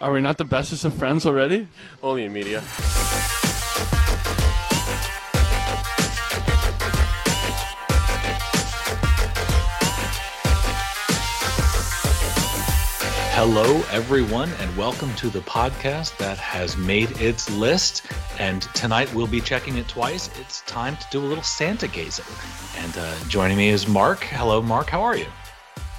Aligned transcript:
Are 0.00 0.12
we 0.12 0.22
not 0.22 0.38
the 0.38 0.46
bestest 0.46 0.86
of 0.86 0.94
friends 0.94 1.26
already? 1.26 1.68
Only 2.02 2.24
in 2.24 2.32
media. 2.32 2.62
Hello, 13.32 13.82
everyone, 13.90 14.48
and 14.60 14.74
welcome 14.74 15.14
to 15.16 15.28
the 15.28 15.40
podcast 15.40 16.16
that 16.16 16.38
has 16.38 16.78
made 16.78 17.10
its 17.20 17.50
list. 17.50 18.06
And 18.38 18.62
tonight 18.74 19.12
we'll 19.12 19.26
be 19.26 19.42
checking 19.42 19.76
it 19.76 19.86
twice. 19.86 20.30
It's 20.40 20.62
time 20.62 20.96
to 20.96 21.06
do 21.10 21.20
a 21.20 21.26
little 21.26 21.44
Santa 21.44 21.88
gazing. 21.88 22.24
And 22.78 22.96
uh, 22.96 23.14
joining 23.28 23.58
me 23.58 23.68
is 23.68 23.86
Mark. 23.86 24.20
Hello, 24.20 24.62
Mark. 24.62 24.88
How 24.88 25.02
are 25.02 25.16
you? 25.16 25.26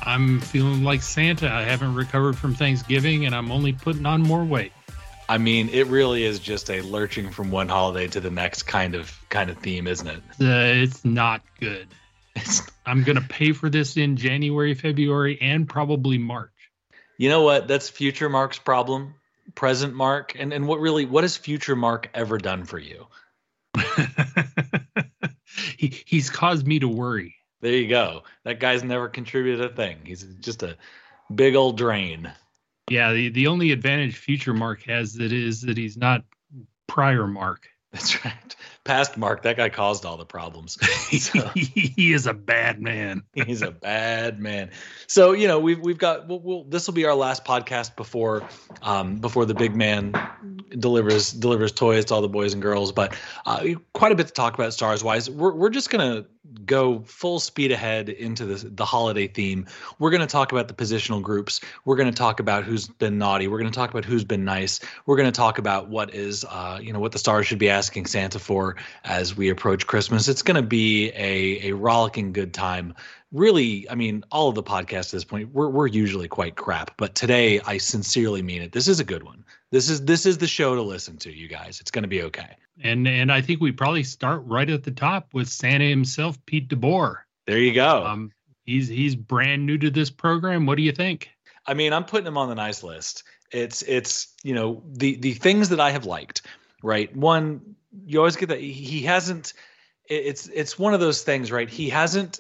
I'm 0.04 0.40
feeling 0.40 0.84
like 0.84 1.02
Santa. 1.02 1.50
I 1.52 1.64
haven't 1.64 1.96
recovered 1.96 2.38
from 2.38 2.56
Thanksgiving 2.56 3.26
and 3.26 3.36
I'm 3.36 3.52
only 3.52 3.74
putting 3.74 4.06
on 4.06 4.22
more 4.22 4.44
weight. 4.44 4.72
I 5.30 5.38
mean, 5.38 5.70
it 5.70 5.88
really 5.88 6.26
is 6.26 6.40
just 6.40 6.70
a 6.70 6.82
lurching 6.82 7.32
from 7.32 7.52
one 7.52 7.70
holiday 7.70 8.08
to 8.08 8.20
the 8.20 8.30
next 8.30 8.64
kind 8.64 8.96
of 8.96 9.18
kind 9.30 9.50
of 9.50 9.58
theme, 9.60 9.88
isn't 9.88 10.08
it? 10.08 10.22
Uh, 10.42 10.84
it's 10.84 11.06
not 11.06 11.42
good. 11.60 11.88
It's, 12.34 12.62
I'm 12.86 13.04
going 13.04 13.18
to 13.18 13.28
pay 13.28 13.52
for 13.52 13.70
this 13.70 13.98
in 13.98 14.16
January, 14.16 14.74
February, 14.74 15.38
and 15.42 15.68
probably 15.68 16.18
March. 16.18 16.50
You 17.18 17.28
know 17.28 17.42
what? 17.42 17.68
That's 17.68 17.90
future 17.90 18.30
Mark's 18.30 18.58
problem. 18.58 19.16
Present 19.54 19.94
Mark, 19.94 20.38
and 20.40 20.54
and 20.54 20.66
what 20.66 20.80
really 20.80 21.06
what 21.06 21.26
has 21.26 21.36
future 21.36 21.76
Mark 21.76 22.10
ever 22.14 22.38
done 22.38 22.64
for 22.64 22.80
you? 22.80 23.08
he 25.78 25.94
he's 26.06 26.30
caused 26.30 26.66
me 26.66 26.80
to 26.80 26.88
worry. 26.88 27.36
There 27.62 27.74
you 27.74 27.88
go. 27.88 28.24
That 28.44 28.60
guy's 28.60 28.84
never 28.84 29.08
contributed 29.08 29.72
a 29.72 29.74
thing. 29.74 30.00
He's 30.04 30.24
just 30.24 30.64
a 30.64 30.78
big 31.34 31.56
old 31.56 31.78
drain. 31.78 32.32
Yeah, 32.90 33.14
the, 33.14 33.30
the 33.30 33.48
only 33.48 33.72
advantage 33.72 34.18
future 34.18 34.54
Mark 34.54 34.84
has 34.84 35.14
that 35.14 35.32
is 35.32 35.62
that 35.62 35.78
he's 35.78 35.96
not 35.96 36.24
prior 36.88 37.28
Mark. 37.28 37.70
That's 37.92 38.26
right 38.26 38.56
past 38.84 39.18
Mark, 39.18 39.44
that 39.44 39.58
guy 39.58 39.70
caused 39.70 40.06
all 40.06 40.18
the 40.18 40.26
problems. 40.26 40.78
So, 41.12 41.46
he 41.56 42.14
is 42.14 42.26
a 42.26 42.34
bad 42.34 42.82
man. 42.82 43.24
he's 43.34 43.62
a 43.62 43.70
bad 43.70 44.40
man. 44.40 44.72
So 45.08 45.34
you 45.34 45.46
know 45.46 45.60
we've 45.60 45.80
we've 45.80 45.98
got 45.98 46.28
we'll, 46.28 46.40
we'll 46.40 46.64
this 46.64 46.88
will 46.88 46.94
be 46.94 47.06
our 47.06 47.14
last 47.14 47.44
podcast 47.44 47.98
before 47.98 48.48
um, 48.82 49.18
before 49.18 49.46
the 49.46 49.54
big 49.54 49.76
man 49.76 50.14
delivers 50.80 51.34
delivers 51.34 51.74
toys 51.74 52.06
to 52.06 52.14
all 52.14 52.22
the 52.22 52.30
boys 52.30 52.54
and 52.54 52.62
girls. 52.62 52.94
But 52.94 53.14
uh, 53.46 53.66
quite 53.94 54.14
a 54.14 54.16
bit 54.16 54.28
to 54.28 54.34
talk 54.34 54.54
about 54.54 54.74
stars 54.74 55.04
wise. 55.04 55.30
We're 55.30 55.54
we're 55.54 55.70
just 55.70 55.90
gonna 55.90 56.26
go 56.72 57.04
full 57.06 57.40
speed 57.40 57.72
ahead 57.72 58.08
into 58.10 58.46
the 58.46 58.70
the 58.70 58.86
holiday 58.86 59.28
theme. 59.28 59.66
We're 60.00 60.12
gonna 60.12 60.26
talk 60.26 60.52
about 60.52 60.68
the 60.70 60.74
positional 60.74 61.22
groups. 61.22 61.60
We're 61.86 61.98
gonna 61.98 62.12
talk 62.12 62.40
about 62.40 62.64
who's 62.64 62.88
been 62.88 63.18
naughty. 63.18 63.48
We're 63.48 63.60
gonna 63.60 63.72
talk 63.72 63.92
about 63.92 64.06
who's 64.06 64.24
been 64.24 64.46
nice. 64.46 64.80
We're 65.06 65.18
gonna 65.18 65.32
talk 65.32 65.58
about 65.58 65.90
what 65.90 66.14
is 66.16 66.46
uh, 66.50 66.80
you 66.82 66.94
know 66.94 67.00
what 67.00 67.12
the 67.12 67.20
stars 67.20 67.48
should 67.48 67.60
be 67.60 67.70
asking 67.70 68.06
Santa 68.06 68.40
for 68.40 68.78
as 69.04 69.36
we 69.36 69.50
approach 69.50 69.88
Christmas. 69.88 70.28
It's 70.28 70.42
going 70.42 70.56
to 70.56 70.68
be 70.68 71.10
a, 71.10 71.70
a 71.70 71.72
rollicking 71.74 72.34
good 72.34 72.54
time. 72.54 72.94
Really, 73.32 73.90
I 73.90 73.96
mean, 73.96 74.24
all 74.32 74.50
of 74.50 74.56
the 74.56 74.64
podcasts 74.64 75.08
at 75.08 75.12
this 75.12 75.24
point, 75.24 75.54
we're, 75.54 75.70
we're 75.70 75.88
usually 75.88 76.28
quite 76.28 76.56
crap, 76.56 76.98
but 76.98 77.16
today 77.16 77.62
I 77.62 77.78
sincerely 77.78 78.42
mean 78.42 78.62
it. 78.62 78.74
This 78.74 78.88
is 78.88 79.00
a 79.00 79.06
good 79.06 79.24
one. 79.24 79.46
This 79.72 79.90
is 79.90 80.04
this 80.04 80.26
is 80.26 80.38
the 80.38 80.48
show 80.48 80.76
to 80.76 80.82
listen 80.82 81.18
to, 81.18 81.32
you 81.32 81.48
guys. 81.48 81.80
It's 81.80 81.92
going 81.92 82.04
to 82.04 82.10
be 82.10 82.24
okay. 82.24 82.58
And 82.84 83.08
and 83.08 83.32
I 83.32 83.42
think 83.42 83.62
we 83.62 83.72
probably 83.72 84.04
start 84.04 84.44
right 84.46 84.70
at 84.70 84.84
the 84.84 84.92
top 84.92 85.34
with 85.34 85.48
Santa 85.48 85.86
himself, 85.86 86.38
Pete 86.46 86.70
DeBoer. 86.70 87.18
There 87.48 87.58
you 87.58 87.74
go. 87.74 88.06
Um, 88.06 88.32
he's 88.66 88.88
he's 88.88 89.16
brand 89.16 89.66
new 89.66 89.78
to 89.78 89.90
this 89.90 90.10
program. 90.10 90.66
What 90.66 90.76
do 90.76 90.84
you 90.84 90.92
think? 90.92 91.30
I 91.66 91.74
mean, 91.74 91.94
I'm 91.94 92.06
putting 92.06 92.28
him 92.28 92.38
on 92.38 92.50
the 92.50 92.56
nice 92.56 92.84
list. 92.84 93.24
It's 93.52 93.82
it's 93.84 94.36
you 94.44 94.54
know 94.54 94.84
the 94.86 95.16
the 95.16 95.34
things 95.34 95.70
that 95.70 95.80
I 95.80 95.92
have 95.92 96.06
liked. 96.06 96.42
Right, 96.84 97.16
one 97.16 97.76
you 98.06 98.20
always 98.20 98.36
get 98.36 98.50
that 98.50 98.60
he 98.60 99.02
hasn't 99.02 99.54
it's 100.06 100.48
it's 100.48 100.78
one 100.78 100.94
of 100.94 101.00
those 101.00 101.24
things 101.24 101.52
right 101.52 101.70
he 101.70 101.90
hasn't 101.90 102.40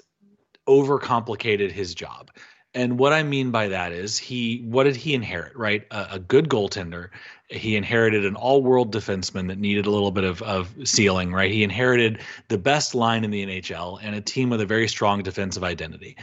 overcomplicated 0.68 1.72
his 1.72 1.94
job 1.96 2.31
and 2.74 2.98
what 2.98 3.14
i 3.14 3.24
mean 3.24 3.52
by 3.52 3.68
that 3.68 3.92
is 3.92 4.18
he 4.18 4.59
what 4.68 4.84
did 4.84 4.96
he 4.96 5.14
inherit 5.14 5.56
right? 5.56 5.86
A, 5.92 6.08
a 6.12 6.20
good 6.20 6.50
goaltender. 6.50 7.09
He 7.50 7.76
inherited 7.76 8.26
an 8.26 8.36
all-world 8.36 8.94
defenseman 8.94 9.48
that 9.50 9.58
needed 9.58 9.86
a 9.86 9.90
little 9.90 10.12
bit 10.12 10.24
of, 10.24 10.42
of 10.42 10.74
ceiling 10.86 11.34
right? 11.34 11.52
He 11.52 11.64
inherited 11.64 12.20
the 12.48 12.58
best 12.58 12.96
line 12.96 13.24
in 13.24 13.31
the 13.31 13.46
nhl 13.46 14.00
and 14.02 14.16
a 14.16 14.22
team 14.22 14.50
with 14.50 14.62
a 14.62 14.66
very 14.66 14.88
strong 14.88 15.22
defensive 15.22 15.64
identity. 15.64 16.18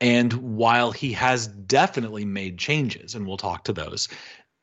And 0.00 0.32
while 0.34 0.92
he 0.92 1.12
has 1.14 1.48
definitely 1.48 2.24
made 2.24 2.58
changes 2.58 3.14
and 3.14 3.26
we'll 3.26 3.36
talk 3.36 3.64
to 3.64 3.72
those 3.72 4.08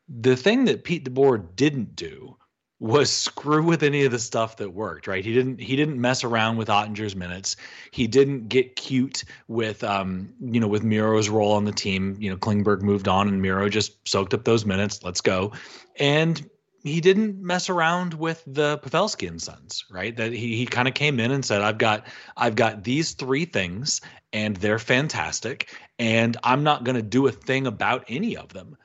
the 0.08 0.36
thing 0.36 0.66
that 0.66 0.84
pete 0.84 1.04
deboer 1.04 1.44
didn't 1.56 1.96
do 1.96 2.38
was 2.80 3.10
screw 3.10 3.64
with 3.64 3.84
any 3.84 4.04
of 4.04 4.12
the 4.12 4.20
stuff 4.20 4.58
that 4.58 4.74
worked, 4.74 5.08
right? 5.08 5.24
He 5.24 5.34
didn't 5.34 5.60
he 5.60 5.76
didn't 5.76 6.00
mess 6.00 6.24
around 6.24 6.58
with 6.58 6.68
Oettinger's 6.68 7.16
minutes. 7.16 7.56
He 7.92 8.06
didn't 8.06 8.50
get 8.50 8.76
cute 8.76 9.24
with 9.48 9.84
um, 9.84 10.34
you 10.42 10.60
know, 10.60 10.68
with 10.68 10.84
Miro's 10.84 11.30
role 11.30 11.54
on 11.54 11.66
the 11.66 11.72
team. 11.72 12.18
You 12.20 12.30
know, 12.30 12.38
Klingberg 12.38 12.82
moved 12.82 13.08
on 13.08 13.28
and 13.28 13.42
Miro 13.42 13.70
just 13.70 14.08
soaked 14.08 14.34
up 14.34 14.44
those 14.44 14.66
minutes. 14.66 15.04
Let's 15.04 15.22
go. 15.22 15.54
And 16.00 16.50
he 16.84 17.02
didn't 17.02 17.42
mess 17.42 17.70
around 17.70 18.14
with 18.14 18.44
the 18.46 18.78
Pavelski 18.78 19.28
and 19.28 19.42
Sons, 19.42 19.86
right? 19.90 20.16
That 20.16 20.34
he 20.34 20.58
he 20.58 20.66
kind 20.66 20.88
of 20.88 20.94
came 20.94 21.20
in 21.20 21.32
and 21.32 21.46
said, 21.46 21.62
"I've 21.62 21.78
got 21.78 22.06
I've 22.36 22.56
got 22.56 22.84
these 22.84 23.14
three 23.14 23.46
things, 23.46 24.02
and 24.34 24.58
they're 24.58 24.80
fantastic, 24.80 25.74
and 25.98 26.36
I'm 26.44 26.64
not 26.64 26.84
going 26.84 26.96
to 26.96 27.02
do 27.02 27.26
a 27.26 27.32
thing 27.32 27.68
about 27.68 28.04
any 28.10 28.36
of 28.36 28.54
them." 28.54 28.78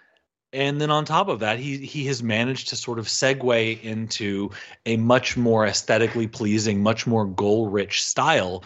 And 0.52 0.80
then 0.80 0.90
on 0.90 1.04
top 1.04 1.28
of 1.28 1.40
that 1.40 1.58
he 1.58 1.78
he 1.78 2.06
has 2.06 2.22
managed 2.22 2.68
to 2.68 2.76
sort 2.76 2.98
of 2.98 3.06
segue 3.06 3.82
into 3.82 4.50
a 4.86 4.96
much 4.96 5.36
more 5.36 5.66
aesthetically 5.66 6.26
pleasing 6.26 6.82
much 6.82 7.06
more 7.06 7.24
goal 7.24 7.68
rich 7.68 8.04
style 8.04 8.64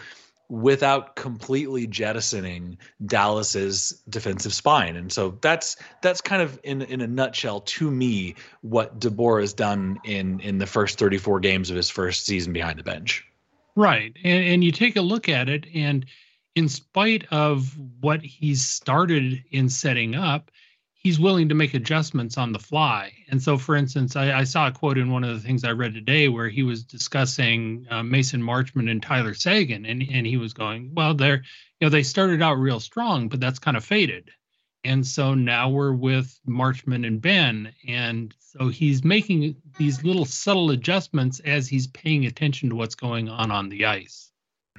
without 0.49 1.15
completely 1.15 1.87
jettisoning 1.87 2.77
Dallas's 3.05 4.01
defensive 4.09 4.53
spine. 4.53 4.95
And 4.95 5.11
so 5.11 5.37
that's 5.41 5.75
that's 6.01 6.21
kind 6.21 6.41
of 6.41 6.59
in 6.63 6.81
in 6.83 7.01
a 7.01 7.07
nutshell 7.07 7.61
to 7.61 7.89
me 7.89 8.35
what 8.61 8.99
DeBoer 8.99 9.41
has 9.41 9.53
done 9.53 9.99
in 10.03 10.39
in 10.41 10.57
the 10.59 10.67
first 10.67 10.99
34 10.99 11.39
games 11.39 11.69
of 11.69 11.75
his 11.75 11.89
first 11.89 12.25
season 12.25 12.53
behind 12.53 12.79
the 12.79 12.83
bench. 12.83 13.25
Right. 13.75 14.15
And 14.23 14.43
and 14.45 14.63
you 14.63 14.71
take 14.71 14.95
a 14.95 15.01
look 15.01 15.29
at 15.29 15.49
it 15.49 15.65
and 15.73 16.05
in 16.55 16.69
spite 16.69 17.25
of 17.31 17.75
what 17.99 18.21
he's 18.21 18.65
started 18.65 19.43
in 19.51 19.67
setting 19.67 20.15
up, 20.15 20.51
he's 21.05 21.19
willing 21.19 21.49
to 21.49 21.53
make 21.53 21.75
adjustments 21.75 22.35
on 22.35 22.51
the 22.51 22.57
fly. 22.57 23.13
And 23.29 23.39
so, 23.39 23.59
for 23.59 23.75
instance, 23.75 24.15
I, 24.15 24.39
I, 24.39 24.43
saw 24.43 24.65
a 24.65 24.71
quote 24.71 24.97
in 24.97 25.11
one 25.11 25.23
of 25.23 25.35
the 25.35 25.47
things 25.47 25.63
I 25.63 25.69
read 25.69 25.93
today 25.93 26.29
where 26.29 26.49
he 26.49 26.63
was 26.63 26.83
discussing 26.83 27.85
uh, 27.91 28.01
Mason 28.01 28.41
Marchment 28.41 28.89
and 28.89 29.03
Tyler 29.03 29.35
Seguin, 29.35 29.85
and 29.85 30.01
and 30.01 30.25
he 30.25 30.37
was 30.37 30.53
going, 30.53 30.95
well, 30.95 31.13
they're 31.13 31.43
you 31.79 31.85
know 31.85 31.89
they 31.89 32.01
started 32.01 32.41
out 32.41 32.55
real 32.55 32.79
strong, 32.79 33.29
but 33.29 33.39
that's 33.39 33.59
kind 33.59 33.77
of 33.77 33.85
faded. 33.85 34.31
And 34.83 35.05
so 35.05 35.35
now 35.35 35.69
we're 35.69 35.93
with 35.93 36.39
Marchment 36.47 37.05
and 37.05 37.21
Benn, 37.21 37.71
and 37.87 38.33
so 38.39 38.69
he's 38.69 39.03
making 39.03 39.57
these 39.77 40.03
little 40.03 40.25
subtle 40.25 40.71
adjustments 40.71 41.39
as 41.41 41.67
he's 41.67 41.85
paying 41.85 42.25
attention 42.25 42.69
to 42.69 42.75
what's 42.75 42.95
going 42.95 43.29
on 43.29 43.51
on 43.51 43.69
the 43.69 43.85
ice. 43.85 44.31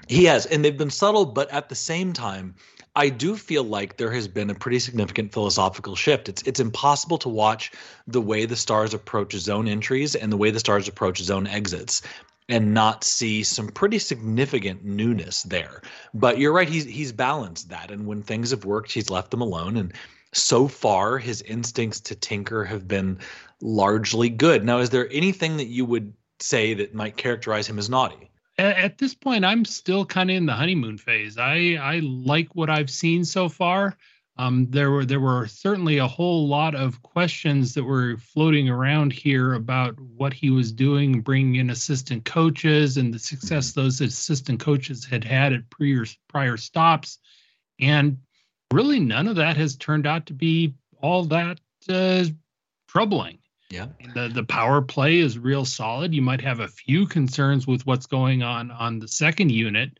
He 0.08 0.24
has, 0.24 0.44
and 0.46 0.64
they've 0.64 0.76
been 0.76 0.90
subtle, 0.90 1.24
but 1.24 1.52
at 1.52 1.68
the 1.68 1.76
same 1.76 2.12
time, 2.12 2.56
I 2.96 3.10
do 3.10 3.36
feel 3.36 3.62
like 3.62 3.98
there 3.98 4.10
has 4.10 4.26
been 4.26 4.48
a 4.48 4.54
pretty 4.54 4.78
significant 4.78 5.30
philosophical 5.30 5.94
shift. 5.94 6.30
It's 6.30 6.42
it's 6.42 6.60
impossible 6.60 7.18
to 7.18 7.28
watch 7.28 7.70
the 8.06 8.22
way 8.22 8.46
the 8.46 8.56
Stars 8.56 8.94
approach 8.94 9.34
zone 9.34 9.68
entries 9.68 10.14
and 10.14 10.32
the 10.32 10.36
way 10.38 10.50
the 10.50 10.60
Stars 10.60 10.88
approach 10.88 11.18
zone 11.18 11.46
exits 11.46 12.00
and 12.48 12.72
not 12.72 13.04
see 13.04 13.42
some 13.42 13.68
pretty 13.68 13.98
significant 13.98 14.82
newness 14.82 15.42
there. 15.42 15.82
But 16.14 16.38
you're 16.38 16.54
right, 16.54 16.68
he's 16.68 16.86
he's 16.86 17.12
balanced 17.12 17.68
that. 17.68 17.90
And 17.90 18.06
when 18.06 18.22
things 18.22 18.50
have 18.50 18.64
worked, 18.64 18.92
he's 18.92 19.10
left 19.10 19.30
them 19.30 19.42
alone. 19.42 19.76
And 19.76 19.92
so 20.32 20.66
far, 20.66 21.18
his 21.18 21.42
instincts 21.42 22.00
to 22.00 22.14
tinker 22.14 22.64
have 22.64 22.88
been 22.88 23.18
largely 23.60 24.30
good. 24.30 24.64
Now, 24.64 24.78
is 24.78 24.90
there 24.90 25.08
anything 25.12 25.58
that 25.58 25.66
you 25.66 25.84
would 25.84 26.14
say 26.40 26.72
that 26.74 26.94
might 26.94 27.18
characterize 27.18 27.68
him 27.68 27.78
as 27.78 27.90
naughty? 27.90 28.30
At 28.58 28.98
this 28.98 29.14
point 29.14 29.44
i'm 29.44 29.64
still 29.64 30.04
kind 30.04 30.30
of 30.30 30.36
in 30.36 30.46
the 30.46 30.52
honeymoon 30.52 30.98
phase. 30.98 31.38
I 31.38 31.78
i 31.80 32.00
like 32.02 32.54
what 32.54 32.70
i've 32.70 32.90
seen 32.90 33.24
so 33.24 33.48
far. 33.48 33.96
Um, 34.38 34.66
there 34.68 34.90
were 34.90 35.06
there 35.06 35.20
were 35.20 35.46
certainly 35.46 35.96
a 35.96 36.06
whole 36.06 36.46
lot 36.46 36.74
of 36.74 37.00
questions 37.02 37.72
that 37.74 37.84
were 37.84 38.18
floating 38.18 38.68
around 38.68 39.12
here 39.12 39.54
about 39.54 39.98
what 39.98 40.34
he 40.34 40.50
was 40.50 40.72
doing, 40.72 41.22
bringing 41.22 41.56
in 41.56 41.70
assistant 41.70 42.26
coaches 42.26 42.98
and 42.98 43.14
the 43.14 43.18
success 43.18 43.72
those 43.72 44.00
assistant 44.02 44.60
coaches 44.60 45.06
had 45.06 45.24
had 45.24 45.54
at 45.54 45.70
prior 45.70 46.04
prior 46.28 46.58
stops, 46.58 47.18
and 47.80 48.18
really 48.72 49.00
none 49.00 49.26
of 49.26 49.36
that 49.36 49.56
has 49.56 49.76
turned 49.76 50.06
out 50.06 50.26
to 50.26 50.34
be 50.34 50.74
all 51.00 51.24
that 51.24 51.58
uh, 51.88 52.24
troubling. 52.88 53.38
Yeah. 53.70 53.86
The 54.14 54.28
the 54.28 54.44
power 54.44 54.80
play 54.80 55.18
is 55.18 55.38
real 55.38 55.64
solid. 55.64 56.14
You 56.14 56.22
might 56.22 56.40
have 56.40 56.60
a 56.60 56.68
few 56.68 57.06
concerns 57.06 57.66
with 57.66 57.84
what's 57.86 58.06
going 58.06 58.42
on 58.42 58.70
on 58.70 58.98
the 58.98 59.08
second 59.08 59.50
unit, 59.50 59.98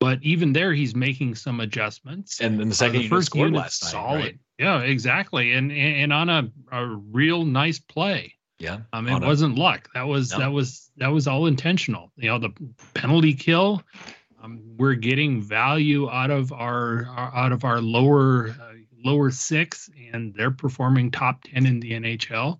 but 0.00 0.18
even 0.22 0.52
there 0.52 0.72
he's 0.72 0.94
making 0.94 1.34
some 1.34 1.60
adjustments. 1.60 2.40
And 2.40 2.58
then 2.58 2.70
the 2.70 2.74
second 2.74 2.96
uh, 2.96 3.02
the 3.02 3.08
first 3.08 3.34
unit 3.34 3.52
last 3.52 3.82
night, 3.82 3.90
solid. 3.90 4.20
Right? 4.20 4.38
Yeah, 4.58 4.80
exactly, 4.80 5.52
and 5.52 5.70
and 5.72 6.12
on 6.12 6.28
a, 6.28 6.50
a 6.70 6.86
real 6.86 7.44
nice 7.44 7.78
play. 7.78 8.34
Yeah, 8.58 8.78
um, 8.92 9.08
it 9.08 9.20
wasn't 9.20 9.58
a, 9.58 9.60
luck. 9.60 9.88
That 9.92 10.06
was 10.06 10.30
no. 10.32 10.38
that 10.38 10.52
was 10.52 10.90
that 10.96 11.08
was 11.08 11.26
all 11.26 11.46
intentional. 11.46 12.12
You 12.16 12.28
know, 12.28 12.38
the 12.38 12.50
penalty 12.94 13.34
kill. 13.34 13.82
Um, 14.42 14.60
we're 14.76 14.94
getting 14.94 15.40
value 15.40 16.10
out 16.10 16.30
of 16.30 16.52
our, 16.52 17.06
our 17.06 17.34
out 17.34 17.52
of 17.52 17.64
our 17.64 17.80
lower 17.80 18.50
uh, 18.50 18.72
lower 19.04 19.30
six, 19.30 19.90
and 20.12 20.34
they're 20.34 20.50
performing 20.50 21.10
top 21.10 21.42
ten 21.42 21.66
in 21.66 21.80
the 21.80 21.92
NHL. 21.92 22.58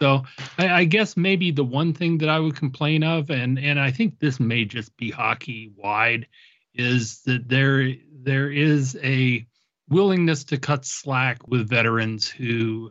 So 0.00 0.22
I, 0.58 0.68
I, 0.68 0.84
guess 0.84 1.16
maybe 1.16 1.50
the 1.50 1.64
one 1.64 1.92
thing 1.92 2.18
that 2.18 2.30
I 2.30 2.38
would 2.38 2.56
complain 2.56 3.02
of, 3.02 3.30
and 3.30 3.58
and 3.58 3.78
I 3.78 3.90
think 3.90 4.18
this 4.18 4.40
may 4.40 4.64
just 4.64 4.96
be 4.96 5.10
hockey 5.10 5.70
wide, 5.76 6.26
is 6.74 7.20
that 7.22 7.48
there 7.48 7.94
there 8.22 8.50
is 8.50 8.98
a 9.02 9.46
willingness 9.90 10.44
to 10.44 10.58
cut 10.58 10.86
slack 10.86 11.46
with 11.46 11.68
veterans 11.68 12.28
who 12.28 12.90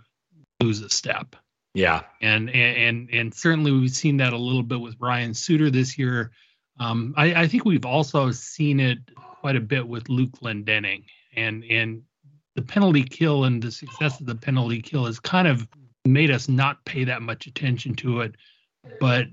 lose 0.61 0.81
a 0.81 0.89
step. 0.89 1.35
Yeah, 1.73 2.03
and 2.21 2.50
and 2.51 3.09
and 3.11 3.33
certainly 3.33 3.71
we've 3.71 3.89
seen 3.89 4.17
that 4.17 4.33
a 4.33 4.38
little 4.38 4.63
bit 4.63 4.79
with 4.79 4.95
Ryan 5.00 5.33
Suter 5.33 5.71
this 5.71 5.97
year. 5.97 6.31
Um, 6.79 7.13
I, 7.17 7.33
I 7.33 7.47
think 7.47 7.65
we've 7.65 7.85
also 7.85 8.31
seen 8.31 8.79
it 8.79 9.00
quite 9.15 9.56
a 9.56 9.61
bit 9.61 9.88
with 9.88 10.09
Luke 10.09 10.31
Glendening, 10.41 11.06
and 11.35 11.63
and 11.63 12.03
the 12.56 12.61
penalty 12.61 13.03
kill 13.03 13.45
and 13.45 13.61
the 13.61 13.71
success 13.71 14.19
of 14.19 14.25
the 14.25 14.35
penalty 14.35 14.81
kill 14.81 15.06
has 15.06 15.19
kind 15.19 15.47
of 15.47 15.67
made 16.05 16.31
us 16.31 16.49
not 16.49 16.83
pay 16.85 17.03
that 17.03 17.21
much 17.21 17.47
attention 17.47 17.95
to 17.95 18.21
it. 18.21 18.35
But 18.99 19.27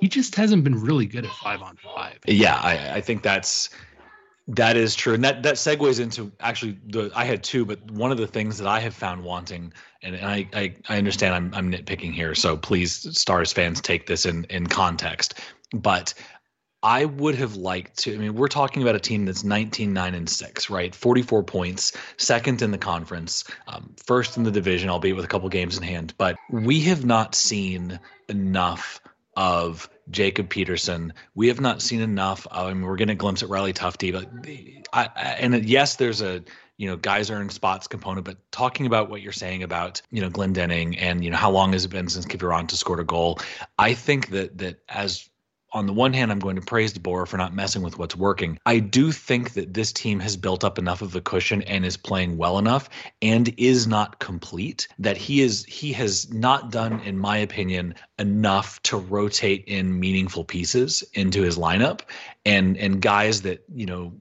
he 0.00 0.08
just 0.08 0.34
hasn't 0.34 0.64
been 0.64 0.80
really 0.80 1.06
good 1.06 1.24
at 1.24 1.30
five 1.32 1.62
on 1.62 1.76
five. 1.76 2.18
Yeah, 2.26 2.56
I, 2.56 2.96
I 2.96 3.00
think 3.00 3.22
that's 3.22 3.70
that 4.48 4.76
is 4.76 4.96
true, 4.96 5.14
and 5.14 5.22
that 5.22 5.42
that 5.42 5.54
segues 5.54 6.00
into 6.00 6.32
actually 6.40 6.78
the 6.88 7.10
I 7.14 7.24
had 7.24 7.44
two, 7.44 7.64
but 7.64 7.88
one 7.90 8.10
of 8.10 8.18
the 8.18 8.26
things 8.26 8.58
that 8.58 8.66
I 8.66 8.80
have 8.80 8.94
found 8.94 9.22
wanting, 9.22 9.72
and, 10.02 10.16
and 10.16 10.26
I, 10.26 10.48
I 10.52 10.74
I 10.88 10.98
understand 10.98 11.34
I'm 11.34 11.54
I'm 11.54 11.70
nitpicking 11.70 12.12
here, 12.12 12.34
so 12.34 12.56
please 12.56 13.06
Stars 13.16 13.52
fans 13.52 13.80
take 13.80 14.06
this 14.06 14.26
in 14.26 14.44
in 14.44 14.66
context, 14.66 15.38
but 15.72 16.14
I 16.82 17.04
would 17.04 17.34
have 17.34 17.56
liked 17.56 17.98
to. 17.98 18.14
I 18.14 18.18
mean, 18.18 18.34
we're 18.34 18.48
talking 18.48 18.82
about 18.82 18.94
a 18.94 19.00
team 19.00 19.26
that's 19.26 19.44
19, 19.44 19.92
9, 19.92 20.14
and 20.14 20.28
6, 20.28 20.70
right? 20.70 20.94
44 20.94 21.42
points, 21.42 21.92
second 22.16 22.62
in 22.62 22.70
the 22.70 22.78
conference, 22.78 23.44
um, 23.68 23.94
first 24.04 24.36
in 24.36 24.44
the 24.44 24.50
division, 24.50 24.88
albeit 24.88 25.16
with 25.16 25.24
a 25.24 25.28
couple 25.28 25.48
games 25.50 25.76
in 25.76 25.82
hand. 25.82 26.14
But 26.16 26.36
we 26.50 26.80
have 26.82 27.04
not 27.04 27.34
seen 27.34 28.00
enough 28.28 29.00
of 29.36 29.90
Jacob 30.10 30.48
Peterson. 30.48 31.12
We 31.34 31.48
have 31.48 31.60
not 31.60 31.82
seen 31.82 32.00
enough. 32.00 32.46
I 32.50 32.72
mean, 32.72 32.82
we're 32.82 32.96
getting 32.96 33.12
a 33.12 33.16
glimpse 33.16 33.42
at 33.42 33.48
Riley 33.48 33.72
Tufte, 33.72 34.12
but 34.12 34.28
I, 34.92 35.10
I, 35.14 35.28
and 35.40 35.68
yes, 35.68 35.96
there's 35.96 36.22
a 36.22 36.42
you 36.78 36.88
know 36.88 36.96
guys 36.96 37.30
earning 37.30 37.50
spots 37.50 37.88
component, 37.88 38.24
but 38.24 38.38
talking 38.50 38.86
about 38.86 39.10
what 39.10 39.20
you're 39.20 39.32
saying 39.32 39.62
about 39.62 40.00
you 40.10 40.22
know 40.22 40.30
Glendening 40.30 40.96
and 40.98 41.22
you 41.22 41.30
know 41.30 41.36
how 41.36 41.50
long 41.50 41.74
has 41.74 41.84
it 41.84 41.88
been 41.88 42.08
since 42.08 42.24
Kiviranta 42.24 42.72
scored 42.72 43.00
a 43.00 43.04
goal? 43.04 43.38
I 43.78 43.92
think 43.92 44.30
that 44.30 44.58
that 44.58 44.80
as 44.88 45.28
on 45.72 45.86
the 45.86 45.92
one 45.92 46.12
hand, 46.12 46.32
I'm 46.32 46.38
going 46.38 46.56
to 46.56 46.62
praise 46.62 46.92
DeBoer 46.92 47.26
for 47.26 47.36
not 47.36 47.54
messing 47.54 47.82
with 47.82 47.98
what's 47.98 48.16
working. 48.16 48.58
I 48.66 48.78
do 48.78 49.12
think 49.12 49.52
that 49.54 49.74
this 49.74 49.92
team 49.92 50.20
has 50.20 50.36
built 50.36 50.64
up 50.64 50.78
enough 50.78 51.02
of 51.02 51.14
a 51.14 51.20
cushion 51.20 51.62
and 51.62 51.84
is 51.84 51.96
playing 51.96 52.36
well 52.36 52.58
enough 52.58 52.88
and 53.22 53.52
is 53.56 53.86
not 53.86 54.18
complete 54.18 54.88
that 54.98 55.16
he 55.16 55.40
is 55.40 55.64
he 55.64 55.92
has 55.92 56.32
not 56.32 56.70
done, 56.70 57.00
in 57.00 57.18
my 57.18 57.36
opinion, 57.36 57.94
enough 58.18 58.82
to 58.82 58.96
rotate 58.96 59.64
in 59.66 59.98
meaningful 59.98 60.44
pieces 60.44 61.04
into 61.14 61.42
his 61.42 61.56
lineup 61.56 62.00
and 62.44 62.76
and 62.76 63.00
guys 63.00 63.42
that 63.42 63.64
you 63.72 63.86
know 63.86 64.12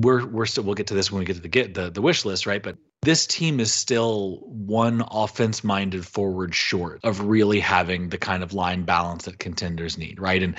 we're 0.00 0.26
we're 0.26 0.46
still 0.46 0.64
we'll 0.64 0.74
get 0.74 0.86
to 0.88 0.94
this 0.94 1.10
when 1.10 1.20
we 1.20 1.24
get 1.24 1.36
to 1.36 1.42
the 1.42 1.48
get 1.48 1.74
the 1.74 1.90
the 1.90 2.02
wish 2.02 2.24
list 2.24 2.46
right 2.46 2.62
but 2.62 2.76
this 3.02 3.26
team 3.26 3.60
is 3.60 3.72
still 3.72 4.42
one 4.44 5.04
offense 5.10 5.62
minded 5.62 6.04
forward 6.04 6.54
short 6.54 7.00
of 7.04 7.20
really 7.20 7.60
having 7.60 8.08
the 8.08 8.18
kind 8.18 8.42
of 8.42 8.52
line 8.52 8.82
balance 8.82 9.26
that 9.26 9.38
contenders 9.38 9.96
need, 9.96 10.20
right? 10.20 10.42
And 10.42 10.56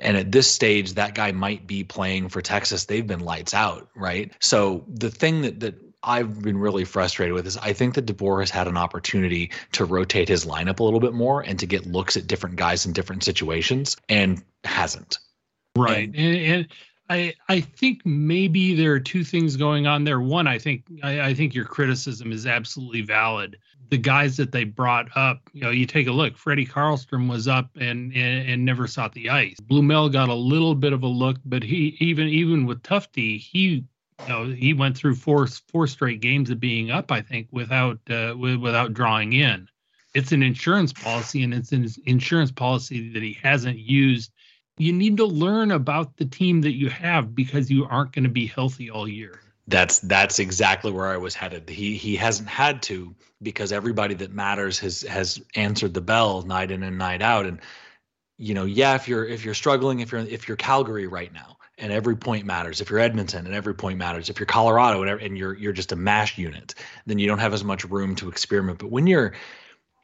and 0.00 0.16
at 0.16 0.32
this 0.32 0.50
stage, 0.50 0.94
that 0.94 1.14
guy 1.14 1.32
might 1.32 1.66
be 1.66 1.84
playing 1.84 2.28
for 2.28 2.40
Texas. 2.40 2.84
They've 2.84 3.06
been 3.06 3.20
lights 3.20 3.54
out, 3.54 3.88
right? 3.94 4.32
So 4.40 4.84
the 4.88 5.10
thing 5.10 5.42
that 5.42 5.60
that 5.60 5.74
I've 6.02 6.40
been 6.40 6.58
really 6.58 6.84
frustrated 6.84 7.34
with 7.34 7.46
is 7.46 7.56
I 7.56 7.72
think 7.72 7.94
that 7.94 8.06
DeBoer 8.06 8.40
has 8.40 8.50
had 8.50 8.68
an 8.68 8.76
opportunity 8.76 9.50
to 9.72 9.84
rotate 9.84 10.28
his 10.28 10.44
lineup 10.44 10.78
a 10.78 10.84
little 10.84 11.00
bit 11.00 11.12
more 11.12 11.40
and 11.40 11.58
to 11.58 11.66
get 11.66 11.86
looks 11.86 12.16
at 12.16 12.26
different 12.26 12.56
guys 12.56 12.86
in 12.86 12.92
different 12.92 13.24
situations 13.24 13.96
and 14.08 14.42
hasn't. 14.62 15.18
Right. 15.76 16.08
And, 16.08 16.16
and, 16.16 16.36
and 16.36 16.68
I 17.08 17.34
I 17.48 17.60
think 17.60 18.04
maybe 18.04 18.74
there 18.74 18.92
are 18.92 19.00
two 19.00 19.24
things 19.24 19.56
going 19.56 19.86
on 19.86 20.04
there. 20.04 20.20
One, 20.20 20.46
I 20.46 20.58
think 20.58 20.84
I, 21.02 21.20
I, 21.20 21.34
think 21.34 21.54
your 21.54 21.64
criticism 21.64 22.32
is 22.32 22.46
absolutely 22.46 23.02
valid. 23.02 23.58
The 23.90 23.98
guys 23.98 24.36
that 24.36 24.52
they 24.52 24.64
brought 24.64 25.16
up, 25.16 25.48
you 25.52 25.62
know, 25.62 25.70
you 25.70 25.86
take 25.86 26.06
a 26.06 26.12
look. 26.12 26.36
Freddie 26.36 26.66
Karlstrom 26.66 27.28
was 27.28 27.48
up 27.48 27.70
and, 27.76 28.12
and 28.14 28.48
and, 28.48 28.64
never 28.64 28.86
saw 28.86 29.08
the 29.08 29.30
ice. 29.30 29.56
Blumel 29.62 30.12
got 30.12 30.28
a 30.28 30.34
little 30.34 30.74
bit 30.74 30.92
of 30.92 31.02
a 31.02 31.08
look, 31.08 31.38
but 31.44 31.62
he 31.62 31.96
even 32.00 32.28
even 32.28 32.66
with 32.66 32.82
Tufte, 32.82 33.38
he 33.38 33.84
you 34.26 34.28
know 34.28 34.46
he 34.46 34.72
went 34.72 34.96
through 34.96 35.14
four 35.14 35.46
four 35.46 35.86
straight 35.86 36.20
games 36.20 36.50
of 36.50 36.58
being 36.60 36.90
up. 36.90 37.12
I 37.12 37.20
think 37.20 37.48
without 37.50 37.98
uh, 38.10 38.34
without 38.36 38.92
drawing 38.92 39.32
in. 39.32 39.68
It's 40.14 40.32
an 40.32 40.42
insurance 40.42 40.94
policy, 40.94 41.42
and 41.42 41.52
it's 41.52 41.72
an 41.72 41.86
insurance 42.06 42.50
policy 42.50 43.12
that 43.12 43.22
he 43.22 43.34
hasn't 43.42 43.78
used 43.78 44.32
you 44.78 44.92
need 44.92 45.16
to 45.16 45.24
learn 45.24 45.70
about 45.70 46.16
the 46.16 46.24
team 46.24 46.60
that 46.62 46.74
you 46.74 46.90
have 46.90 47.34
because 47.34 47.70
you 47.70 47.86
aren't 47.86 48.12
going 48.12 48.24
to 48.24 48.30
be 48.30 48.46
healthy 48.46 48.90
all 48.90 49.08
year. 49.08 49.40
That's 49.68 49.98
that's 50.00 50.38
exactly 50.38 50.92
where 50.92 51.06
I 51.06 51.16
was 51.16 51.34
headed. 51.34 51.68
He 51.68 51.96
he 51.96 52.16
hasn't 52.16 52.48
had 52.48 52.82
to 52.82 53.14
because 53.42 53.72
everybody 53.72 54.14
that 54.14 54.32
matters 54.32 54.78
has 54.78 55.02
has 55.02 55.42
answered 55.54 55.94
the 55.94 56.00
bell 56.00 56.42
night 56.42 56.70
in 56.70 56.82
and 56.82 56.98
night 56.98 57.22
out. 57.22 57.46
And 57.46 57.60
you 58.38 58.54
know, 58.54 58.64
yeah, 58.64 58.94
if 58.94 59.08
you're 59.08 59.24
if 59.24 59.44
you're 59.44 59.54
struggling, 59.54 60.00
if 60.00 60.12
you're 60.12 60.20
if 60.20 60.46
you're 60.46 60.56
Calgary 60.56 61.06
right 61.06 61.32
now 61.32 61.56
and 61.78 61.92
every 61.92 62.16
point 62.16 62.46
matters, 62.46 62.80
if 62.80 62.90
you're 62.90 63.00
Edmonton 63.00 63.44
and 63.44 63.54
every 63.54 63.74
point 63.74 63.98
matters, 63.98 64.30
if 64.30 64.38
you're 64.38 64.46
Colorado 64.46 65.02
and, 65.02 65.20
and 65.20 65.36
you're 65.36 65.54
you're 65.54 65.72
just 65.72 65.92
a 65.92 65.96
mash 65.96 66.38
unit, 66.38 66.74
then 67.06 67.18
you 67.18 67.26
don't 67.26 67.38
have 67.38 67.54
as 67.54 67.64
much 67.64 67.84
room 67.84 68.14
to 68.16 68.28
experiment. 68.28 68.78
But 68.78 68.90
when 68.90 69.06
you're 69.06 69.32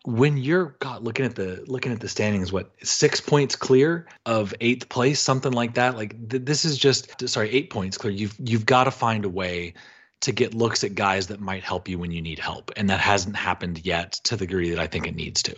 when 0.05 0.37
you're 0.37 0.77
God, 0.81 1.05
looking 1.05 1.25
at 1.25 1.35
the 1.37 1.63
looking 1.67 1.93
at 1.93 2.01
the 2.01 2.09
standings, 2.09 2.53
what 2.53 2.73
six 2.83 3.21
points 3.21 3.55
clear 3.55 4.07
of 4.27 4.53
eighth 4.61 4.89
place, 4.89 5.21
something 5.21 5.53
like 5.53 5.75
that. 5.75 5.97
Like 5.97 6.29
th- 6.29 6.45
this 6.45 6.65
is 6.65 6.77
just 6.77 7.29
sorry, 7.29 7.51
eight 7.51 7.71
points 7.71 7.97
clear. 7.97 8.13
You've 8.13 8.37
you've 8.39 8.67
got 8.67 8.85
to 8.85 8.91
find 8.91 9.25
a 9.25 9.29
way 9.29 9.75
to 10.23 10.33
get 10.33 10.55
looks 10.55 10.85
at 10.85 10.95
guys 10.95 11.29
that 11.29 11.41
might 11.41 11.65
help 11.65 11.89
you 11.89 11.99
when 11.99 12.11
you 12.11 12.21
need 12.21 12.39
help, 12.39 12.73
and 12.77 12.91
that 12.91 13.01
hasn't 13.01 13.37
happened 13.37 13.85
yet 13.85 14.13
to 14.25 14.37
the 14.37 14.47
degree 14.47 14.71
that 14.71 14.79
I 14.79 14.87
think 14.87 15.07
it 15.07 15.15
needs 15.15 15.43
to. 15.45 15.57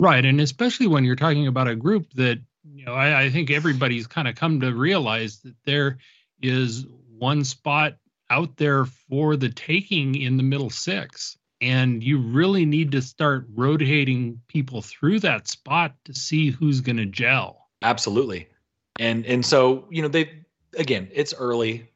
Right, 0.00 0.24
and 0.24 0.40
especially 0.40 0.86
when 0.86 1.04
you're 1.04 1.16
talking 1.16 1.46
about 1.46 1.68
a 1.68 1.76
group 1.76 2.12
that 2.14 2.40
you 2.72 2.84
know, 2.84 2.94
I, 2.94 3.22
I 3.22 3.30
think 3.30 3.50
everybody's 3.50 4.06
kind 4.06 4.28
of 4.28 4.36
come 4.36 4.60
to 4.60 4.72
realize 4.72 5.38
that 5.40 5.54
there 5.64 5.98
is 6.40 6.86
one 7.18 7.44
spot 7.44 7.96
out 8.30 8.56
there 8.56 8.84
for 8.84 9.36
the 9.36 9.50
taking 9.50 10.14
in 10.14 10.36
the 10.36 10.42
middle 10.42 10.70
six 10.70 11.36
and 11.64 12.04
you 12.04 12.18
really 12.18 12.66
need 12.66 12.92
to 12.92 13.00
start 13.00 13.46
rotating 13.54 14.38
people 14.48 14.82
through 14.82 15.20
that 15.20 15.48
spot 15.48 15.94
to 16.04 16.12
see 16.14 16.50
who's 16.50 16.82
going 16.82 16.98
to 16.98 17.06
gel. 17.06 17.68
Absolutely. 17.80 18.48
And 19.00 19.24
and 19.24 19.44
so 19.44 19.86
you 19.90 20.02
know 20.02 20.08
they 20.08 20.30
again 20.76 21.08
it's 21.10 21.32
early. 21.32 21.90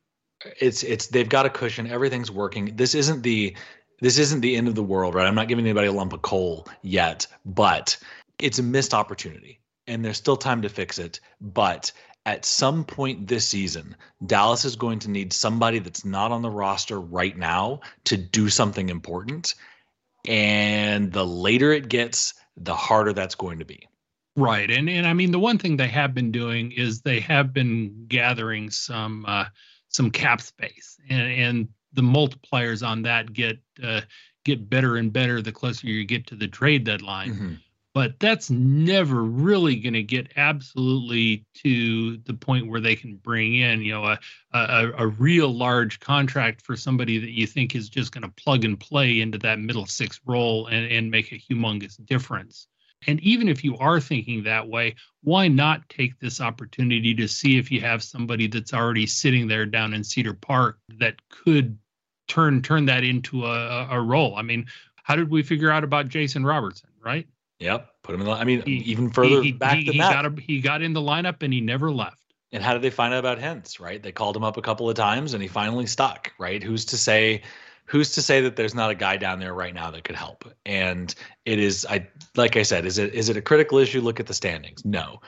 It's 0.58 0.82
it's 0.82 1.08
they've 1.08 1.28
got 1.28 1.44
a 1.44 1.50
cushion. 1.50 1.86
Everything's 1.86 2.30
working. 2.30 2.76
This 2.76 2.94
isn't 2.94 3.22
the 3.22 3.54
this 4.00 4.16
isn't 4.16 4.40
the 4.40 4.56
end 4.56 4.68
of 4.68 4.74
the 4.74 4.82
world 4.82 5.14
right? 5.14 5.26
I'm 5.26 5.34
not 5.34 5.48
giving 5.48 5.66
anybody 5.66 5.88
a 5.88 5.92
lump 5.92 6.12
of 6.12 6.22
coal 6.22 6.66
yet 6.82 7.26
but 7.44 7.98
it's 8.38 8.58
a 8.58 8.62
missed 8.62 8.94
opportunity 8.94 9.60
and 9.86 10.04
there's 10.04 10.16
still 10.16 10.36
time 10.36 10.62
to 10.62 10.68
fix 10.68 10.98
it. 10.98 11.20
But 11.40 11.92
at 12.28 12.44
some 12.44 12.84
point 12.84 13.26
this 13.26 13.48
season, 13.48 13.96
Dallas 14.24 14.66
is 14.66 14.76
going 14.76 14.98
to 14.98 15.10
need 15.10 15.32
somebody 15.32 15.78
that's 15.78 16.04
not 16.04 16.30
on 16.30 16.42
the 16.42 16.50
roster 16.50 17.00
right 17.00 17.34
now 17.34 17.80
to 18.04 18.18
do 18.18 18.50
something 18.50 18.90
important. 18.90 19.54
And 20.26 21.10
the 21.10 21.24
later 21.24 21.72
it 21.72 21.88
gets, 21.88 22.34
the 22.58 22.74
harder 22.74 23.14
that's 23.14 23.34
going 23.34 23.60
to 23.60 23.64
be. 23.64 23.88
Right. 24.36 24.70
And 24.70 24.90
and 24.90 25.06
I 25.06 25.14
mean 25.14 25.30
the 25.30 25.38
one 25.38 25.56
thing 25.56 25.78
they 25.78 25.88
have 25.88 26.12
been 26.12 26.30
doing 26.30 26.72
is 26.72 27.00
they 27.00 27.20
have 27.20 27.54
been 27.54 28.04
gathering 28.08 28.70
some 28.70 29.24
uh, 29.26 29.46
some 29.88 30.10
cap 30.10 30.42
space 30.42 30.98
and 31.08 31.32
and 31.32 31.68
the 31.94 32.02
multipliers 32.02 32.86
on 32.86 33.02
that 33.02 33.32
get 33.32 33.58
uh, 33.82 34.02
get 34.44 34.68
better 34.68 34.96
and 34.96 35.14
better 35.14 35.40
the 35.40 35.50
closer 35.50 35.86
you 35.86 36.04
get 36.04 36.26
to 36.26 36.36
the 36.36 36.46
trade 36.46 36.84
deadline. 36.84 37.32
Mm-hmm 37.32 37.54
but 37.98 38.20
that's 38.20 38.48
never 38.48 39.24
really 39.24 39.74
going 39.74 39.92
to 39.92 40.04
get 40.04 40.30
absolutely 40.36 41.44
to 41.52 42.16
the 42.18 42.32
point 42.32 42.68
where 42.68 42.80
they 42.80 42.94
can 42.94 43.16
bring 43.16 43.56
in 43.56 43.82
you 43.82 43.90
know 43.90 44.04
a, 44.04 44.18
a, 44.52 44.92
a 44.98 45.06
real 45.08 45.52
large 45.52 45.98
contract 45.98 46.64
for 46.64 46.76
somebody 46.76 47.18
that 47.18 47.32
you 47.32 47.44
think 47.44 47.74
is 47.74 47.88
just 47.88 48.12
going 48.12 48.22
to 48.22 48.28
plug 48.40 48.64
and 48.64 48.78
play 48.78 49.20
into 49.20 49.36
that 49.36 49.58
middle 49.58 49.84
six 49.84 50.20
role 50.24 50.68
and, 50.68 50.92
and 50.92 51.10
make 51.10 51.32
a 51.32 51.34
humongous 51.34 51.96
difference 52.06 52.68
and 53.08 53.18
even 53.18 53.48
if 53.48 53.64
you 53.64 53.76
are 53.78 53.98
thinking 53.98 54.44
that 54.44 54.68
way 54.68 54.94
why 55.24 55.48
not 55.48 55.88
take 55.88 56.16
this 56.20 56.40
opportunity 56.40 57.12
to 57.16 57.26
see 57.26 57.58
if 57.58 57.68
you 57.68 57.80
have 57.80 58.00
somebody 58.00 58.46
that's 58.46 58.72
already 58.72 59.06
sitting 59.06 59.48
there 59.48 59.66
down 59.66 59.92
in 59.92 60.04
cedar 60.04 60.34
park 60.34 60.78
that 61.00 61.16
could 61.30 61.76
turn 62.28 62.62
turn 62.62 62.84
that 62.84 63.02
into 63.02 63.44
a, 63.44 63.88
a 63.90 64.00
role. 64.00 64.36
I 64.36 64.42
mean, 64.42 64.66
how 65.02 65.16
did 65.16 65.30
we 65.30 65.42
figure 65.42 65.70
out 65.70 65.82
about 65.82 66.08
Jason 66.08 66.44
Robertson, 66.44 66.90
right? 67.02 67.26
Yep, 67.60 67.88
put 68.02 68.14
him 68.14 68.20
in 68.20 68.26
the. 68.26 68.32
I 68.32 68.44
mean, 68.44 68.62
he, 68.64 68.76
even 68.76 69.10
further 69.10 69.42
he, 69.42 69.52
back 69.52 69.78
he, 69.78 69.84
than 69.84 69.94
he 69.94 70.00
that. 70.00 70.12
Got 70.12 70.26
a, 70.26 70.40
he 70.40 70.60
got 70.60 70.82
in 70.82 70.92
the 70.92 71.00
lineup 71.00 71.42
and 71.42 71.52
he 71.52 71.60
never 71.60 71.90
left. 71.90 72.22
And 72.52 72.62
how 72.62 72.72
did 72.72 72.82
they 72.82 72.90
find 72.90 73.12
out 73.12 73.18
about 73.18 73.38
Hintz? 73.38 73.80
Right, 73.80 74.02
they 74.02 74.12
called 74.12 74.36
him 74.36 74.44
up 74.44 74.56
a 74.56 74.62
couple 74.62 74.88
of 74.88 74.96
times, 74.96 75.34
and 75.34 75.42
he 75.42 75.48
finally 75.48 75.86
stuck. 75.86 76.32
Right, 76.38 76.62
who's 76.62 76.84
to 76.86 76.98
say? 76.98 77.42
Who's 77.86 78.12
to 78.16 78.22
say 78.22 78.42
that 78.42 78.54
there's 78.54 78.74
not 78.74 78.90
a 78.90 78.94
guy 78.94 79.16
down 79.16 79.40
there 79.40 79.54
right 79.54 79.74
now 79.74 79.90
that 79.90 80.04
could 80.04 80.14
help? 80.14 80.44
And 80.66 81.14
it 81.46 81.58
is, 81.58 81.86
I 81.88 82.06
like 82.36 82.56
I 82.56 82.62
said, 82.62 82.84
is 82.84 82.98
it 82.98 83.14
is 83.14 83.30
it 83.30 83.36
a 83.36 83.42
critical 83.42 83.78
issue? 83.78 84.02
Look 84.02 84.20
at 84.20 84.26
the 84.26 84.34
standings. 84.34 84.84
No, 84.84 85.20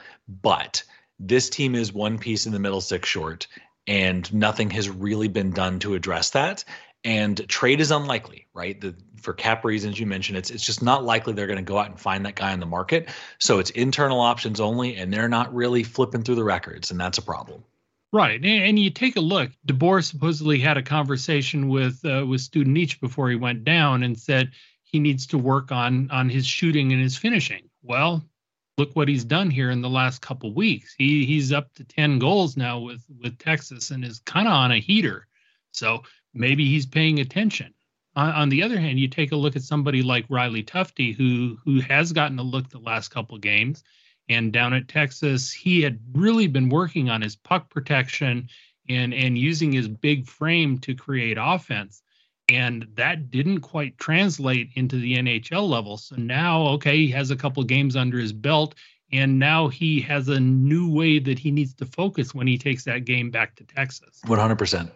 but 0.43 0.83
this 1.19 1.51
team 1.51 1.75
is 1.75 1.93
one 1.93 2.19
piece 2.19 2.47
in 2.47 2.53
the 2.53 2.59
middle 2.59 2.81
six 2.81 3.09
short, 3.09 3.47
and 3.87 4.33
nothing 4.33 4.71
has 4.71 4.89
really 4.89 5.29
been 5.29 5.51
done 5.51 5.79
to 5.81 5.95
address 5.95 6.31
that. 6.31 6.65
And 7.03 7.49
trade 7.49 7.81
is 7.81 7.91
unlikely, 7.91 8.47
right? 8.53 8.79
The, 8.79 8.95
for 9.17 9.33
cap 9.33 9.65
reasons 9.65 9.99
you 9.99 10.07
mentioned, 10.07 10.37
it's 10.37 10.51
it's 10.51 10.65
just 10.65 10.83
not 10.83 11.03
likely 11.03 11.33
they're 11.33 11.47
going 11.47 11.57
to 11.57 11.63
go 11.63 11.79
out 11.79 11.89
and 11.89 11.99
find 11.99 12.27
that 12.27 12.35
guy 12.35 12.53
on 12.53 12.61
the 12.61 12.67
market. 12.67 13.09
So 13.39 13.59
it's 13.59 13.71
internal 13.71 14.21
options 14.21 14.61
only, 14.61 14.97
and 14.97 15.13
they're 15.13 15.29
not 15.29 15.55
really 15.55 15.83
flipping 15.83 16.23
through 16.23 16.35
the 16.35 16.45
records, 16.45 16.91
and 16.91 17.01
that's 17.01 17.19
a 17.19 17.23
problem. 17.23 17.65
Right, 18.13 18.45
and, 18.45 18.77
you 18.77 18.91
take 18.91 19.15
a 19.15 19.21
look. 19.21 19.53
DeBoer 19.69 20.03
supposedly 20.03 20.59
had 20.59 20.77
a 20.77 20.83
conversation 20.83 21.69
with 21.69 22.05
uh, 22.05 22.27
with 22.27 22.41
Studenic 22.41 23.01
before 23.01 23.31
he 23.31 23.37
went 23.37 23.65
down, 23.65 24.03
and 24.03 24.19
said 24.19 24.51
he 24.83 24.99
needs 24.99 25.27
to 25.29 25.39
work 25.39 25.71
on 25.71 26.11
on 26.11 26.29
his 26.29 26.45
shooting 26.45 26.93
and 26.93 27.01
his 27.01 27.17
finishing. 27.17 27.71
Well, 27.83 28.25
look 28.81 28.97
what 28.97 29.09
he's 29.09 29.25
done 29.25 29.51
here 29.51 29.71
in 29.71 29.83
the 29.83 29.91
last 29.91 30.23
couple 30.23 30.55
weeks. 30.55 30.95
He 30.97 31.27
he's 31.27 31.53
up 31.53 31.73
to 31.75 31.85
ten 31.85 32.19
goals 32.19 32.57
now 32.57 32.79
with 32.79 33.05
with 33.21 33.39
Texas, 33.39 33.91
and 33.91 34.05
is 34.05 34.21
kind 34.21 34.49
of 34.49 34.55
on 34.55 34.73
a 34.73 34.81
heater. 34.81 35.27
So 35.73 36.03
maybe 36.33 36.65
he's 36.65 36.87
paying 36.87 37.21
attention. 37.21 37.75
On, 38.17 38.31
on, 38.31 38.49
the 38.49 38.63
other 38.63 38.81
hand, 38.81 38.99
you 38.99 39.07
take 39.07 39.33
a 39.33 39.37
look 39.37 39.55
at 39.55 39.63
somebody 39.63 40.03
like 40.03 40.25
Riley 40.31 40.65
Tufte, 40.65 41.15
who 41.15 41.59
who 41.65 41.81
has 41.81 42.13
gotten 42.13 42.39
a 42.39 42.43
look 42.43 42.71
the 42.71 42.79
last 42.79 43.11
couple 43.11 43.37
games, 43.39 43.85
and 44.31 44.53
down 44.53 44.73
at 44.73 44.89
Texas, 44.89 45.53
he 45.53 45.83
had 45.83 46.01
really 46.13 46.47
been 46.47 46.71
working 46.71 47.11
on 47.11 47.21
his 47.21 47.37
puck 47.37 47.69
protection 47.69 48.49
and 48.89 49.13
and 49.13 49.37
using 49.37 49.73
his 49.73 49.89
big 49.89 50.27
frame 50.27 50.79
to 50.79 50.95
create 50.95 51.37
offense. 51.39 52.03
And 52.51 52.87
that 52.95 53.31
didn't 53.31 53.61
quite 53.61 53.97
translate 53.99 54.71
into 54.75 54.97
the 54.97 55.17
NHL 55.17 55.69
level. 55.69 55.97
So 55.97 56.17
now, 56.17 56.63
okay, 56.69 56.97
he 56.97 57.09
has 57.13 57.31
a 57.31 57.37
couple 57.37 57.63
games 57.63 57.95
under 57.95 58.19
his 58.19 58.33
belt, 58.33 58.75
and 59.13 59.39
now 59.39 59.69
he 59.69 60.01
has 60.03 60.29
a 60.29 60.41
new 60.41 60.93
way 60.93 61.19
that 61.21 61.39
he 61.39 61.51
needs 61.51 61.75
to 61.75 61.87
focus 61.87 62.35
when 62.35 62.47
he 62.47 62.59
takes 62.59 62.85
that 62.85 63.05
game 63.05 63.31
back 63.31 63.57
to 63.57 63.65
Texas. 63.65 64.21
One 64.27 64.39
hundred 64.39 64.59
percent. 64.59 64.91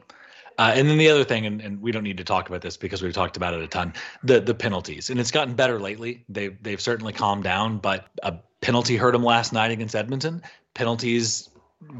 Uh, 0.56 0.72
and 0.74 0.88
then 0.88 0.98
the 0.98 1.08
other 1.10 1.24
thing, 1.24 1.46
and, 1.46 1.60
and 1.60 1.80
we 1.82 1.90
don't 1.90 2.04
need 2.04 2.16
to 2.18 2.24
talk 2.24 2.48
about 2.48 2.60
this 2.60 2.76
because 2.76 3.02
we've 3.02 3.12
talked 3.12 3.36
about 3.36 3.54
it 3.54 3.60
a 3.60 3.66
ton, 3.66 3.92
the 4.22 4.40
the 4.40 4.54
penalties, 4.54 5.10
and 5.10 5.18
it's 5.18 5.30
gotten 5.32 5.54
better 5.54 5.80
lately. 5.80 6.24
They've 6.28 6.60
they've 6.62 6.80
certainly 6.80 7.12
calmed 7.12 7.44
down, 7.44 7.78
but 7.78 8.06
a 8.22 8.36
penalty 8.60 8.96
hurt 8.96 9.14
him 9.14 9.24
last 9.24 9.52
night 9.52 9.72
against 9.72 9.94
Edmonton. 9.96 10.42
Penalties 10.74 11.50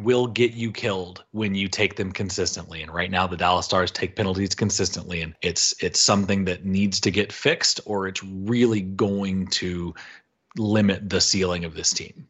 will 0.03 0.27
get 0.27 0.53
you 0.53 0.73
killed 0.73 1.25
when 1.33 1.55
you 1.55 1.69
take 1.69 1.97
them 1.97 2.13
consistently, 2.13 2.83
and 2.83 2.93
right 2.93 3.11
now 3.11 3.27
the 3.27 3.37
Dallas 3.37 3.67
Stars 3.67 3.91
take 3.91 4.17
penalties 4.17 4.55
consistently, 4.55 5.23
and 5.23 5.35
it's 5.43 5.75
it's 5.83 6.01
something 6.01 6.45
that 6.47 6.65
needs 6.65 7.01
to 7.01 7.11
get 7.11 7.33
fixed, 7.33 7.81
or 7.85 8.07
it's 8.07 8.23
really 8.23 8.81
going 8.81 9.47
to 9.49 9.95
limit 10.57 11.09
the 11.09 11.21
ceiling 11.21 11.65
of 11.65 11.75
this 11.75 11.93
team. 11.93 12.27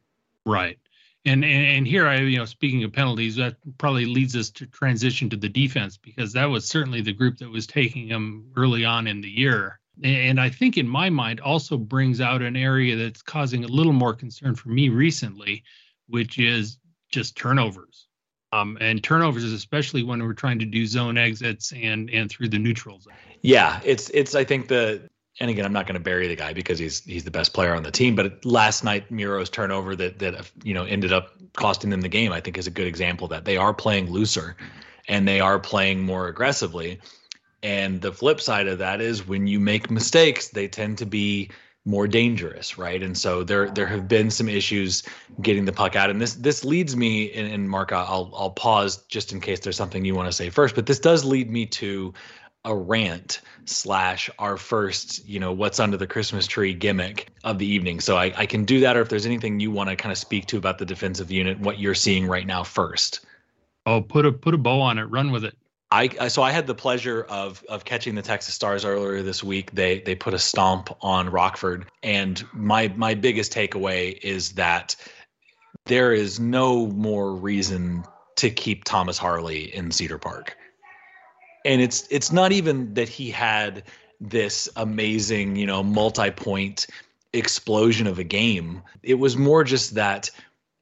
Right. 0.46 0.78
And, 1.26 1.42
and, 1.42 1.66
and 1.66 1.86
here 1.86 2.06
I 2.06 2.18
you 2.18 2.36
know 2.36 2.44
speaking 2.44 2.84
of 2.84 2.92
penalties 2.92 3.36
that 3.36 3.56
probably 3.78 4.04
leads 4.04 4.36
us 4.36 4.50
to 4.50 4.66
transition 4.66 5.30
to 5.30 5.36
the 5.36 5.48
defense 5.48 5.96
because 5.96 6.34
that 6.34 6.44
was 6.44 6.66
certainly 6.66 7.00
the 7.00 7.14
group 7.14 7.38
that 7.38 7.48
was 7.50 7.66
taking 7.66 8.08
them 8.08 8.50
early 8.56 8.84
on 8.84 9.06
in 9.06 9.22
the 9.22 9.30
year 9.30 9.80
and 10.02 10.38
I 10.38 10.50
think 10.50 10.76
in 10.76 10.86
my 10.86 11.08
mind 11.08 11.40
also 11.40 11.78
brings 11.78 12.20
out 12.20 12.42
an 12.42 12.56
area 12.56 12.94
that's 12.96 13.22
causing 13.22 13.64
a 13.64 13.68
little 13.68 13.94
more 13.94 14.12
concern 14.12 14.54
for 14.54 14.68
me 14.68 14.90
recently 14.90 15.64
which 16.08 16.38
is 16.38 16.76
just 17.14 17.36
turnovers 17.36 18.06
um, 18.52 18.76
and 18.80 19.02
turnovers 19.02 19.44
especially 19.44 20.02
when 20.02 20.22
we're 20.22 20.32
trying 20.32 20.58
to 20.58 20.66
do 20.66 20.86
zone 20.86 21.16
exits 21.16 21.72
and 21.72 22.10
and 22.10 22.30
through 22.30 22.48
the 22.48 22.58
neutral 22.58 23.00
zone 23.00 23.14
yeah 23.42 23.80
it's 23.84 24.10
it's 24.10 24.34
I 24.34 24.44
think 24.44 24.68
the 24.68 25.08
and 25.40 25.50
again, 25.50 25.64
I'm 25.64 25.72
not 25.72 25.86
going 25.86 25.94
to 25.94 26.00
bury 26.00 26.28
the 26.28 26.36
guy 26.36 26.52
because 26.52 26.78
he's 26.78 27.02
he's 27.04 27.24
the 27.24 27.30
best 27.30 27.52
player 27.52 27.74
on 27.74 27.82
the 27.82 27.90
team. 27.90 28.14
But 28.14 28.44
last 28.44 28.84
night, 28.84 29.10
Miro's 29.10 29.50
turnover 29.50 29.96
that 29.96 30.18
that 30.20 30.50
you 30.62 30.74
know 30.74 30.84
ended 30.84 31.12
up 31.12 31.32
costing 31.54 31.90
them 31.90 32.00
the 32.00 32.08
game, 32.08 32.32
I 32.32 32.40
think, 32.40 32.56
is 32.56 32.66
a 32.66 32.70
good 32.70 32.86
example 32.86 33.28
that 33.28 33.44
they 33.44 33.56
are 33.56 33.74
playing 33.74 34.10
looser, 34.10 34.56
and 35.08 35.26
they 35.26 35.40
are 35.40 35.58
playing 35.58 36.02
more 36.02 36.28
aggressively. 36.28 37.00
And 37.62 38.00
the 38.00 38.12
flip 38.12 38.40
side 38.40 38.68
of 38.68 38.78
that 38.78 39.00
is 39.00 39.26
when 39.26 39.46
you 39.46 39.58
make 39.58 39.90
mistakes, 39.90 40.48
they 40.48 40.68
tend 40.68 40.98
to 40.98 41.06
be 41.06 41.50
more 41.84 42.06
dangerous, 42.08 42.78
right? 42.78 43.02
And 43.02 43.16
so 43.16 43.44
there 43.44 43.68
there 43.70 43.86
have 43.86 44.08
been 44.08 44.30
some 44.30 44.48
issues 44.48 45.02
getting 45.42 45.64
the 45.64 45.72
puck 45.72 45.96
out. 45.96 46.10
And 46.10 46.20
this 46.20 46.34
this 46.34 46.64
leads 46.64 46.96
me, 46.96 47.30
and, 47.32 47.52
and 47.52 47.68
Mark, 47.68 47.92
I'll 47.92 48.32
I'll 48.34 48.50
pause 48.50 48.98
just 49.08 49.32
in 49.32 49.40
case 49.40 49.60
there's 49.60 49.76
something 49.76 50.04
you 50.04 50.14
want 50.14 50.28
to 50.28 50.32
say 50.32 50.50
first. 50.50 50.74
But 50.74 50.86
this 50.86 50.98
does 50.98 51.24
lead 51.24 51.50
me 51.50 51.66
to 51.66 52.14
a 52.64 52.74
rant 52.74 53.42
slash 53.66 54.30
our 54.38 54.56
first, 54.56 55.26
you 55.28 55.38
know, 55.38 55.52
what's 55.52 55.78
under 55.78 55.98
the 55.98 56.06
Christmas 56.06 56.46
tree 56.46 56.72
gimmick 56.72 57.28
of 57.44 57.58
the 57.58 57.66
evening. 57.66 58.00
So 58.00 58.16
I, 58.16 58.32
I 58.36 58.46
can 58.46 58.64
do 58.64 58.80
that, 58.80 58.96
or 58.96 59.02
if 59.02 59.10
there's 59.10 59.26
anything 59.26 59.60
you 59.60 59.70
want 59.70 59.90
to 59.90 59.96
kind 59.96 60.12
of 60.12 60.16
speak 60.16 60.46
to 60.46 60.56
about 60.56 60.78
the 60.78 60.86
defensive 60.86 61.30
unit, 61.30 61.60
what 61.60 61.78
you're 61.78 61.94
seeing 61.94 62.26
right 62.26 62.46
now 62.46 62.62
first. 62.62 63.26
Oh, 63.84 64.00
put 64.00 64.24
a 64.24 64.32
put 64.32 64.54
a 64.54 64.58
bow 64.58 64.80
on 64.80 64.98
it, 64.98 65.04
run 65.04 65.30
with 65.30 65.44
it. 65.44 65.56
I 65.94 66.28
so 66.28 66.42
I 66.42 66.50
had 66.50 66.66
the 66.66 66.74
pleasure 66.74 67.24
of 67.28 67.62
of 67.68 67.84
catching 67.84 68.16
the 68.16 68.22
Texas 68.22 68.54
Stars 68.54 68.84
earlier 68.84 69.22
this 69.22 69.44
week. 69.44 69.70
They 69.72 70.00
they 70.00 70.16
put 70.16 70.34
a 70.34 70.38
stomp 70.38 70.90
on 71.00 71.28
Rockford, 71.28 71.86
and 72.02 72.44
my 72.52 72.92
my 72.96 73.14
biggest 73.14 73.52
takeaway 73.52 74.18
is 74.22 74.52
that 74.52 74.96
there 75.86 76.12
is 76.12 76.40
no 76.40 76.88
more 76.88 77.32
reason 77.32 78.04
to 78.36 78.50
keep 78.50 78.82
Thomas 78.82 79.18
Harley 79.18 79.74
in 79.74 79.92
Cedar 79.92 80.18
Park. 80.18 80.56
And 81.64 81.80
it's 81.80 82.08
it's 82.10 82.32
not 82.32 82.50
even 82.50 82.94
that 82.94 83.08
he 83.08 83.30
had 83.30 83.84
this 84.20 84.68
amazing 84.74 85.54
you 85.54 85.66
know 85.66 85.84
multi-point 85.84 86.88
explosion 87.32 88.08
of 88.08 88.18
a 88.18 88.24
game. 88.24 88.82
It 89.04 89.14
was 89.14 89.36
more 89.36 89.62
just 89.62 89.94
that 89.94 90.28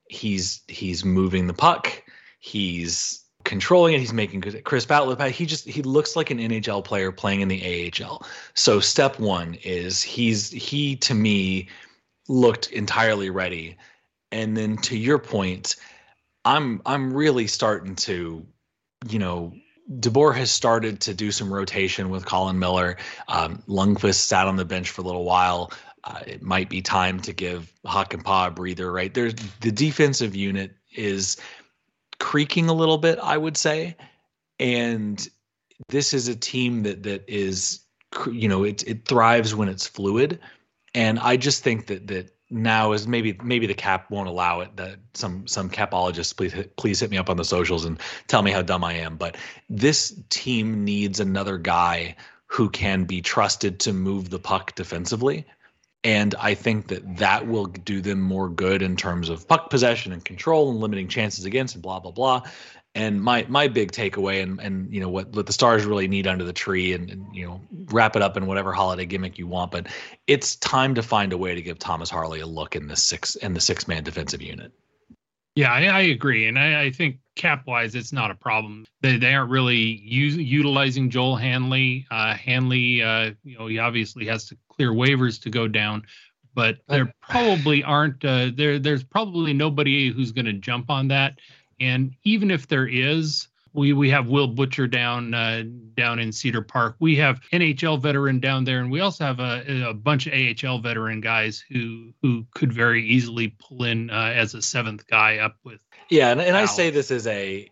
he's 0.08 0.62
he's 0.68 1.04
moving 1.04 1.48
the 1.48 1.54
puck. 1.54 2.02
He's 2.40 3.21
controlling 3.44 3.94
it 3.94 4.00
he's 4.00 4.12
making 4.12 4.40
crisp 4.64 4.90
outlet 4.90 5.30
he 5.30 5.46
just 5.46 5.66
he 5.68 5.82
looks 5.82 6.16
like 6.16 6.30
an 6.30 6.38
nhl 6.38 6.84
player 6.84 7.12
playing 7.12 7.40
in 7.40 7.48
the 7.48 7.92
ahl 8.02 8.24
so 8.54 8.80
step 8.80 9.18
one 9.18 9.54
is 9.62 10.02
he's 10.02 10.50
he 10.50 10.96
to 10.96 11.14
me 11.14 11.68
looked 12.28 12.70
entirely 12.70 13.30
ready 13.30 13.76
and 14.30 14.56
then 14.56 14.76
to 14.76 14.96
your 14.96 15.18
point 15.18 15.76
i'm 16.44 16.80
i'm 16.86 17.12
really 17.12 17.46
starting 17.46 17.94
to 17.94 18.46
you 19.08 19.18
know 19.18 19.52
DeBoer 19.98 20.34
has 20.36 20.50
started 20.50 21.00
to 21.00 21.12
do 21.12 21.32
some 21.32 21.52
rotation 21.52 22.08
with 22.08 22.24
Colin 22.24 22.58
Miller. 22.58 22.96
Um, 23.28 23.62
Lundkvist 23.68 24.14
sat 24.14 24.46
on 24.46 24.56
the 24.56 24.64
bench 24.64 24.90
for 24.90 25.02
a 25.02 25.04
little 25.04 25.24
while. 25.24 25.72
Uh, 26.04 26.20
it 26.26 26.42
might 26.42 26.68
be 26.68 26.82
time 26.82 27.20
to 27.20 27.32
give 27.32 27.72
Hakanpää 27.84 28.46
a 28.46 28.50
breather, 28.50 28.90
right? 28.90 29.12
There's 29.12 29.34
the 29.60 29.70
defensive 29.70 30.34
unit 30.34 30.72
is 30.94 31.36
creaking 32.22 32.68
a 32.68 32.72
little 32.72 32.98
bit, 32.98 33.18
I 33.20 33.36
would 33.36 33.56
say, 33.56 33.96
and 34.60 35.28
this 35.88 36.14
is 36.14 36.28
a 36.28 36.36
team 36.36 36.84
that 36.84 37.02
that 37.02 37.24
is, 37.26 37.80
you 38.30 38.48
know, 38.48 38.62
it 38.62 38.86
it 38.86 39.06
thrives 39.06 39.56
when 39.56 39.68
it's 39.68 39.88
fluid, 39.88 40.38
and 40.94 41.18
I 41.18 41.36
just 41.36 41.64
think 41.64 41.88
that 41.88 42.06
that 42.06 42.32
now 42.48 42.92
is 42.92 43.08
maybe 43.08 43.36
maybe 43.42 43.66
the 43.66 43.74
cap 43.74 44.08
won't 44.08 44.28
allow 44.28 44.60
it 44.60 44.76
that 44.76 45.00
some 45.14 45.48
some 45.48 45.68
capologists 45.68 46.36
please 46.36 46.54
please 46.76 47.00
hit 47.00 47.10
me 47.10 47.16
up 47.16 47.28
on 47.28 47.38
the 47.38 47.44
socials 47.44 47.84
and 47.84 47.98
tell 48.28 48.42
me 48.42 48.52
how 48.52 48.62
dumb 48.62 48.84
I 48.84 48.92
am. 48.92 49.16
But 49.16 49.36
this 49.68 50.16
team 50.30 50.84
needs 50.84 51.18
another 51.18 51.58
guy 51.58 52.14
who 52.46 52.70
can 52.70 53.02
be 53.04 53.20
trusted 53.20 53.80
to 53.80 53.92
move 53.92 54.30
the 54.30 54.38
puck 54.38 54.76
defensively 54.76 55.44
and 56.04 56.34
I 56.40 56.54
think 56.54 56.88
that 56.88 57.18
that 57.18 57.46
will 57.46 57.66
do 57.66 58.00
them 58.00 58.20
more 58.20 58.48
good 58.48 58.82
in 58.82 58.96
terms 58.96 59.28
of 59.28 59.46
puck 59.46 59.70
possession 59.70 60.12
and 60.12 60.24
control 60.24 60.70
and 60.70 60.80
limiting 60.80 61.08
chances 61.08 61.44
against 61.44 61.74
and 61.74 61.82
blah 61.82 62.00
blah 62.00 62.10
blah. 62.10 62.42
And 62.94 63.22
my 63.22 63.46
my 63.48 63.68
big 63.68 63.92
takeaway 63.92 64.42
and 64.42 64.60
and 64.60 64.92
you 64.92 65.00
know 65.00 65.08
what 65.08 65.28
what 65.28 65.46
the 65.46 65.52
stars 65.52 65.84
really 65.84 66.08
need 66.08 66.26
under 66.26 66.44
the 66.44 66.52
tree 66.52 66.92
and, 66.92 67.08
and, 67.10 67.34
you 67.34 67.46
know 67.46 67.60
wrap 67.86 68.16
it 68.16 68.22
up 68.22 68.36
in 68.36 68.46
whatever 68.46 68.72
holiday 68.72 69.06
gimmick 69.06 69.38
you 69.38 69.46
want 69.46 69.70
but 69.70 69.86
it's 70.26 70.56
time 70.56 70.94
to 70.96 71.02
find 71.02 71.32
a 71.32 71.38
way 71.38 71.54
to 71.54 71.62
give 71.62 71.78
thomas 71.78 72.10
harley 72.10 72.40
a 72.40 72.46
look 72.46 72.76
in 72.76 72.88
the 72.88 72.96
six 72.96 73.34
in 73.36 73.54
the 73.54 73.60
six 73.60 73.88
man 73.88 74.04
defensive 74.04 74.42
unit. 74.42 74.72
Yeah 75.54 75.72
i, 75.72 75.86
I 75.86 76.00
agree. 76.00 76.46
And 76.48 76.58
I, 76.58 76.82
I, 76.82 76.90
think 76.90 77.16
cap 77.34 77.66
wise 77.66 77.94
it's 77.94 78.12
not 78.12 78.30
a 78.30 78.34
problem. 78.34 78.84
They, 79.00 79.16
they 79.16 79.34
aren't 79.34 79.50
really 79.50 79.78
use, 79.78 80.36
utilizing 80.36 81.08
joel 81.08 81.36
hanley 81.36 82.06
uh, 82.10 82.34
hanley 82.34 83.02
uh, 83.02 83.30
you 83.42 83.56
know 83.58 83.68
he 83.68 83.78
obviously 83.78 84.26
has 84.26 84.48
to 84.48 84.56
clear 84.82 84.92
waivers 84.92 85.42
to 85.42 85.50
go 85.50 85.68
down 85.68 86.02
but 86.54 86.78
there 86.86 87.14
probably 87.22 87.82
aren't 87.82 88.24
uh, 88.24 88.50
there 88.54 88.78
there's 88.78 89.04
probably 89.04 89.52
nobody 89.52 90.10
who's 90.12 90.32
going 90.32 90.44
to 90.44 90.52
jump 90.52 90.90
on 90.90 91.08
that 91.08 91.38
and 91.82 92.14
even 92.24 92.50
if 92.50 92.68
there 92.68 92.86
is, 92.86 93.48
We 93.74 93.92
we 93.94 94.10
have 94.10 94.28
Will 94.28 94.46
Butcher 94.46 94.86
down 94.86 95.34
uh, 95.34 95.64
down 95.96 96.18
in 96.18 96.30
Cedar 96.30 96.62
Park. 96.62 96.96
We 97.00 97.16
have 97.16 97.40
NHL 97.52 98.00
veteran 98.00 98.38
down 98.38 98.64
there, 98.64 98.80
and 98.80 98.90
we 98.90 99.00
also 99.00 99.24
have 99.24 99.40
a, 99.40 99.88
a 99.88 99.94
bunch 99.94 100.26
of 100.26 100.34
AHL 100.34 100.78
veteran 100.78 101.22
guys 101.22 101.64
who 101.70 102.12
who 102.20 102.44
could 102.54 102.72
very 102.72 103.02
easily 103.04 103.56
pull 103.58 103.84
in 103.84 104.10
uh, 104.10 104.32
as 104.34 104.54
a 104.54 104.60
seventh 104.60 105.06
guy 105.06 105.38
up 105.38 105.56
with. 105.64 105.80
Yeah, 106.10 106.30
and, 106.30 106.40
and 106.40 106.54
I 106.54 106.66
say 106.66 106.90
this 106.90 107.10
as 107.10 107.26
a 107.26 107.68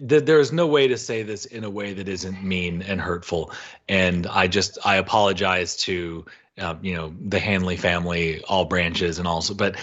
there's 0.00 0.52
no 0.52 0.66
way 0.66 0.88
to 0.88 0.98
say 0.98 1.22
this 1.22 1.46
in 1.46 1.64
a 1.64 1.70
way 1.70 1.94
that 1.94 2.08
isn't 2.08 2.44
mean 2.44 2.82
and 2.82 3.00
hurtful, 3.00 3.50
and 3.88 4.26
I 4.26 4.48
just 4.48 4.78
I 4.84 4.96
apologize 4.96 5.78
to 5.78 6.26
uh, 6.58 6.76
you 6.82 6.94
know 6.94 7.14
the 7.20 7.38
Hanley 7.38 7.76
family, 7.76 8.42
all 8.44 8.64
branches, 8.64 9.18
and 9.18 9.28
also, 9.28 9.54
but 9.54 9.76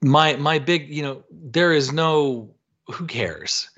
my 0.00 0.36
my 0.36 0.58
big 0.58 0.88
you 0.88 1.02
know 1.02 1.24
there 1.30 1.72
is 1.72 1.92
no 1.92 2.54
who 2.88 3.06
cares 3.06 3.68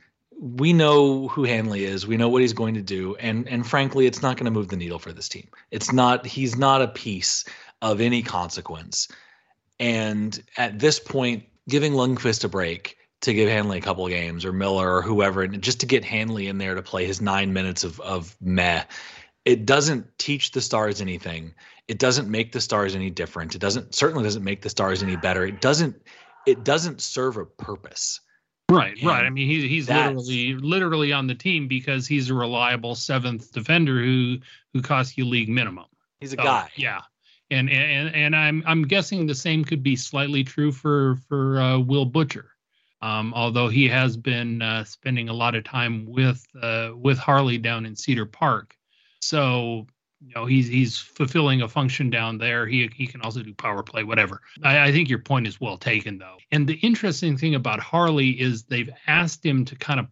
we 0.40 0.72
know 0.72 1.28
who 1.28 1.44
Hanley 1.44 1.84
is. 1.84 2.06
We 2.06 2.16
know 2.16 2.28
what 2.28 2.42
he's 2.42 2.52
going 2.52 2.74
to 2.74 2.82
do, 2.82 3.16
and 3.16 3.48
and 3.48 3.66
frankly, 3.66 4.06
it's 4.06 4.22
not 4.22 4.36
going 4.36 4.46
to 4.46 4.50
move 4.50 4.68
the 4.68 4.76
needle 4.76 4.98
for 4.98 5.12
this 5.12 5.28
team. 5.28 5.48
It's 5.70 5.92
not. 5.92 6.26
He's 6.26 6.56
not 6.56 6.82
a 6.82 6.88
piece 6.88 7.44
of 7.82 8.00
any 8.00 8.22
consequence. 8.22 9.08
And 9.80 10.40
at 10.56 10.78
this 10.78 10.98
point, 10.98 11.44
giving 11.68 11.92
Lundkvist 11.92 12.44
a 12.44 12.48
break 12.48 12.96
to 13.22 13.34
give 13.34 13.48
Hanley 13.48 13.78
a 13.78 13.82
couple 13.82 14.06
games, 14.08 14.44
or 14.44 14.52
Miller, 14.52 14.96
or 14.96 15.02
whoever, 15.02 15.42
and 15.42 15.62
just 15.62 15.80
to 15.80 15.86
get 15.86 16.04
Hanley 16.04 16.46
in 16.46 16.58
there 16.58 16.74
to 16.74 16.82
play 16.82 17.06
his 17.06 17.20
nine 17.20 17.52
minutes 17.52 17.84
of 17.84 18.00
of 18.00 18.36
meh, 18.40 18.84
it 19.44 19.66
doesn't 19.66 20.18
teach 20.18 20.50
the 20.50 20.60
Stars 20.60 21.00
anything. 21.00 21.54
It 21.88 21.98
doesn't 21.98 22.28
make 22.28 22.52
the 22.52 22.60
Stars 22.60 22.94
any 22.94 23.10
different. 23.10 23.54
It 23.54 23.60
doesn't 23.60 23.94
certainly 23.94 24.24
doesn't 24.24 24.44
make 24.44 24.62
the 24.62 24.70
Stars 24.70 25.02
any 25.02 25.16
better. 25.16 25.44
It 25.44 25.60
doesn't. 25.60 25.96
It 26.46 26.64
doesn't 26.64 27.00
serve 27.00 27.36
a 27.36 27.44
purpose. 27.44 28.20
Right, 28.70 28.96
and 28.96 29.06
right. 29.06 29.24
I 29.26 29.30
mean, 29.30 29.48
he's 29.48 29.64
he's 29.64 29.88
literally 29.88 30.54
literally 30.54 31.12
on 31.12 31.26
the 31.26 31.34
team 31.34 31.68
because 31.68 32.06
he's 32.06 32.30
a 32.30 32.34
reliable 32.34 32.94
seventh 32.94 33.52
defender 33.52 34.02
who 34.02 34.38
who 34.72 34.80
costs 34.80 35.18
you 35.18 35.26
league 35.26 35.50
minimum. 35.50 35.84
He's 36.20 36.32
a 36.32 36.36
so, 36.36 36.42
guy. 36.42 36.70
Yeah, 36.74 37.02
and 37.50 37.68
and 37.68 38.14
and 38.14 38.34
I'm 38.34 38.62
I'm 38.66 38.82
guessing 38.84 39.26
the 39.26 39.34
same 39.34 39.64
could 39.64 39.82
be 39.82 39.96
slightly 39.96 40.44
true 40.44 40.72
for 40.72 41.16
for 41.28 41.60
uh, 41.60 41.78
Will 41.78 42.06
Butcher, 42.06 42.52
um, 43.02 43.34
although 43.34 43.68
he 43.68 43.86
has 43.88 44.16
been 44.16 44.62
uh, 44.62 44.84
spending 44.84 45.28
a 45.28 45.34
lot 45.34 45.54
of 45.54 45.64
time 45.64 46.06
with 46.06 46.42
uh, 46.60 46.92
with 46.96 47.18
Harley 47.18 47.58
down 47.58 47.84
in 47.84 47.94
Cedar 47.94 48.26
Park. 48.26 48.74
So 49.20 49.86
you 50.26 50.34
know 50.34 50.46
he's 50.46 50.68
he's 50.68 50.98
fulfilling 50.98 51.62
a 51.62 51.68
function 51.68 52.10
down 52.10 52.38
there. 52.38 52.66
He 52.66 52.90
he 52.94 53.06
can 53.06 53.20
also 53.20 53.42
do 53.42 53.52
power 53.54 53.82
play, 53.82 54.04
whatever. 54.04 54.40
I, 54.62 54.88
I, 54.88 54.92
think 54.92 55.08
your 55.08 55.18
point 55.18 55.46
is 55.46 55.60
well 55.60 55.76
taken 55.76 56.18
though. 56.18 56.36
And 56.50 56.66
the 56.66 56.74
interesting 56.76 57.36
thing 57.36 57.54
about 57.54 57.80
Harley 57.80 58.30
is 58.30 58.64
they've 58.64 58.90
asked 59.06 59.44
him 59.44 59.64
to 59.66 59.76
kind 59.76 60.00
of 60.00 60.06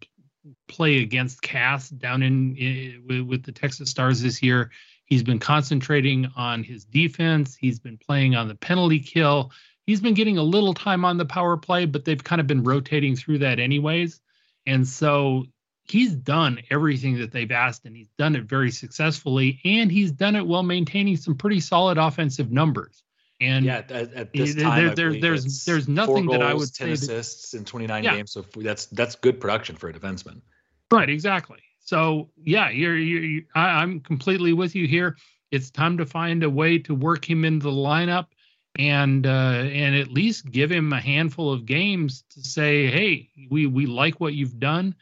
play 0.67 1.01
against 1.01 1.41
Cass 1.41 1.89
down 1.89 2.21
in, 2.21 2.55
in 2.57 3.03
with, 3.07 3.21
with 3.21 3.43
the 3.43 3.51
Texas 3.51 3.89
Stars 3.89 4.21
this 4.21 4.43
year. 4.43 4.71
He's 5.05 5.23
been 5.23 5.39
concentrating 5.39 6.31
on 6.35 6.63
his 6.63 6.85
defense. 6.85 7.55
He's 7.55 7.79
been 7.79 7.97
playing 7.97 8.35
on 8.35 8.47
the 8.47 8.55
penalty 8.55 8.99
kill. 8.99 9.51
He's 9.85 9.99
been 9.99 10.13
getting 10.13 10.37
a 10.37 10.43
little 10.43 10.73
time 10.73 11.03
on 11.03 11.17
the 11.17 11.25
power 11.25 11.57
play, 11.57 11.85
but 11.85 12.05
they've 12.05 12.23
kind 12.23 12.39
of 12.39 12.47
been 12.47 12.63
rotating 12.63 13.15
through 13.15 13.39
that 13.39 13.59
anyways. 13.59 14.21
And 14.65 14.87
so 14.87 15.45
he's 15.83 16.13
done 16.13 16.59
everything 16.69 17.19
that 17.19 17.31
they've 17.31 17.51
asked 17.51 17.85
and 17.85 17.95
he's 17.95 18.09
done 18.17 18.35
it 18.35 18.43
very 18.43 18.71
successfully 18.71 19.59
and 19.65 19.91
he's 19.91 20.11
done 20.11 20.35
it 20.35 20.45
while 20.45 20.63
maintaining 20.63 21.17
some 21.17 21.35
pretty 21.35 21.59
solid 21.59 21.97
offensive 21.97 22.51
numbers 22.51 23.03
and 23.41 23.65
yeah, 23.65 23.77
at, 23.89 23.91
at 23.91 24.33
this 24.33 24.55
time, 24.55 24.95
there, 24.95 24.95
there, 24.95 25.19
there's 25.19 25.65
there's 25.65 25.87
nothing 25.87 26.27
goals, 26.27 26.39
that 26.39 26.41
I 26.41 26.53
would 26.53 26.73
10 26.73 26.87
say 26.87 26.91
assists 26.93 27.51
that, 27.51 27.57
in 27.57 27.65
29 27.65 28.03
yeah. 28.03 28.15
games. 28.15 28.31
So 28.31 28.45
that's 28.55 28.85
that's 28.87 29.15
good 29.15 29.41
production 29.41 29.75
for 29.75 29.89
a 29.89 29.93
defenseman. 29.93 30.41
Right, 30.89 31.09
exactly. 31.09 31.59
So 31.79 32.29
yeah, 32.37 32.69
you're, 32.69 32.95
you're, 32.95 33.23
you're 33.23 33.43
I, 33.53 33.81
I'm 33.81 33.99
completely 33.99 34.53
with 34.53 34.75
you 34.75 34.87
here. 34.87 35.17
It's 35.51 35.71
time 35.71 35.97
to 35.97 36.05
find 36.05 36.43
a 36.43 36.49
way 36.49 36.79
to 36.79 36.95
work 36.95 37.29
him 37.29 37.43
into 37.43 37.65
the 37.65 37.71
lineup 37.71 38.27
and 38.75 39.25
uh, 39.27 39.29
and 39.29 39.95
at 39.95 40.09
least 40.09 40.49
give 40.49 40.71
him 40.71 40.93
a 40.93 41.01
handful 41.01 41.51
of 41.51 41.65
games 41.65 42.23
to 42.31 42.41
say, 42.41 42.87
hey, 42.87 43.29
we 43.49 43.65
we 43.65 43.87
like 43.87 44.21
what 44.21 44.33
you've 44.33 44.59
done 44.59 44.95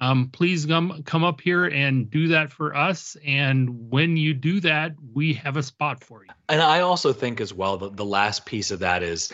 um, 0.00 0.28
please 0.30 0.66
come 0.66 1.02
come 1.04 1.24
up 1.24 1.40
here 1.40 1.64
and 1.64 2.10
do 2.10 2.28
that 2.28 2.52
for 2.52 2.74
us. 2.74 3.16
And 3.24 3.90
when 3.90 4.16
you 4.16 4.34
do 4.34 4.60
that, 4.60 4.92
we 5.14 5.34
have 5.34 5.56
a 5.56 5.62
spot 5.62 6.04
for 6.04 6.24
you. 6.24 6.30
And 6.48 6.60
I 6.60 6.80
also 6.80 7.12
think 7.12 7.40
as 7.40 7.54
well 7.54 7.78
that 7.78 7.96
the 7.96 8.04
last 8.04 8.44
piece 8.44 8.70
of 8.70 8.80
that 8.80 9.02
is, 9.02 9.32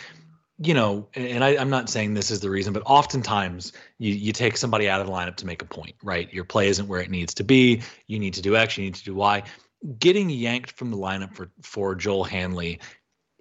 you 0.59 0.75
know, 0.75 1.09
and 1.15 1.43
I, 1.43 1.51
am 1.55 1.71
not 1.71 1.91
saying 1.91 2.15
this 2.15 2.31
is 2.31 2.41
the 2.41 2.51
reason, 2.51 2.73
but 2.73 2.85
oftentimes 2.87 3.73
you 3.99 4.15
you 4.15 4.33
take 4.33 4.57
somebody 4.57 4.89
out 4.89 5.01
of 5.01 5.09
the 5.09 5.13
lineup 5.13 5.37
to 5.37 5.47
make 5.47 5.63
a 5.63 5.67
point, 5.67 5.97
right? 6.03 6.33
Your 6.33 6.45
play 6.45 6.69
isn't 6.69 6.87
where 6.87 7.01
it 7.01 7.11
needs 7.11 7.35
to 7.35 7.45
be. 7.45 7.83
You 8.07 8.21
need 8.21 8.35
to 8.35 8.43
do 8.43 8.57
X. 8.57 8.79
You 8.79 8.85
need 8.85 8.95
to 8.95 9.05
do 9.05 9.15
Y. 9.15 9.43
Getting 9.99 10.31
yanked 10.31 10.73
from 10.73 10.93
the 10.93 10.97
lineup 10.97 11.35
for 11.35 11.51
for 11.63 11.97
Joel 11.97 12.23
Hanley 12.23 12.79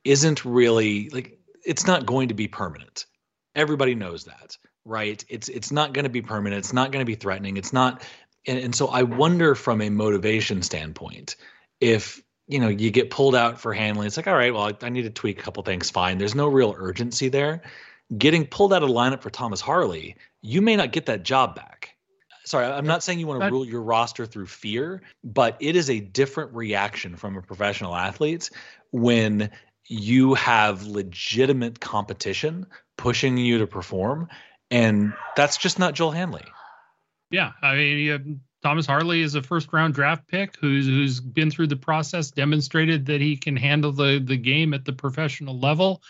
isn't 0.03 0.43
really 0.43 1.09
like 1.09 1.37
it's 1.63 1.85
not 1.85 2.07
going 2.07 2.29
to 2.29 2.33
be 2.33 2.47
permanent. 2.47 3.05
Everybody 3.53 3.93
knows 3.93 4.23
that 4.23 4.57
right? 4.85 5.23
It's 5.29 5.49
it's 5.49 5.71
not 5.71 5.93
going 5.93 6.03
to 6.03 6.09
be 6.09 6.21
permanent. 6.21 6.59
It's 6.59 6.73
not 6.73 6.91
going 6.91 7.01
to 7.01 7.09
be 7.09 7.15
threatening. 7.15 7.57
It's 7.57 7.73
not, 7.73 8.03
and, 8.47 8.59
and 8.59 8.75
so 8.75 8.87
I 8.87 9.03
wonder 9.03 9.55
from 9.55 9.81
a 9.81 9.89
motivation 9.89 10.61
standpoint 10.61 11.35
if 11.79 12.21
you 12.47 12.59
know 12.59 12.67
you 12.67 12.91
get 12.91 13.09
pulled 13.09 13.35
out 13.35 13.59
for 13.59 13.73
Hanley. 13.73 14.07
It's 14.07 14.17
like 14.17 14.27
all 14.27 14.35
right, 14.35 14.53
well 14.53 14.63
I, 14.63 14.73
I 14.85 14.89
need 14.89 15.03
to 15.03 15.09
tweak 15.09 15.39
a 15.39 15.43
couple 15.43 15.63
things. 15.63 15.89
Fine. 15.89 16.17
There's 16.17 16.35
no 16.35 16.47
real 16.47 16.75
urgency 16.77 17.29
there. 17.29 17.61
Getting 18.17 18.45
pulled 18.45 18.73
out 18.73 18.83
of 18.83 18.89
lineup 18.89 19.21
for 19.21 19.29
Thomas 19.29 19.61
Harley, 19.61 20.17
you 20.41 20.61
may 20.61 20.75
not 20.75 20.91
get 20.91 21.05
that 21.05 21.23
job 21.23 21.55
back. 21.55 21.95
Sorry, 22.43 22.65
I'm 22.65 22.87
not 22.87 23.03
saying 23.03 23.19
you 23.19 23.27
want 23.27 23.41
to 23.41 23.49
rule 23.49 23.65
your 23.65 23.83
roster 23.83 24.25
through 24.25 24.47
fear, 24.47 25.03
but 25.23 25.55
it 25.59 25.75
is 25.75 25.89
a 25.89 25.99
different 25.99 26.53
reaction 26.53 27.15
from 27.15 27.37
a 27.37 27.41
professional 27.41 27.95
athlete 27.95 28.49
when 28.89 29.51
you 29.85 30.33
have 30.33 30.87
legitimate 30.87 31.79
competition 31.79 32.65
pushing 32.97 33.37
you 33.37 33.59
to 33.59 33.67
perform 33.67 34.27
and 34.71 35.13
that's 35.35 35.57
just 35.57 35.77
not 35.77 35.93
Joel 35.93 36.11
Hanley. 36.11 36.45
Yeah, 37.29 37.51
I 37.61 37.75
mean, 37.75 38.41
Thomas 38.63 38.85
Harley 38.85 39.21
is 39.21 39.35
a 39.35 39.41
first 39.41 39.71
round 39.71 39.93
draft 39.93 40.27
pick 40.27 40.55
who's 40.59 40.85
who's 40.85 41.19
been 41.19 41.51
through 41.51 41.67
the 41.67 41.75
process, 41.75 42.31
demonstrated 42.31 43.05
that 43.07 43.21
he 43.21 43.37
can 43.37 43.55
handle 43.55 43.91
the 43.91 44.21
the 44.23 44.37
game 44.37 44.73
at 44.73 44.85
the 44.85 44.93
professional 44.93 45.59
level, 45.59 46.01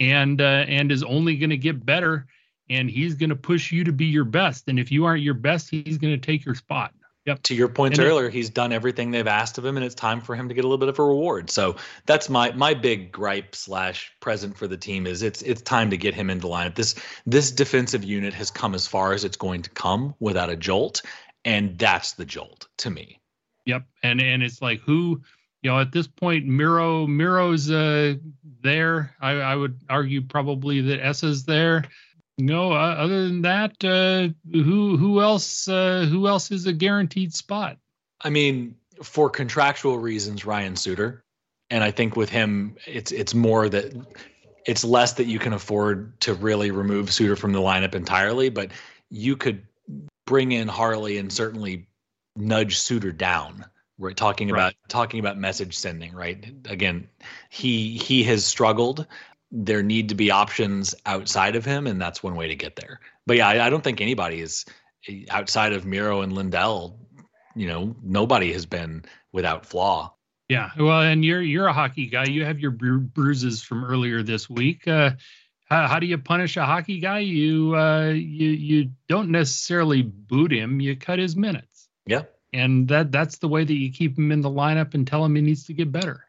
and 0.00 0.40
uh, 0.40 0.64
and 0.68 0.90
is 0.90 1.02
only 1.02 1.36
going 1.36 1.50
to 1.50 1.56
get 1.56 1.84
better. 1.84 2.26
And 2.70 2.90
he's 2.90 3.14
going 3.14 3.30
to 3.30 3.36
push 3.36 3.72
you 3.72 3.82
to 3.84 3.92
be 3.92 4.04
your 4.04 4.26
best. 4.26 4.68
And 4.68 4.78
if 4.78 4.92
you 4.92 5.06
aren't 5.06 5.22
your 5.22 5.32
best, 5.32 5.70
he's 5.70 5.96
going 5.96 6.12
to 6.12 6.18
take 6.18 6.44
your 6.44 6.54
spot. 6.54 6.92
Yep. 7.28 7.42
To 7.42 7.54
your 7.54 7.68
point 7.68 7.98
and 7.98 8.08
earlier, 8.08 8.30
he's 8.30 8.48
done 8.48 8.72
everything 8.72 9.10
they've 9.10 9.26
asked 9.26 9.58
of 9.58 9.64
him, 9.66 9.76
and 9.76 9.84
it's 9.84 9.94
time 9.94 10.22
for 10.22 10.34
him 10.34 10.48
to 10.48 10.54
get 10.54 10.64
a 10.64 10.66
little 10.66 10.78
bit 10.78 10.88
of 10.88 10.98
a 10.98 11.04
reward. 11.04 11.50
So 11.50 11.76
that's 12.06 12.30
my 12.30 12.52
my 12.52 12.72
big 12.72 13.12
gripe 13.12 13.54
slash 13.54 14.10
present 14.18 14.56
for 14.56 14.66
the 14.66 14.78
team 14.78 15.06
is 15.06 15.20
it's 15.20 15.42
it's 15.42 15.60
time 15.60 15.90
to 15.90 15.98
get 15.98 16.14
him 16.14 16.30
into 16.30 16.46
lineup. 16.46 16.74
This 16.74 16.94
this 17.26 17.50
defensive 17.50 18.02
unit 18.02 18.32
has 18.32 18.50
come 18.50 18.74
as 18.74 18.86
far 18.86 19.12
as 19.12 19.24
it's 19.24 19.36
going 19.36 19.60
to 19.60 19.68
come 19.68 20.14
without 20.18 20.48
a 20.48 20.56
jolt, 20.56 21.02
and 21.44 21.78
that's 21.78 22.14
the 22.14 22.24
jolt 22.24 22.66
to 22.78 22.88
me. 22.88 23.20
Yep, 23.66 23.84
and 24.02 24.22
and 24.22 24.42
it's 24.42 24.62
like 24.62 24.80
who 24.80 25.20
you 25.60 25.70
know 25.70 25.80
at 25.80 25.92
this 25.92 26.06
point 26.06 26.46
Miro 26.46 27.06
Miro's 27.06 27.70
uh, 27.70 28.14
there. 28.62 29.14
I, 29.20 29.32
I 29.32 29.54
would 29.54 29.80
argue 29.90 30.22
probably 30.22 30.80
that 30.80 31.00
Esa's 31.00 31.44
there. 31.44 31.84
No, 32.38 32.72
uh, 32.72 32.94
other 32.96 33.24
than 33.26 33.42
that, 33.42 33.72
uh, 33.84 34.28
who 34.52 34.96
who 34.96 35.20
else 35.20 35.66
uh, 35.66 36.06
who 36.08 36.28
else 36.28 36.52
is 36.52 36.66
a 36.66 36.72
guaranteed 36.72 37.34
spot? 37.34 37.78
I 38.20 38.30
mean, 38.30 38.76
for 39.02 39.28
contractual 39.28 39.98
reasons, 39.98 40.44
Ryan 40.44 40.76
Suter, 40.76 41.24
and 41.68 41.82
I 41.82 41.90
think 41.90 42.14
with 42.14 42.30
him, 42.30 42.76
it's 42.86 43.10
it's 43.10 43.34
more 43.34 43.68
that 43.68 43.92
it's 44.66 44.84
less 44.84 45.14
that 45.14 45.26
you 45.26 45.40
can 45.40 45.52
afford 45.52 46.20
to 46.20 46.34
really 46.34 46.70
remove 46.70 47.12
Suter 47.12 47.34
from 47.34 47.52
the 47.52 47.58
lineup 47.58 47.96
entirely, 47.96 48.50
but 48.50 48.70
you 49.10 49.36
could 49.36 49.66
bring 50.24 50.52
in 50.52 50.68
Harley 50.68 51.18
and 51.18 51.32
certainly 51.32 51.88
nudge 52.36 52.78
Suter 52.78 53.10
down. 53.10 53.64
Right, 54.00 54.16
talking 54.16 54.48
right. 54.50 54.58
about 54.58 54.74
talking 54.86 55.18
about 55.18 55.38
message 55.38 55.76
sending. 55.76 56.14
Right, 56.14 56.54
again, 56.66 57.08
he 57.50 57.98
he 57.98 58.22
has 58.24 58.44
struggled 58.44 59.08
there 59.50 59.82
need 59.82 60.10
to 60.10 60.14
be 60.14 60.30
options 60.30 60.94
outside 61.06 61.56
of 61.56 61.64
him, 61.64 61.86
and 61.86 62.00
that's 62.00 62.22
one 62.22 62.34
way 62.34 62.48
to 62.48 62.56
get 62.56 62.76
there. 62.76 63.00
But 63.26 63.38
yeah, 63.38 63.48
I, 63.48 63.66
I 63.66 63.70
don't 63.70 63.82
think 63.82 64.00
anybody 64.00 64.40
is 64.40 64.64
outside 65.30 65.72
of 65.72 65.86
Miro 65.86 66.20
and 66.20 66.32
Lindell. 66.32 66.98
You 67.54 67.68
know, 67.68 67.96
nobody 68.02 68.52
has 68.52 68.66
been 68.66 69.04
without 69.32 69.66
flaw. 69.66 70.14
Yeah, 70.48 70.70
well, 70.78 71.02
and 71.02 71.24
you're 71.24 71.42
you're 71.42 71.66
a 71.66 71.72
hockey 71.72 72.06
guy. 72.06 72.24
You 72.24 72.44
have 72.44 72.58
your 72.58 72.70
bru- 72.70 73.00
bruises 73.00 73.62
from 73.62 73.84
earlier 73.84 74.22
this 74.22 74.48
week. 74.48 74.86
Uh, 74.88 75.10
how, 75.68 75.86
how, 75.86 75.98
do 75.98 76.06
you 76.06 76.16
punish 76.16 76.56
a 76.56 76.64
hockey 76.64 77.00
guy? 77.00 77.18
You 77.18 77.76
uh, 77.76 78.08
you 78.08 78.48
you 78.48 78.90
don't 79.08 79.30
necessarily 79.30 80.02
boot 80.02 80.52
him. 80.52 80.80
You 80.80 80.96
cut 80.96 81.18
his 81.18 81.36
minutes. 81.36 81.88
Yeah, 82.06 82.22
and 82.54 82.88
that 82.88 83.12
that's 83.12 83.38
the 83.38 83.48
way 83.48 83.64
that 83.64 83.74
you 83.74 83.92
keep 83.92 84.16
him 84.16 84.32
in 84.32 84.40
the 84.40 84.50
lineup 84.50 84.94
and 84.94 85.06
tell 85.06 85.22
him 85.24 85.34
he 85.34 85.42
needs 85.42 85.64
to 85.64 85.74
get 85.74 85.92
better 85.92 86.27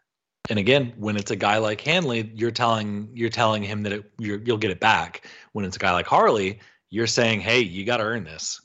and 0.49 0.57
again, 0.57 0.93
when 0.97 1.17
it's 1.17 1.31
a 1.31 1.35
guy 1.35 1.57
like 1.57 1.81
Hanley, 1.81 2.31
you're 2.33 2.51
telling 2.51 3.09
you're 3.13 3.29
telling 3.29 3.63
him 3.63 3.83
that 3.83 3.91
it, 3.91 4.11
you 4.17 4.41
will 4.45 4.57
get 4.57 4.71
it 4.71 4.79
back. 4.79 5.27
When 5.53 5.65
it's 5.65 5.75
a 5.75 5.79
guy 5.79 5.91
like 5.91 6.07
Harley, 6.07 6.59
you're 6.89 7.07
saying, 7.07 7.41
"Hey, 7.41 7.59
you 7.59 7.85
got 7.85 7.97
to 7.97 8.03
earn 8.03 8.23
this." 8.23 8.61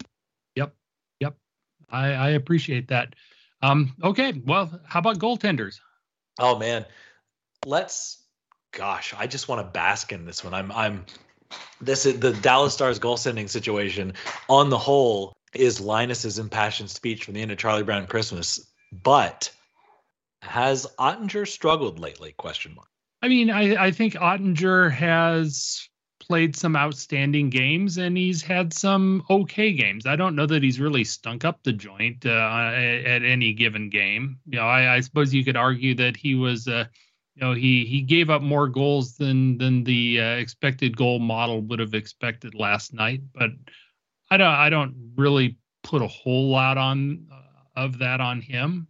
Yep, 0.56 0.74
yep. 1.20 1.36
I, 1.90 2.12
I 2.12 2.28
appreciate 2.30 2.88
that. 2.88 3.14
Um, 3.62 3.94
okay, 4.02 4.40
well, 4.44 4.80
how 4.86 5.00
about 5.00 5.18
goaltenders? 5.18 5.80
Oh 6.38 6.58
man, 6.58 6.84
let's. 7.66 8.20
Gosh, 8.72 9.14
I 9.16 9.28
just 9.28 9.46
want 9.46 9.60
to 9.60 9.70
bask 9.70 10.10
in 10.10 10.24
this 10.24 10.42
one. 10.42 10.52
I'm 10.52 10.72
I'm 10.72 11.06
this 11.80 12.06
is 12.06 12.18
the 12.20 12.32
Dallas 12.32 12.74
Stars 12.74 12.98
goaltending 12.98 13.48
situation 13.48 14.14
on 14.48 14.70
the 14.70 14.78
whole 14.78 15.32
is 15.54 15.80
Linus's 15.80 16.38
impassioned 16.38 16.90
speech 16.90 17.24
from 17.24 17.34
the 17.34 17.42
end 17.42 17.52
of 17.52 17.58
Charlie 17.58 17.84
Brown 17.84 18.06
Christmas, 18.06 18.72
but 18.90 19.50
has 20.44 20.86
Oettinger 20.98 21.46
struggled 21.46 21.98
lately? 21.98 22.32
Question 22.36 22.74
mark. 22.74 22.88
I 23.22 23.28
mean, 23.28 23.50
I, 23.50 23.86
I 23.86 23.90
think 23.90 24.14
Oettinger 24.14 24.92
has 24.92 25.88
played 26.20 26.56
some 26.56 26.76
outstanding 26.76 27.50
games 27.50 27.98
and 27.98 28.16
he's 28.16 28.42
had 28.42 28.72
some 28.72 29.22
okay 29.28 29.72
games. 29.72 30.06
I 30.06 30.16
don't 30.16 30.36
know 30.36 30.46
that 30.46 30.62
he's 30.62 30.80
really 30.80 31.04
stunk 31.04 31.44
up 31.44 31.62
the 31.62 31.72
joint 31.72 32.24
uh, 32.24 32.30
at, 32.30 33.04
at, 33.04 33.22
any 33.22 33.52
given 33.52 33.90
game. 33.90 34.38
You 34.46 34.58
know, 34.58 34.66
I, 34.66 34.96
I, 34.96 35.00
suppose 35.00 35.34
you 35.34 35.44
could 35.44 35.56
argue 35.56 35.94
that 35.96 36.16
he 36.16 36.34
was, 36.34 36.66
uh, 36.66 36.84
you 37.34 37.42
know, 37.42 37.52
he 37.52 37.84
he 37.84 38.00
gave 38.00 38.30
up 38.30 38.42
more 38.42 38.68
goals 38.68 39.16
than 39.16 39.58
than 39.58 39.84
the 39.84 40.20
uh, 40.20 40.34
expected 40.36 40.96
goal 40.96 41.18
model 41.18 41.60
would 41.62 41.78
have 41.78 41.94
expected 41.94 42.54
last 42.54 42.94
night. 42.94 43.20
But 43.34 43.50
I 44.30 44.36
don't 44.36 44.46
I 44.46 44.70
don't 44.70 45.12
really 45.16 45.58
put 45.82 46.02
a 46.02 46.08
whole 46.08 46.50
lot 46.50 46.78
on 46.78 47.26
uh, 47.30 47.80
of 47.80 47.98
that 47.98 48.20
on 48.20 48.40
him. 48.40 48.88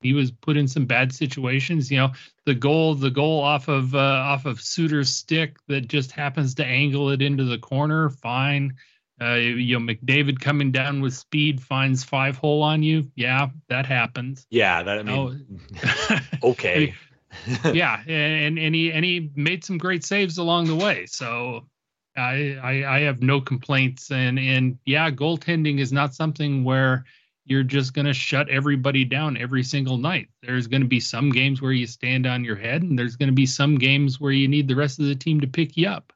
He 0.00 0.12
was 0.12 0.30
put 0.30 0.56
in 0.56 0.68
some 0.68 0.86
bad 0.86 1.12
situations. 1.12 1.90
You 1.90 1.98
know, 1.98 2.12
the 2.46 2.54
goal 2.54 2.94
the 2.94 3.10
goal 3.10 3.40
off 3.40 3.68
of 3.68 3.94
uh, 3.94 3.98
off 3.98 4.46
of 4.46 4.60
Suter's 4.60 5.14
stick 5.14 5.56
that 5.68 5.88
just 5.88 6.12
happens 6.12 6.54
to 6.56 6.64
angle 6.64 7.10
it 7.10 7.22
into 7.22 7.44
the 7.44 7.58
corner. 7.58 8.10
Fine. 8.10 8.76
Uh, 9.22 9.34
you 9.34 9.78
know, 9.78 9.94
McDavid 9.94 10.40
coming 10.40 10.72
down 10.72 11.02
with 11.02 11.12
speed 11.12 11.60
finds 11.60 12.02
five 12.02 12.38
hole 12.38 12.62
on 12.62 12.82
you. 12.82 13.10
Yeah, 13.16 13.48
that 13.68 13.84
happens. 13.84 14.46
Yeah, 14.48 14.82
that 14.82 15.00
I 15.00 15.02
mean, 15.02 15.46
oh. 16.42 16.48
okay. 16.50 16.94
yeah, 17.72 18.02
and 18.06 18.58
and 18.58 18.74
he 18.74 18.90
and 18.92 19.04
he 19.04 19.30
made 19.36 19.64
some 19.64 19.78
great 19.78 20.04
saves 20.04 20.38
along 20.38 20.66
the 20.66 20.74
way. 20.74 21.06
So 21.06 21.66
I, 22.16 22.58
I, 22.62 22.96
I 22.96 23.00
have 23.00 23.22
no 23.22 23.40
complaints, 23.40 24.10
and 24.10 24.38
and 24.38 24.78
yeah, 24.84 25.10
goaltending 25.10 25.78
is 25.78 25.92
not 25.92 26.14
something 26.14 26.64
where 26.64 27.04
you're 27.50 27.64
just 27.64 27.94
going 27.94 28.06
to 28.06 28.14
shut 28.14 28.48
everybody 28.48 29.04
down 29.04 29.36
every 29.36 29.64
single 29.64 29.98
night. 29.98 30.28
There's 30.40 30.68
going 30.68 30.82
to 30.82 30.88
be 30.88 31.00
some 31.00 31.30
games 31.30 31.60
where 31.60 31.72
you 31.72 31.84
stand 31.84 32.24
on 32.24 32.44
your 32.44 32.54
head, 32.54 32.82
and 32.82 32.96
there's 32.96 33.16
going 33.16 33.28
to 33.28 33.34
be 33.34 33.44
some 33.44 33.76
games 33.76 34.20
where 34.20 34.30
you 34.30 34.46
need 34.46 34.68
the 34.68 34.76
rest 34.76 35.00
of 35.00 35.06
the 35.06 35.16
team 35.16 35.40
to 35.40 35.48
pick 35.48 35.76
you 35.76 35.88
up. 35.88 36.12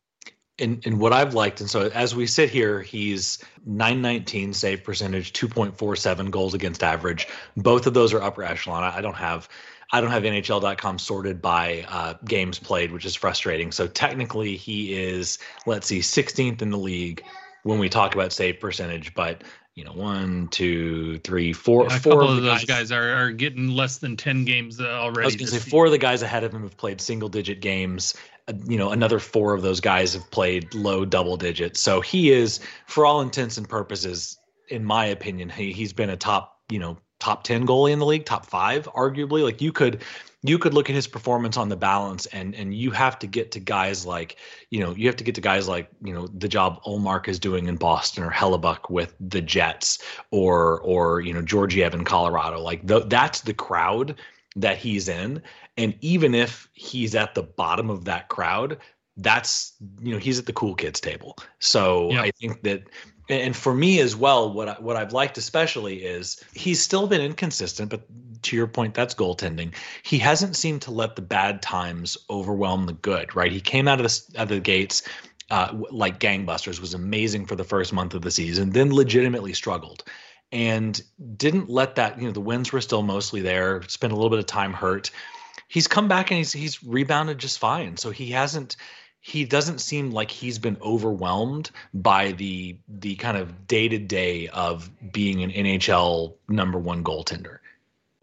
And, 0.60 0.80
and 0.86 1.00
what 1.00 1.12
I've 1.12 1.34
liked, 1.34 1.60
and 1.60 1.68
so 1.68 1.88
as 1.88 2.14
we 2.14 2.28
sit 2.28 2.50
here, 2.50 2.80
he's 2.80 3.44
919 3.66 4.52
save 4.54 4.84
percentage, 4.84 5.32
2.47 5.32 6.30
goals 6.30 6.54
against 6.54 6.84
average. 6.84 7.26
Both 7.56 7.88
of 7.88 7.94
those 7.94 8.14
are 8.14 8.22
upper 8.22 8.44
echelon. 8.44 8.84
I 8.84 9.00
don't 9.00 9.16
have 9.16 9.48
I 9.92 10.00
don't 10.00 10.10
have 10.10 10.22
NHL.com 10.22 10.98
sorted 10.98 11.42
by 11.42 11.84
uh, 11.88 12.14
games 12.24 12.58
played, 12.58 12.90
which 12.90 13.04
is 13.04 13.14
frustrating. 13.14 13.70
So 13.70 13.86
technically, 13.86 14.56
he 14.56 14.94
is 14.94 15.38
let's 15.66 15.88
see, 15.88 15.98
16th 15.98 16.62
in 16.62 16.70
the 16.70 16.78
league 16.78 17.24
when 17.64 17.80
we 17.80 17.88
talk 17.88 18.14
about 18.14 18.32
save 18.32 18.60
percentage, 18.60 19.14
but 19.14 19.42
you 19.74 19.84
know, 19.84 19.92
one, 19.92 20.48
two, 20.48 21.18
three, 21.18 21.52
four. 21.52 21.86
Yeah, 21.88 21.96
a 21.96 22.00
four 22.00 22.12
couple 22.12 22.30
of, 22.30 22.38
of 22.38 22.44
those 22.44 22.64
guys, 22.64 22.90
guys, 22.90 22.92
are, 22.92 23.12
are 23.14 23.30
getting 23.32 23.68
less 23.68 23.98
than 23.98 24.16
ten 24.16 24.44
games 24.44 24.80
uh, 24.80 24.84
already. 24.84 25.22
I 25.22 25.26
was 25.26 25.36
going 25.36 25.48
to 25.48 25.60
say 25.60 25.70
four 25.70 25.86
of 25.86 25.90
the 25.90 25.98
guys 25.98 26.22
ahead 26.22 26.44
of 26.44 26.52
him 26.52 26.62
have 26.62 26.76
played 26.76 27.00
single 27.00 27.28
digit 27.28 27.60
games. 27.60 28.14
Uh, 28.46 28.52
you 28.66 28.78
know, 28.78 28.90
another 28.90 29.18
four 29.18 29.52
of 29.52 29.62
those 29.62 29.80
guys 29.80 30.14
have 30.14 30.30
played 30.30 30.72
low 30.74 31.04
double 31.04 31.36
digits. 31.36 31.80
So 31.80 32.00
he 32.00 32.30
is, 32.30 32.60
for 32.86 33.04
all 33.04 33.20
intents 33.20 33.58
and 33.58 33.68
purposes, 33.68 34.38
in 34.68 34.84
my 34.84 35.06
opinion, 35.06 35.48
he 35.48 35.72
he's 35.72 35.92
been 35.92 36.10
a 36.10 36.16
top 36.16 36.60
you 36.70 36.78
know 36.78 36.96
top 37.18 37.42
10 37.42 37.66
goalie 37.66 37.92
in 37.92 37.98
the 37.98 38.06
league, 38.06 38.26
top 38.26 38.46
5 38.46 38.86
arguably. 38.94 39.42
Like 39.42 39.60
you 39.60 39.72
could 39.72 40.02
you 40.46 40.58
could 40.58 40.74
look 40.74 40.90
at 40.90 40.94
his 40.94 41.06
performance 41.06 41.56
on 41.56 41.70
the 41.70 41.76
balance 41.76 42.26
and 42.26 42.54
and 42.54 42.74
you 42.74 42.90
have 42.90 43.18
to 43.20 43.26
get 43.26 43.50
to 43.52 43.60
guys 43.60 44.04
like, 44.04 44.36
you 44.68 44.78
know, 44.78 44.94
you 44.94 45.06
have 45.06 45.16
to 45.16 45.24
get 45.24 45.34
to 45.36 45.40
guys 45.40 45.66
like, 45.66 45.88
you 46.04 46.12
know, 46.12 46.26
the 46.26 46.48
job 46.48 46.82
Ullmark 46.84 47.28
is 47.28 47.38
doing 47.38 47.66
in 47.66 47.76
Boston 47.76 48.22
or 48.22 48.30
Hellebuyck 48.30 48.90
with 48.90 49.14
the 49.18 49.40
Jets 49.40 49.98
or 50.30 50.82
or 50.82 51.22
you 51.22 51.32
know, 51.32 51.40
Georgiev 51.40 51.94
in 51.94 52.04
Colorado. 52.04 52.60
Like 52.60 52.86
the, 52.86 53.00
that's 53.00 53.40
the 53.40 53.54
crowd 53.54 54.16
that 54.56 54.76
he's 54.76 55.08
in 55.08 55.42
and 55.78 55.94
even 56.02 56.34
if 56.34 56.68
he's 56.74 57.14
at 57.14 57.34
the 57.34 57.42
bottom 57.42 57.88
of 57.88 58.04
that 58.04 58.28
crowd, 58.28 58.78
that's 59.16 59.72
you 60.02 60.12
know 60.12 60.18
he's 60.18 60.38
at 60.38 60.46
the 60.46 60.52
cool 60.52 60.74
kids 60.74 61.00
table 61.00 61.38
so 61.60 62.10
yep. 62.10 62.24
i 62.24 62.30
think 62.32 62.60
that 62.62 62.82
and 63.28 63.56
for 63.56 63.74
me 63.74 64.00
as 64.00 64.14
well, 64.14 64.52
what 64.52 64.68
I, 64.68 64.72
what 64.74 64.96
I've 64.96 65.12
liked 65.12 65.38
especially 65.38 66.04
is 66.04 66.42
he's 66.52 66.82
still 66.82 67.06
been 67.06 67.22
inconsistent, 67.22 67.88
but 67.90 68.06
to 68.44 68.56
your 68.56 68.66
point, 68.66 68.94
that's 68.94 69.14
goaltending. 69.14 69.74
He 70.02 70.18
hasn't 70.18 70.56
seemed 70.56 70.82
to 70.82 70.90
let 70.90 71.16
the 71.16 71.22
bad 71.22 71.62
times 71.62 72.16
overwhelm 72.30 72.86
the 72.86 72.92
good. 72.92 73.34
Right? 73.34 73.52
He 73.52 73.60
came 73.60 73.88
out 73.88 74.00
of 74.00 74.06
the 74.06 74.40
out 74.40 74.44
of 74.44 74.48
the 74.50 74.60
gates 74.60 75.02
uh, 75.50 75.72
like 75.90 76.20
gangbusters, 76.20 76.80
was 76.80 76.94
amazing 76.94 77.46
for 77.46 77.56
the 77.56 77.64
first 77.64 77.92
month 77.92 78.14
of 78.14 78.22
the 78.22 78.30
season, 78.30 78.70
then 78.70 78.94
legitimately 78.94 79.52
struggled, 79.52 80.02
and 80.52 81.02
didn't 81.36 81.68
let 81.68 81.96
that. 81.96 82.18
You 82.18 82.26
know, 82.26 82.32
the 82.32 82.40
wins 82.40 82.72
were 82.72 82.80
still 82.80 83.02
mostly 83.02 83.42
there. 83.42 83.82
Spent 83.88 84.12
a 84.12 84.16
little 84.16 84.30
bit 84.30 84.38
of 84.38 84.46
time 84.46 84.72
hurt. 84.72 85.10
He's 85.68 85.88
come 85.88 86.08
back 86.08 86.30
and 86.30 86.38
he's 86.38 86.52
he's 86.52 86.82
rebounded 86.82 87.38
just 87.38 87.58
fine. 87.58 87.96
So 87.96 88.10
he 88.10 88.30
hasn't 88.30 88.76
he 89.20 89.44
doesn't 89.44 89.80
seem 89.80 90.10
like 90.10 90.30
he's 90.30 90.58
been 90.58 90.76
overwhelmed 90.82 91.70
by 91.94 92.32
the 92.32 92.78
the 92.88 93.14
kind 93.16 93.36
of 93.36 93.66
day 93.66 93.88
to 93.88 93.98
day 93.98 94.48
of 94.48 94.90
being 95.12 95.42
an 95.42 95.50
NHL 95.50 96.34
number 96.48 96.78
one 96.78 97.02
goaltender. 97.02 97.58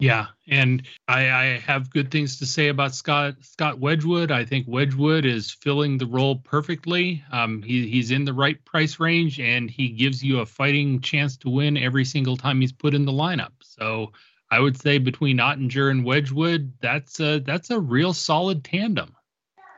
Yeah, 0.02 0.26
and 0.48 0.82
I, 1.06 1.30
I, 1.30 1.44
have 1.58 1.88
good 1.88 2.10
things 2.10 2.40
to 2.40 2.46
say 2.46 2.66
about 2.66 2.92
Scott 2.92 3.36
Scott 3.42 3.78
Wedgewood. 3.78 4.32
I 4.32 4.44
think 4.44 4.66
Wedgewood 4.66 5.24
is 5.24 5.52
filling 5.52 5.96
the 5.96 6.06
role 6.06 6.34
perfectly. 6.34 7.22
Um, 7.30 7.62
he, 7.62 7.86
he's 7.86 8.10
in 8.10 8.24
the 8.24 8.32
right 8.32 8.62
price 8.64 8.98
range, 8.98 9.38
and 9.38 9.70
he 9.70 9.90
gives 9.90 10.20
you 10.20 10.40
a 10.40 10.46
fighting 10.46 11.00
chance 11.02 11.36
to 11.36 11.50
win 11.50 11.76
every 11.76 12.04
single 12.04 12.36
time 12.36 12.60
he's 12.60 12.72
put 12.72 12.94
in 12.94 13.04
the 13.04 13.12
lineup. 13.12 13.52
So 13.62 14.10
I 14.50 14.58
would 14.58 14.76
say 14.76 14.98
between 14.98 15.38
Oettinger 15.38 15.88
and 15.92 16.04
Wedgewood, 16.04 16.72
that's 16.80 17.20
a 17.20 17.38
that's 17.38 17.70
a 17.70 17.78
real 17.78 18.12
solid 18.12 18.64
tandem. 18.64 19.14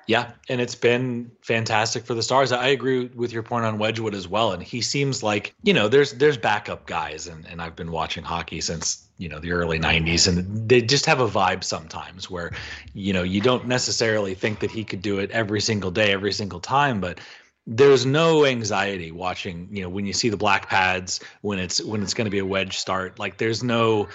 Yeah, 0.06 0.32
and 0.48 0.60
it's 0.60 0.74
been 0.74 1.32
fantastic 1.42 2.04
for 2.04 2.14
the 2.14 2.22
Stars. 2.22 2.52
I 2.52 2.68
agree 2.68 3.06
with 3.06 3.32
your 3.32 3.42
point 3.42 3.64
on 3.64 3.78
Wedgewood 3.78 4.14
as 4.14 4.28
well. 4.28 4.52
And 4.52 4.62
he 4.62 4.80
seems 4.80 5.22
like, 5.22 5.54
you 5.62 5.72
know, 5.72 5.88
there's 5.88 6.12
there's 6.12 6.36
backup 6.36 6.86
guys 6.86 7.26
and, 7.26 7.46
and 7.46 7.60
I've 7.60 7.76
been 7.76 7.90
watching 7.90 8.24
hockey 8.24 8.60
since, 8.60 9.03
you 9.18 9.28
know, 9.28 9.38
the 9.38 9.52
early 9.52 9.78
nineties 9.78 10.26
and 10.26 10.68
they 10.68 10.82
just 10.82 11.06
have 11.06 11.20
a 11.20 11.28
vibe 11.28 11.62
sometimes 11.62 12.30
where, 12.30 12.52
you 12.94 13.12
know, 13.12 13.22
you 13.22 13.40
don't 13.40 13.66
necessarily 13.66 14.34
think 14.34 14.60
that 14.60 14.70
he 14.70 14.84
could 14.84 15.02
do 15.02 15.18
it 15.18 15.30
every 15.30 15.60
single 15.60 15.90
day, 15.90 16.12
every 16.12 16.32
single 16.32 16.60
time, 16.60 17.00
but 17.00 17.20
there's 17.66 18.04
no 18.04 18.44
anxiety 18.44 19.10
watching, 19.10 19.68
you 19.70 19.82
know, 19.82 19.88
when 19.88 20.04
you 20.04 20.12
see 20.12 20.28
the 20.28 20.36
black 20.36 20.68
pads 20.68 21.20
when 21.40 21.58
it's 21.58 21.82
when 21.82 22.02
it's 22.02 22.12
going 22.12 22.26
to 22.26 22.30
be 22.30 22.40
a 22.40 22.44
wedge 22.44 22.76
start. 22.76 23.18
Like 23.18 23.38
there's 23.38 23.62
no 23.62 24.08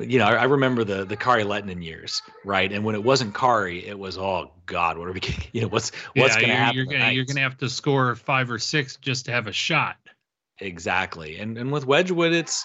you 0.00 0.18
know, 0.18 0.24
I, 0.24 0.44
remember 0.44 0.84
the 0.84 1.04
the 1.04 1.16
Kari 1.16 1.44
Lehtonen 1.44 1.82
years, 1.82 2.22
right? 2.44 2.72
And 2.72 2.82
when 2.82 2.94
it 2.94 3.04
wasn't 3.04 3.34
Kari, 3.34 3.86
it 3.86 3.98
was 3.98 4.16
oh 4.16 4.50
God, 4.66 4.96
what 4.96 5.08
are 5.08 5.12
we? 5.12 5.20
You 5.52 5.62
know, 5.62 5.68
what's 5.68 5.90
what's 6.14 6.34
yeah, 6.34 6.40
going 6.40 6.48
to 6.48 6.56
happen? 6.56 6.76
You're 6.76 6.86
gonna 6.86 7.10
you're 7.10 7.24
gonna 7.24 7.40
have 7.40 7.58
to 7.58 7.68
score 7.68 8.14
five 8.14 8.50
or 8.50 8.58
six 8.58 8.96
just 8.96 9.26
to 9.26 9.32
have 9.32 9.46
a 9.48 9.52
shot. 9.52 9.96
Exactly, 10.60 11.38
and 11.38 11.58
and 11.58 11.70
with 11.70 11.84
Wedgewood, 11.84 12.32
it's 12.32 12.64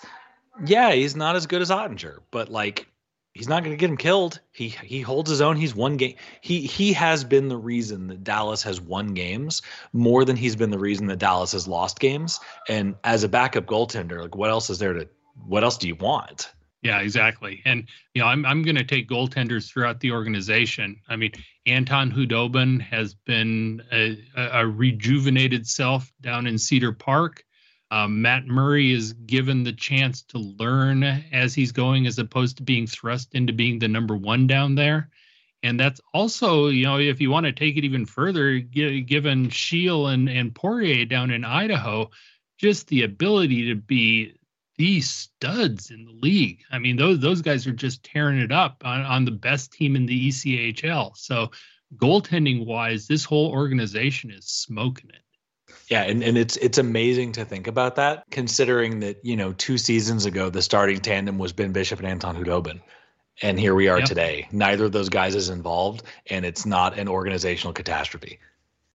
yeah, 0.66 0.92
he's 0.92 1.16
not 1.16 1.36
as 1.36 1.48
good 1.48 1.62
as 1.62 1.70
Oettinger, 1.70 2.20
but 2.32 2.50
like 2.50 2.88
he's 3.34 3.48
not 3.48 3.64
going 3.64 3.76
to 3.76 3.80
get 3.80 3.90
him 3.90 3.98
killed. 3.98 4.40
He 4.52 4.70
he 4.70 5.02
holds 5.02 5.30
his 5.30 5.42
own. 5.42 5.56
He's 5.56 5.76
won 5.76 5.98
game. 5.98 6.16
He 6.42 6.62
he 6.62 6.94
has 6.94 7.24
been 7.24 7.48
the 7.48 7.58
reason 7.58 8.08
that 8.08 8.24
Dallas 8.24 8.64
has 8.64 8.82
won 8.82 9.14
games 9.14 9.62
more 9.94 10.26
than 10.26 10.36
he's 10.36 10.56
been 10.56 10.72
the 10.72 10.80
reason 10.80 11.08
that 11.08 11.20
Dallas 11.20 11.52
has 11.52 11.68
lost 11.68 12.00
games. 12.00 12.40
And 12.68 12.96
as 13.04 13.24
a 13.24 13.30
backup 13.30 13.66
goaltender, 13.66 14.22
like 14.22 14.36
what 14.36 14.50
else 14.50 14.70
is 14.70 14.80
there 14.80 14.94
to? 14.94 15.08
What 15.46 15.64
else 15.64 15.78
do 15.78 15.88
you 15.88 15.96
want? 15.96 16.52
Yeah, 16.82 17.00
exactly. 17.00 17.62
And 17.66 17.88
you 18.14 18.22
know, 18.22 18.28
I'm 18.28 18.46
I'm 18.46 18.64
going 18.64 18.76
to 18.76 18.84
take 18.84 19.10
goaltenders 19.10 19.70
throughout 19.70 20.00
the 20.00 20.12
organization. 20.12 21.02
I 21.08 21.16
mean, 21.16 21.32
Anton 21.66 22.12
Khudobin 22.12 22.82
has 22.82 23.14
been 23.14 23.84
a, 23.92 24.18
a 24.36 24.68
rejuvenated 24.68 25.68
self 25.68 26.12
down 26.22 26.48
in 26.48 26.58
Cedar 26.58 26.94
Park. 26.94 27.44
Um, 27.90 28.22
Matt 28.22 28.48
Murray 28.48 28.92
is 28.92 29.14
given 29.14 29.64
the 29.64 29.74
chance 29.74 30.22
to 30.24 30.38
learn 30.38 31.04
as 31.04 31.54
he's 31.54 31.72
going, 31.72 32.06
as 32.06 32.20
opposed 32.20 32.58
to 32.58 32.64
being 32.64 32.86
thrust 32.88 33.34
into 33.34 33.54
being 33.54 33.80
the 33.80 33.88
number 33.88 34.16
one 34.16 34.48
down 34.48 34.76
there. 34.76 35.10
And 35.64 35.80
that's 35.80 36.02
also, 36.14 36.68
you 36.68 36.86
know, 36.86 37.00
if 37.00 37.20
you 37.20 37.32
want 37.32 37.46
to 37.46 37.52
take 37.52 37.78
it 37.78 37.86
even 37.86 38.06
further, 38.06 38.60
given 38.60 39.50
Scheel 39.50 40.08
and, 40.08 40.30
and 40.30 40.54
Poirier 40.54 41.06
down 41.06 41.32
in 41.32 41.44
Idaho, 41.44 42.12
just 42.58 42.88
the 42.88 43.04
ability 43.04 43.68
to 43.70 43.76
be 43.76 44.34
these 44.78 45.10
studs 45.10 45.90
in 45.90 46.06
the 46.06 46.12
league. 46.12 46.62
I 46.72 46.78
mean, 46.78 46.98
those 46.98 47.20
those 47.20 47.42
guys 47.42 47.66
are 47.66 47.74
just 47.74 48.04
tearing 48.04 48.40
it 48.40 48.52
up 48.52 48.84
on, 48.86 49.02
on 49.02 49.26
the 49.26 49.32
best 49.32 49.74
team 49.74 49.96
in 49.96 50.06
the 50.06 50.28
ECHL. 50.28 51.18
So 51.18 51.52
goaltending 51.96 52.66
wise, 52.66 53.08
this 53.08 53.26
whole 53.26 53.50
organization 53.50 54.30
is 54.32 54.46
smoking 54.46 55.10
it. 55.10 55.24
Yeah, 55.88 56.04
and, 56.04 56.22
and 56.22 56.38
it's 56.38 56.58
it's 56.58 56.78
amazing 56.78 57.34
to 57.34 57.46
think 57.46 57.68
about 57.68 57.96
that, 57.96 58.26
considering 58.30 59.00
that, 59.00 59.24
you 59.24 59.38
know, 59.38 59.54
two 59.54 59.78
seasons 59.78 60.26
ago 60.26 60.50
the 60.50 60.62
starting 60.62 61.00
tandem 61.00 61.38
was 61.38 61.54
Ben 61.54 61.72
Bishop 61.72 62.00
and 62.00 62.08
Anton 62.08 62.36
Khudobin. 62.36 62.82
And 63.42 63.60
here 63.60 63.76
we 63.76 63.88
are 63.88 64.00
yep. 64.00 64.08
today. 64.08 64.48
Neither 64.52 64.86
of 64.86 64.92
those 64.92 65.10
guys 65.10 65.36
is 65.36 65.50
involved, 65.50 66.04
and 66.30 66.44
it's 66.44 66.66
not 66.66 66.98
an 66.98 67.08
organizational 67.08 67.72
catastrophe. 67.72 68.40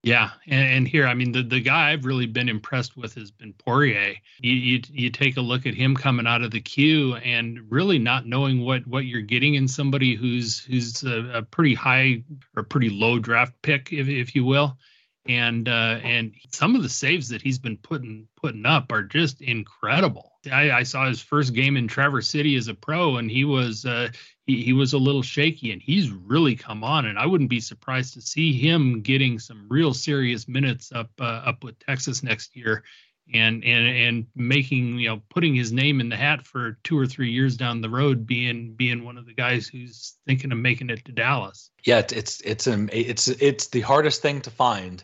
Yeah, 0.02 0.30
and, 0.48 0.68
and, 0.68 0.88
here, 0.88 1.06
I 1.06 1.14
mean, 1.14 1.30
the, 1.30 1.44
the 1.44 1.60
guy 1.60 1.92
I've 1.92 2.04
really 2.04 2.26
been 2.26 2.48
impressed 2.48 2.96
with 2.96 3.14
has 3.14 3.30
been 3.30 3.52
Poirier. 3.52 4.16
You, 4.40 4.52
you 4.52 4.80
you 4.90 5.10
take 5.10 5.36
a 5.36 5.40
look 5.40 5.64
at 5.64 5.74
him 5.74 5.94
coming 5.94 6.26
out 6.26 6.42
of 6.42 6.50
the 6.50 6.60
Q 6.60 7.14
and 7.16 7.60
really 7.70 8.00
not 8.00 8.26
knowing 8.26 8.62
what 8.62 8.84
what 8.86 9.04
you're 9.04 9.22
getting 9.22 9.54
in 9.54 9.68
somebody 9.68 10.16
who's 10.16 10.58
who's 10.58 11.04
a, 11.04 11.38
a 11.38 11.42
pretty 11.42 11.74
high 11.74 12.24
or 12.56 12.64
pretty 12.64 12.90
low 12.90 13.20
draft 13.20 13.54
pick, 13.62 13.92
if 13.92 14.08
if 14.08 14.34
you 14.34 14.44
will 14.44 14.76
and 15.26 15.68
uh, 15.68 15.98
and 16.02 16.32
some 16.50 16.74
of 16.74 16.82
the 16.82 16.88
saves 16.88 17.28
that 17.28 17.42
he's 17.42 17.58
been 17.58 17.76
putting 17.76 18.26
putting 18.36 18.66
up 18.66 18.90
are 18.90 19.02
just 19.02 19.40
incredible. 19.40 20.32
I, 20.50 20.72
I 20.72 20.82
saw 20.82 21.08
his 21.08 21.22
first 21.22 21.54
game 21.54 21.76
in 21.76 21.86
Traverse 21.86 22.28
City 22.28 22.56
as 22.56 22.66
a 22.68 22.74
pro, 22.74 23.16
and 23.16 23.30
he 23.30 23.44
was 23.44 23.84
uh, 23.84 24.08
he, 24.46 24.62
he 24.62 24.72
was 24.72 24.92
a 24.92 24.98
little 24.98 25.22
shaky, 25.22 25.70
and 25.70 25.80
he's 25.80 26.10
really 26.10 26.56
come 26.56 26.82
on. 26.82 27.06
And 27.06 27.18
I 27.18 27.26
wouldn't 27.26 27.50
be 27.50 27.60
surprised 27.60 28.14
to 28.14 28.20
see 28.20 28.52
him 28.52 29.02
getting 29.02 29.38
some 29.38 29.66
real 29.68 29.94
serious 29.94 30.48
minutes 30.48 30.90
up 30.92 31.10
uh, 31.20 31.42
up 31.46 31.62
with 31.62 31.78
Texas 31.78 32.22
next 32.22 32.56
year, 32.56 32.82
and 33.32 33.64
and 33.64 33.86
and 33.86 34.26
making 34.34 34.98
you 34.98 35.08
know 35.08 35.22
putting 35.30 35.54
his 35.54 35.72
name 35.72 36.00
in 36.00 36.08
the 36.08 36.16
hat 36.16 36.46
for 36.46 36.78
two 36.84 36.98
or 36.98 37.06
three 37.06 37.30
years 37.30 37.56
down 37.56 37.80
the 37.80 37.90
road, 37.90 38.26
being 38.26 38.74
being 38.74 39.04
one 39.04 39.18
of 39.18 39.26
the 39.26 39.34
guys 39.34 39.66
who's 39.66 40.16
thinking 40.26 40.52
of 40.52 40.58
making 40.58 40.90
it 40.90 41.04
to 41.04 41.12
Dallas. 41.12 41.70
Yeah, 41.84 41.98
it's 41.98 42.12
it's 42.12 42.66
it's, 42.66 42.66
it's 42.66 43.28
it's 43.28 43.66
the 43.68 43.80
hardest 43.80 44.22
thing 44.22 44.40
to 44.42 44.50
find 44.50 45.02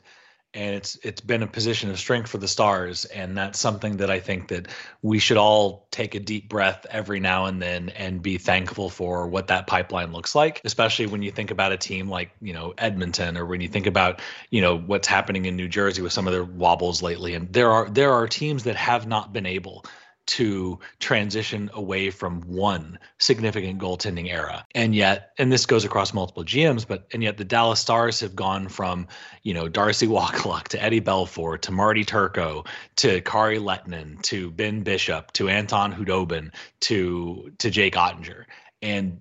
and 0.55 0.75
it's 0.75 0.97
it's 1.03 1.21
been 1.21 1.43
a 1.43 1.47
position 1.47 1.91
of 1.91 1.99
strength 1.99 2.29
for 2.29 2.39
the 2.39 2.49
stars 2.49 3.05
and 3.07 3.37
that's 3.37 3.59
something 3.59 3.99
that 3.99 4.11
i 4.11 4.19
think 4.19 4.49
that 4.49 4.69
we 5.03 5.19
should 5.19 5.37
all 5.37 5.87
take 5.91 6.15
a 6.15 6.21
deep 6.21 6.49
breath 6.49 6.87
every 6.91 7.21
now 7.21 7.47
and 7.47 7.61
then 7.61 7.91
and 7.91 8.23
be 8.23 8.39
thankful 8.39 8.89
for 8.91 9.29
what 9.29 9.49
that 9.49 9.67
pipeline 9.67 10.13
looks 10.13 10.35
like 10.35 10.61
especially 10.65 11.07
when 11.07 11.23
you 11.23 11.31
think 11.31 11.51
about 11.51 11.73
a 11.73 11.77
team 11.77 12.09
like 12.09 12.31
you 12.41 12.53
know 12.53 12.73
edmonton 12.79 13.37
or 13.37 13.47
when 13.47 13.61
you 13.61 13.69
think 13.69 13.87
about 13.87 14.21
you 14.51 14.61
know 14.61 14.79
what's 14.79 15.07
happening 15.07 15.45
in 15.45 15.57
new 15.57 15.69
jersey 15.69 16.03
with 16.03 16.13
some 16.13 16.27
of 16.27 16.33
their 16.33 16.45
wobbles 16.45 17.03
lately. 17.03 17.35
And 17.35 17.53
there 17.53 17.71
are 17.71 17.89
there 17.89 18.13
are 18.13 18.27
teams 18.27 18.65
that 18.65 18.77
have 18.77 19.07
not 19.07 19.33
been 19.33 19.47
able 19.47 19.85
to 20.29 20.79
transition 21.01 21.71
away 21.73 22.11
from 22.11 22.43
one 22.43 22.99
significant 23.19 23.81
goaltending 23.81 24.31
era. 24.31 24.65
And 24.75 24.95
yet, 24.95 25.33
and 25.39 25.51
this 25.51 25.67
goes 25.67 25.85
across 25.85 26.13
multiple 26.13 26.45
GMs, 26.45 26.87
but 26.87 27.07
and 27.13 27.23
yet 27.23 27.39
the 27.39 27.45
Dallas 27.45 27.81
Stars 27.81 28.21
have 28.21 28.37
gone 28.37 28.69
from, 28.69 29.09
you 29.43 29.55
know, 29.55 29.69
Darcy 29.69 30.07
Wakaluk 30.09 30.69
to 30.69 30.83
Eddie 30.83 31.01
Belfour 31.01 31.61
to 31.63 31.73
Marty 31.73 32.05
Turco 32.05 32.65
to 32.97 33.21
Kari 33.23 33.59
Lehtonen 33.59 34.21
to 34.23 34.51
Ben 34.51 34.83
Bishop 34.83 35.33
to 35.33 35.49
Anton 35.49 35.95
Khudobin 35.95 36.53
to 36.81 37.53
to 37.59 37.71
Jake 37.71 37.95
Oettinger. 37.95 38.45
And 38.83 39.21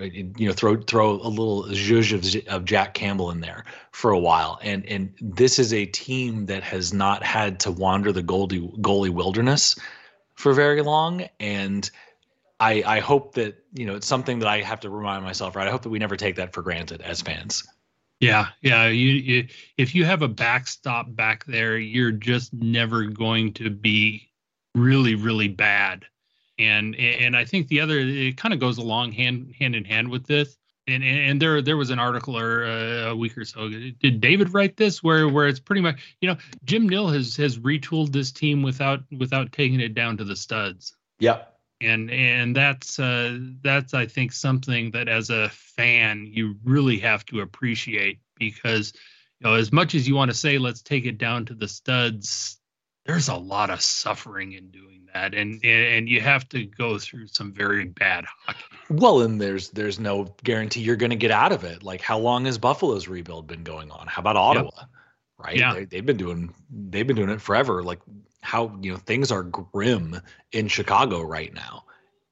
you 0.00 0.46
know 0.46 0.52
throw 0.52 0.76
throw 0.76 1.12
a 1.12 1.28
little 1.28 1.64
zhuzh 1.64 2.12
of, 2.12 2.52
of 2.52 2.64
Jack 2.66 2.92
Campbell 2.92 3.30
in 3.30 3.40
there 3.40 3.64
for 3.90 4.10
a 4.10 4.18
while 4.18 4.58
and 4.62 4.84
and 4.84 5.14
this 5.18 5.58
is 5.58 5.72
a 5.72 5.86
team 5.86 6.44
that 6.46 6.62
has 6.62 6.92
not 6.92 7.22
had 7.22 7.60
to 7.60 7.70
wander 7.70 8.12
the 8.12 8.22
goalie 8.22 8.78
goalie 8.80 9.08
wilderness 9.08 9.76
for 10.38 10.52
very 10.52 10.82
long 10.82 11.28
and 11.40 11.90
I, 12.60 12.82
I 12.86 13.00
hope 13.00 13.34
that 13.34 13.64
you 13.72 13.86
know 13.86 13.96
it's 13.96 14.06
something 14.06 14.38
that 14.38 14.48
I 14.48 14.62
have 14.62 14.80
to 14.80 14.90
remind 14.90 15.24
myself, 15.24 15.56
right? 15.56 15.66
I 15.66 15.70
hope 15.70 15.82
that 15.82 15.90
we 15.90 15.98
never 15.98 16.16
take 16.16 16.36
that 16.36 16.52
for 16.52 16.62
granted 16.62 17.02
as 17.02 17.20
fans. 17.20 17.64
Yeah, 18.20 18.46
yeah. 18.62 18.86
You, 18.86 19.10
you 19.10 19.48
if 19.76 19.94
you 19.94 20.04
have 20.04 20.22
a 20.22 20.28
backstop 20.28 21.14
back 21.14 21.44
there, 21.46 21.76
you're 21.76 22.12
just 22.12 22.52
never 22.52 23.04
going 23.04 23.52
to 23.54 23.70
be 23.70 24.28
really, 24.74 25.14
really 25.16 25.48
bad. 25.48 26.04
And 26.58 26.96
and 26.96 27.36
I 27.36 27.44
think 27.44 27.68
the 27.68 27.80
other 27.80 27.98
it 27.98 28.36
kind 28.36 28.52
of 28.52 28.60
goes 28.60 28.78
along 28.78 29.12
hand 29.12 29.54
hand 29.58 29.74
in 29.76 29.84
hand 29.84 30.08
with 30.08 30.26
this. 30.26 30.56
And 30.88 31.04
and 31.04 31.40
there 31.40 31.62
there 31.62 31.76
was 31.76 31.90
an 31.90 31.98
article 31.98 32.36
or 32.36 32.64
uh, 32.64 33.10
a 33.10 33.16
week 33.16 33.36
or 33.36 33.44
so. 33.44 33.68
Did 33.68 34.20
David 34.20 34.54
write 34.54 34.76
this 34.76 35.02
where 35.02 35.28
where 35.28 35.46
it's 35.46 35.60
pretty 35.60 35.82
much 35.82 36.00
you 36.20 36.28
know 36.28 36.36
Jim 36.64 36.88
Nill 36.88 37.08
has 37.08 37.36
has 37.36 37.58
retooled 37.58 38.10
this 38.10 38.32
team 38.32 38.62
without 38.62 39.00
without 39.16 39.52
taking 39.52 39.80
it 39.80 39.94
down 39.94 40.16
to 40.16 40.24
the 40.24 40.36
studs. 40.36 40.96
Yep 41.20 41.54
and 41.80 42.10
and 42.10 42.56
that's 42.56 42.98
uh, 42.98 43.38
that's 43.62 43.94
I 43.94 44.06
think 44.06 44.32
something 44.32 44.90
that 44.92 45.08
as 45.08 45.30
a 45.30 45.48
fan 45.48 46.26
you 46.30 46.56
really 46.64 46.98
have 46.98 47.24
to 47.26 47.40
appreciate 47.40 48.20
because 48.36 48.92
you 49.40 49.48
know 49.48 49.54
as 49.54 49.72
much 49.72 49.94
as 49.94 50.08
you 50.08 50.14
want 50.14 50.30
to 50.30 50.36
say 50.36 50.58
let's 50.58 50.82
take 50.82 51.06
it 51.06 51.18
down 51.18 51.46
to 51.46 51.54
the 51.54 51.68
studs, 51.68 52.57
there's 53.08 53.28
a 53.28 53.34
lot 53.34 53.70
of 53.70 53.80
suffering 53.80 54.52
in 54.52 54.68
doing 54.68 55.08
that, 55.14 55.34
and 55.34 55.64
and 55.64 56.06
you 56.06 56.20
have 56.20 56.46
to 56.50 56.66
go 56.66 56.98
through 56.98 57.26
some 57.28 57.54
very 57.54 57.86
bad 57.86 58.26
hockey. 58.26 58.62
Well, 58.90 59.22
and 59.22 59.40
there's 59.40 59.70
there's 59.70 59.98
no 59.98 60.34
guarantee 60.44 60.82
you're 60.82 60.94
going 60.94 61.10
to 61.10 61.16
get 61.16 61.30
out 61.30 61.50
of 61.50 61.64
it. 61.64 61.82
Like 61.82 62.02
how 62.02 62.18
long 62.18 62.44
has 62.44 62.58
Buffalo's 62.58 63.08
rebuild 63.08 63.46
been 63.46 63.64
going 63.64 63.90
on? 63.90 64.06
How 64.06 64.20
about 64.20 64.36
Ottawa? 64.36 64.70
Yep. 64.76 64.88
Right? 65.38 65.56
Yeah. 65.56 65.72
They, 65.72 65.84
they've 65.86 66.04
been 66.04 66.18
doing 66.18 66.54
they've 66.70 67.06
been 67.06 67.16
doing 67.16 67.30
it 67.30 67.40
forever. 67.40 67.82
Like 67.82 68.00
how 68.42 68.78
you 68.82 68.92
know 68.92 68.98
things 68.98 69.32
are 69.32 69.42
grim 69.42 70.20
in 70.52 70.68
Chicago 70.68 71.22
right 71.22 71.52
now. 71.54 71.84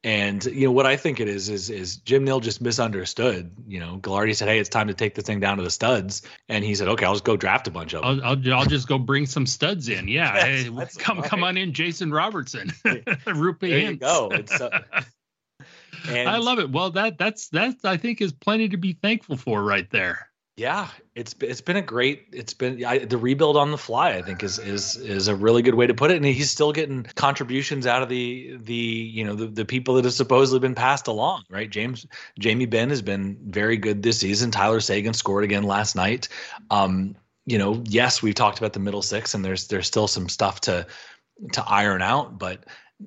And 0.06 0.44
you 0.44 0.66
know 0.66 0.70
what 0.70 0.86
I 0.86 0.96
think 0.96 1.18
it 1.18 1.26
is 1.26 1.48
is 1.48 1.68
is 1.68 1.96
Jim 1.96 2.22
Nill 2.22 2.38
just 2.38 2.60
misunderstood. 2.60 3.50
You 3.66 3.80
know, 3.80 3.98
Gaglardi 3.98 4.36
said, 4.36 4.46
"Hey, 4.46 4.60
it's 4.60 4.68
time 4.68 4.86
to 4.86 4.94
take 4.94 5.16
this 5.16 5.24
thing 5.24 5.40
down 5.40 5.56
to 5.56 5.64
the 5.64 5.70
studs," 5.70 6.22
and 6.48 6.64
he 6.64 6.76
said, 6.76 6.86
"Okay, 6.86 7.04
I'll 7.04 7.14
just 7.14 7.24
go 7.24 7.36
draft 7.36 7.66
a 7.66 7.72
bunch 7.72 7.92
of 7.92 8.02
them. 8.02 8.20
I'll, 8.22 8.36
I'll, 8.36 8.54
I'll 8.54 8.66
just 8.66 8.86
go 8.86 8.98
bring 8.98 9.26
some 9.26 9.46
studs 9.46 9.88
in. 9.88 10.06
Yeah, 10.06 10.32
that's, 10.34 10.46
hey, 10.46 10.68
that's 10.68 10.96
come 10.96 11.18
right. 11.18 11.28
come 11.28 11.42
on 11.42 11.56
in, 11.56 11.72
Jason 11.72 12.12
Robertson, 12.12 12.68
Roope 12.68 13.58
There 13.68 13.78
you 13.80 13.96
go. 13.96 14.30
It's, 14.36 14.60
uh, 14.60 14.80
and, 16.08 16.28
I 16.28 16.36
love 16.36 16.60
it. 16.60 16.70
Well, 16.70 16.90
that 16.92 17.18
that's 17.18 17.48
that 17.48 17.74
I 17.82 17.96
think 17.96 18.20
is 18.20 18.32
plenty 18.32 18.68
to 18.68 18.76
be 18.76 18.92
thankful 18.92 19.36
for 19.36 19.60
right 19.60 19.90
there. 19.90 20.30
Yeah, 20.56 20.88
it's 21.16 21.34
it's 21.40 21.62
been 21.62 21.76
a 21.76 21.82
great. 21.82 22.26
It's 22.30 22.52
been 22.52 22.84
I, 22.84 22.98
the 22.98 23.16
rebuild 23.16 23.56
on 23.56 23.70
the 23.70 23.78
fly. 23.78 24.10
I 24.10 24.22
think 24.22 24.42
is 24.42 24.58
is 24.58 24.96
is 24.96 25.28
a 25.28 25.34
really 25.34 25.62
good 25.62 25.74
way 25.74 25.86
to 25.86 25.94
put 25.94 26.10
it. 26.10 26.16
And 26.16 26.26
he's 26.26 26.50
still 26.50 26.72
getting 26.72 27.04
contributions 27.14 27.86
out 27.86 28.02
of 28.02 28.10
the 28.10 28.58
the 28.58 28.74
you 28.74 29.24
know 29.24 29.34
the, 29.34 29.46
the 29.46 29.64
people 29.64 29.94
that 29.94 30.04
have 30.04 30.12
supposedly 30.12 30.60
been 30.60 30.74
passed 30.74 31.06
along. 31.06 31.44
Right, 31.48 31.70
James 31.70 32.06
Jamie 32.38 32.66
Benn 32.66 32.90
has 32.90 33.00
been 33.00 33.38
very 33.46 33.78
good 33.78 34.02
this 34.02 34.18
season. 34.20 34.50
Tyler 34.50 34.78
Seguin 34.78 35.14
scored 35.14 35.42
again 35.42 35.62
last 35.62 35.96
night. 35.96 36.28
Um, 36.70 37.16
you 37.46 37.56
know, 37.56 37.82
yes, 37.86 38.22
we've 38.22 38.34
talked 38.34 38.58
about 38.58 38.74
the 38.74 38.80
middle 38.80 39.02
six, 39.02 39.32
and 39.32 39.42
there's 39.42 39.68
there's 39.68 39.86
still 39.86 40.08
some 40.08 40.28
stuff 40.28 40.60
to 40.62 40.86
to 41.52 41.64
iron 41.66 42.02
out, 42.02 42.38
but 42.38 42.64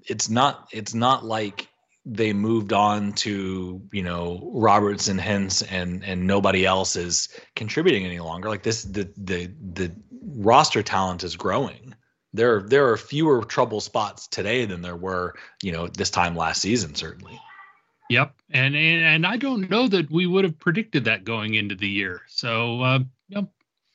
it's 0.08 0.30
not 0.30 0.68
it's 0.72 0.96
not 0.96 1.26
like 1.26 1.69
they 2.12 2.34
moved 2.34 2.74
on 2.74 3.14
to 3.14 3.82
you 3.92 4.04
know 4.04 4.50
Robertson, 4.54 5.20
Hintz, 5.20 5.66
and 5.70 6.04
and 6.04 6.26
nobody 6.26 6.66
else 6.66 6.96
is 6.96 7.30
contributing 7.56 8.06
any 8.06 8.20
longer. 8.20 8.50
Like 8.50 8.64
this, 8.64 8.84
the 8.84 9.10
the 9.16 9.52
the 9.74 9.92
roster 10.22 10.82
talent 10.82 11.24
is 11.24 11.36
growing. 11.36 11.94
There 12.34 12.62
there 12.62 12.90
are 12.90 12.98
fewer 12.98 13.44
trouble 13.44 13.80
spots 13.80 14.28
today 14.28 14.66
than 14.66 14.82
there 14.82 14.96
were 14.96 15.36
you 15.62 15.72
know 15.72 15.88
this 15.88 16.10
time 16.10 16.36
last 16.36 16.62
season 16.62 16.96
certainly. 16.96 17.40
Yep, 18.10 18.34
and 18.50 18.76
and, 18.76 19.06
and 19.06 19.28
I 19.28 19.38
don't 19.38 19.70
know 19.70 19.88
that 19.88 20.10
we 20.10 20.26
would 20.26 20.44
have 20.44 20.58
predicted 20.58 21.06
that 21.06 21.24
going 21.24 21.54
into 21.54 21.76
the 21.76 21.88
year. 21.88 22.22
So 22.28 22.82
uh, 22.82 23.00
yep. 23.28 23.46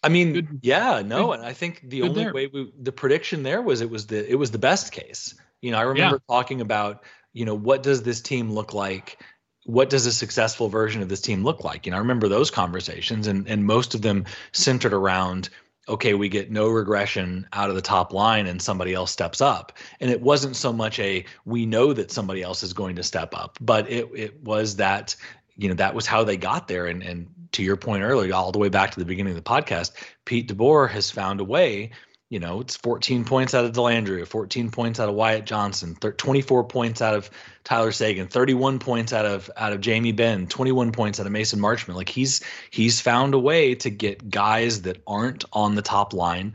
I 0.04 0.08
mean, 0.08 0.32
good, 0.34 0.60
yeah, 0.62 1.02
no, 1.04 1.28
good, 1.28 1.40
and 1.40 1.46
I 1.46 1.52
think 1.52 1.82
the 1.88 2.02
only 2.02 2.24
there. 2.24 2.32
way 2.32 2.46
we 2.46 2.72
the 2.80 2.92
prediction 2.92 3.42
there 3.42 3.60
was 3.60 3.80
it 3.80 3.90
was 3.90 4.06
the 4.06 4.30
it 4.30 4.36
was 4.36 4.52
the 4.52 4.58
best 4.58 4.92
case. 4.92 5.34
You 5.62 5.72
know, 5.72 5.78
I 5.78 5.82
remember 5.82 6.20
yeah. 6.28 6.34
talking 6.34 6.60
about 6.60 7.04
you 7.34 7.44
know, 7.44 7.54
what 7.54 7.82
does 7.82 8.02
this 8.02 8.22
team 8.22 8.50
look 8.50 8.72
like? 8.72 9.18
What 9.66 9.90
does 9.90 10.06
a 10.06 10.12
successful 10.12 10.68
version 10.68 11.02
of 11.02 11.08
this 11.10 11.20
team 11.20 11.44
look 11.44 11.64
like? 11.64 11.84
You 11.84 11.90
know, 11.90 11.96
I 11.96 12.00
remember 12.00 12.28
those 12.28 12.50
conversations, 12.50 13.26
and 13.26 13.46
and 13.46 13.66
most 13.66 13.94
of 13.94 14.00
them 14.00 14.24
centered 14.52 14.94
around 14.94 15.50
okay, 15.88 16.14
we 16.14 16.28
get 16.28 16.50
no 16.50 16.68
regression 16.68 17.46
out 17.52 17.68
of 17.68 17.76
the 17.76 17.82
top 17.82 18.12
line 18.12 18.46
and 18.46 18.62
somebody 18.62 18.94
else 18.94 19.10
steps 19.10 19.40
up. 19.40 19.72
And 20.00 20.10
it 20.10 20.22
wasn't 20.22 20.56
so 20.56 20.72
much 20.72 20.98
a 20.98 21.24
we 21.44 21.66
know 21.66 21.92
that 21.92 22.10
somebody 22.10 22.42
else 22.42 22.62
is 22.62 22.72
going 22.72 22.96
to 22.96 23.02
step 23.02 23.34
up, 23.34 23.58
but 23.60 23.90
it 23.90 24.08
it 24.14 24.42
was 24.42 24.76
that, 24.76 25.14
you 25.56 25.68
know, 25.68 25.74
that 25.74 25.94
was 25.94 26.06
how 26.06 26.24
they 26.24 26.36
got 26.36 26.68
there. 26.68 26.86
And 26.86 27.02
and 27.02 27.28
to 27.52 27.62
your 27.62 27.76
point 27.76 28.02
earlier, 28.02 28.34
all 28.34 28.52
the 28.52 28.58
way 28.58 28.68
back 28.68 28.92
to 28.92 28.98
the 28.98 29.04
beginning 29.04 29.36
of 29.36 29.42
the 29.42 29.50
podcast, 29.50 29.92
Pete 30.24 30.48
DeBoer 30.48 30.90
has 30.90 31.10
found 31.10 31.40
a 31.40 31.44
way 31.44 31.90
you 32.30 32.40
know, 32.40 32.60
it's 32.60 32.76
14 32.76 33.24
points 33.24 33.54
out 33.54 33.64
of 33.64 33.72
Dellandrea, 33.72 34.26
14 34.26 34.70
points 34.70 34.98
out 34.98 35.08
of 35.08 35.14
Wyatt 35.14 35.44
Johnston, 35.44 35.94
24 35.94 36.64
points 36.64 37.02
out 37.02 37.14
of 37.14 37.30
Tyler 37.64 37.92
Seguin, 37.92 38.28
31 38.28 38.78
points 38.78 39.12
out 39.12 39.26
of 39.26 39.50
out 39.56 39.72
of 39.72 39.80
Jamie 39.80 40.12
Benn, 40.12 40.46
21 40.46 40.92
points 40.92 41.20
out 41.20 41.26
of 41.26 41.32
Mason 41.32 41.60
Marchment. 41.60 41.94
Like 41.94 42.08
he's 42.08 42.42
he's 42.70 43.00
found 43.00 43.34
a 43.34 43.38
way 43.38 43.74
to 43.76 43.90
get 43.90 44.30
guys 44.30 44.82
that 44.82 45.02
aren't 45.06 45.44
on 45.52 45.74
the 45.74 45.82
top 45.82 46.12
line 46.12 46.54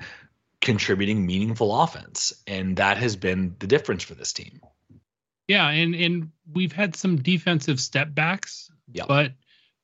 contributing 0.60 1.26
meaningful 1.26 1.82
offense, 1.82 2.34
and 2.48 2.78
that 2.78 2.98
has 2.98 3.16
been 3.16 3.56
the 3.60 3.68
difference 3.68 4.04
for 4.04 4.16
this 4.16 4.34
team. 4.34 4.62
Yeah, 5.48 5.70
and 5.70 5.94
and 5.96 6.32
we've 6.52 6.74
had 6.74 6.96
some 6.96 7.22
defensive 7.22 7.80
step 7.80 8.14
backs, 8.14 8.72
yep. 8.92 9.08
but 9.08 9.34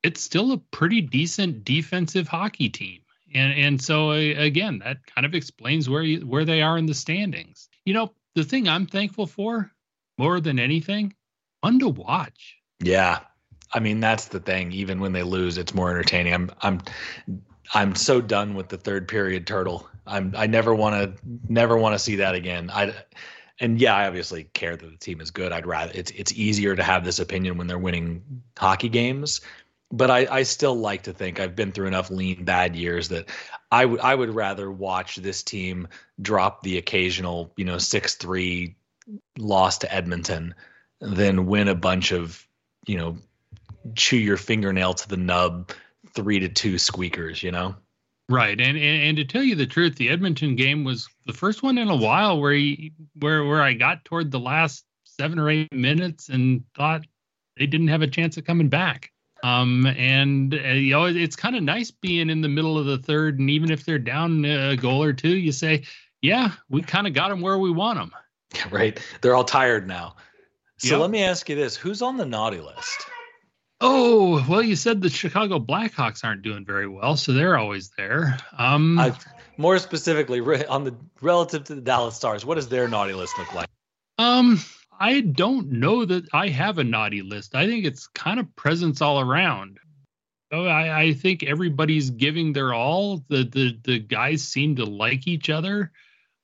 it's 0.02 0.20
still 0.20 0.52
a 0.52 0.58
pretty 0.58 1.00
decent 1.00 1.64
defensive 1.64 2.28
hockey 2.28 2.68
team 2.68 3.00
and 3.36 3.58
and 3.58 3.82
so 3.82 4.10
uh, 4.10 4.14
again, 4.14 4.80
that 4.84 4.98
kind 5.06 5.26
of 5.26 5.34
explains 5.34 5.88
where 5.88 6.02
you, 6.02 6.20
where 6.26 6.44
they 6.44 6.62
are 6.62 6.78
in 6.78 6.86
the 6.86 6.94
standings. 6.94 7.68
You 7.84 7.94
know, 7.94 8.12
the 8.34 8.44
thing 8.44 8.68
I'm 8.68 8.86
thankful 8.86 9.26
for 9.26 9.70
more 10.18 10.40
than 10.40 10.58
anything, 10.58 11.14
fun 11.62 11.78
to 11.80 11.88
watch. 11.88 12.56
Yeah, 12.80 13.20
I 13.72 13.80
mean 13.80 14.00
that's 14.00 14.26
the 14.26 14.40
thing. 14.40 14.72
Even 14.72 15.00
when 15.00 15.12
they 15.12 15.22
lose, 15.22 15.58
it's 15.58 15.74
more 15.74 15.90
entertaining. 15.90 16.32
I'm 16.34 16.50
I'm 16.62 16.80
I'm 17.74 17.94
so 17.94 18.20
done 18.20 18.54
with 18.54 18.68
the 18.68 18.78
third 18.78 19.08
period 19.08 19.46
turtle. 19.46 19.88
I'm 20.06 20.34
I 20.36 20.46
never 20.46 20.74
want 20.74 21.16
to 21.16 21.22
never 21.48 21.76
want 21.76 21.94
to 21.94 21.98
see 21.98 22.16
that 22.16 22.34
again. 22.34 22.70
I 22.72 22.94
and 23.58 23.80
yeah, 23.80 23.94
I 23.94 24.06
obviously 24.06 24.44
care 24.44 24.76
that 24.76 24.90
the 24.90 24.96
team 24.96 25.20
is 25.20 25.30
good. 25.30 25.52
I'd 25.52 25.66
rather 25.66 25.92
it's 25.94 26.10
it's 26.12 26.32
easier 26.32 26.76
to 26.76 26.82
have 26.82 27.04
this 27.04 27.18
opinion 27.18 27.58
when 27.58 27.66
they're 27.66 27.78
winning 27.78 28.42
hockey 28.56 28.88
games. 28.88 29.40
But 29.92 30.10
I, 30.10 30.26
I 30.30 30.42
still 30.42 30.74
like 30.74 31.04
to 31.04 31.12
think 31.12 31.38
I've 31.38 31.54
been 31.54 31.70
through 31.70 31.86
enough 31.86 32.10
lean 32.10 32.44
bad 32.44 32.74
years 32.74 33.08
that 33.08 33.28
I 33.70 33.84
would 33.84 34.00
I 34.00 34.14
would 34.14 34.34
rather 34.34 34.70
watch 34.70 35.16
this 35.16 35.42
team 35.42 35.88
drop 36.20 36.62
the 36.62 36.78
occasional, 36.78 37.52
you 37.56 37.64
know, 37.64 37.78
six 37.78 38.14
three 38.14 38.74
loss 39.38 39.78
to 39.78 39.94
Edmonton 39.94 40.54
than 41.00 41.46
win 41.46 41.68
a 41.68 41.74
bunch 41.74 42.10
of, 42.10 42.46
you 42.86 42.96
know, 42.96 43.18
chew 43.94 44.16
your 44.16 44.36
fingernail 44.36 44.94
to 44.94 45.08
the 45.08 45.16
nub 45.16 45.70
three 46.14 46.40
to 46.40 46.48
two 46.48 46.78
squeakers, 46.78 47.42
you 47.42 47.52
know? 47.52 47.76
Right, 48.28 48.60
and, 48.60 48.76
and 48.76 49.02
and 49.02 49.16
to 49.18 49.24
tell 49.24 49.42
you 49.42 49.54
the 49.54 49.66
truth, 49.66 49.94
the 49.94 50.08
Edmonton 50.08 50.56
game 50.56 50.82
was 50.82 51.08
the 51.26 51.32
first 51.32 51.62
one 51.62 51.78
in 51.78 51.88
a 51.88 51.96
while 51.96 52.40
where 52.40 52.52
he, 52.52 52.92
where 53.20 53.44
where 53.44 53.62
I 53.62 53.74
got 53.74 54.04
toward 54.04 54.32
the 54.32 54.40
last 54.40 54.84
seven 55.04 55.38
or 55.38 55.48
eight 55.48 55.72
minutes 55.72 56.28
and 56.28 56.64
thought 56.74 57.06
they 57.56 57.66
didn't 57.66 57.88
have 57.88 58.02
a 58.02 58.08
chance 58.08 58.36
of 58.36 58.44
coming 58.44 58.68
back. 58.68 59.12
Um, 59.42 59.86
and 59.86 60.54
uh, 60.54 60.68
you 60.68 60.92
know 60.92 61.04
it's 61.04 61.36
kind 61.36 61.56
of 61.56 61.62
nice 61.62 61.90
being 61.90 62.30
in 62.30 62.40
the 62.40 62.48
middle 62.48 62.78
of 62.78 62.86
the 62.86 62.98
third, 62.98 63.38
and 63.38 63.50
even 63.50 63.70
if 63.70 63.84
they're 63.84 63.98
down 63.98 64.44
a 64.44 64.76
goal 64.76 65.02
or 65.02 65.12
two, 65.12 65.36
you 65.36 65.52
say, 65.52 65.84
"Yeah, 66.22 66.52
we 66.68 66.82
kind 66.82 67.06
of 67.06 67.12
got 67.12 67.28
them 67.28 67.40
where 67.40 67.58
we 67.58 67.70
want 67.70 67.98
them." 67.98 68.12
Right, 68.70 68.98
they're 69.20 69.34
all 69.34 69.44
tired 69.44 69.86
now. 69.86 70.16
So 70.78 70.92
yep. 70.92 71.00
let 71.00 71.10
me 71.10 71.22
ask 71.22 71.48
you 71.48 71.56
this: 71.56 71.76
Who's 71.76 72.00
on 72.00 72.16
the 72.16 72.24
naughty 72.24 72.60
list? 72.60 73.06
Oh, 73.80 74.44
well, 74.48 74.62
you 74.62 74.74
said 74.74 75.02
the 75.02 75.10
Chicago 75.10 75.58
Blackhawks 75.58 76.24
aren't 76.24 76.42
doing 76.42 76.64
very 76.64 76.88
well, 76.88 77.16
so 77.16 77.32
they're 77.32 77.58
always 77.58 77.90
there. 77.98 78.38
Um, 78.56 78.98
I, 78.98 79.12
more 79.58 79.78
specifically, 79.78 80.40
on 80.66 80.84
the 80.84 80.94
relative 81.20 81.64
to 81.64 81.74
the 81.74 81.82
Dallas 81.82 82.16
Stars, 82.16 82.44
what 82.44 82.54
does 82.54 82.68
their 82.68 82.88
naughty 82.88 83.12
list 83.12 83.38
look 83.38 83.52
like? 83.54 83.68
Um, 84.18 84.60
I 84.98 85.20
don't 85.20 85.72
know 85.72 86.04
that 86.04 86.24
I 86.32 86.48
have 86.48 86.78
a 86.78 86.84
naughty 86.84 87.22
list. 87.22 87.54
I 87.54 87.66
think 87.66 87.84
it's 87.84 88.06
kind 88.08 88.40
of 88.40 88.54
presence 88.56 89.00
all 89.00 89.20
around. 89.20 89.78
I, 90.52 91.02
I 91.02 91.12
think 91.12 91.42
everybody's 91.42 92.10
giving 92.10 92.52
their 92.52 92.72
all. 92.72 93.24
The 93.28 93.44
the 93.44 93.78
the 93.82 93.98
guys 93.98 94.42
seem 94.42 94.76
to 94.76 94.84
like 94.84 95.26
each 95.26 95.50
other. 95.50 95.92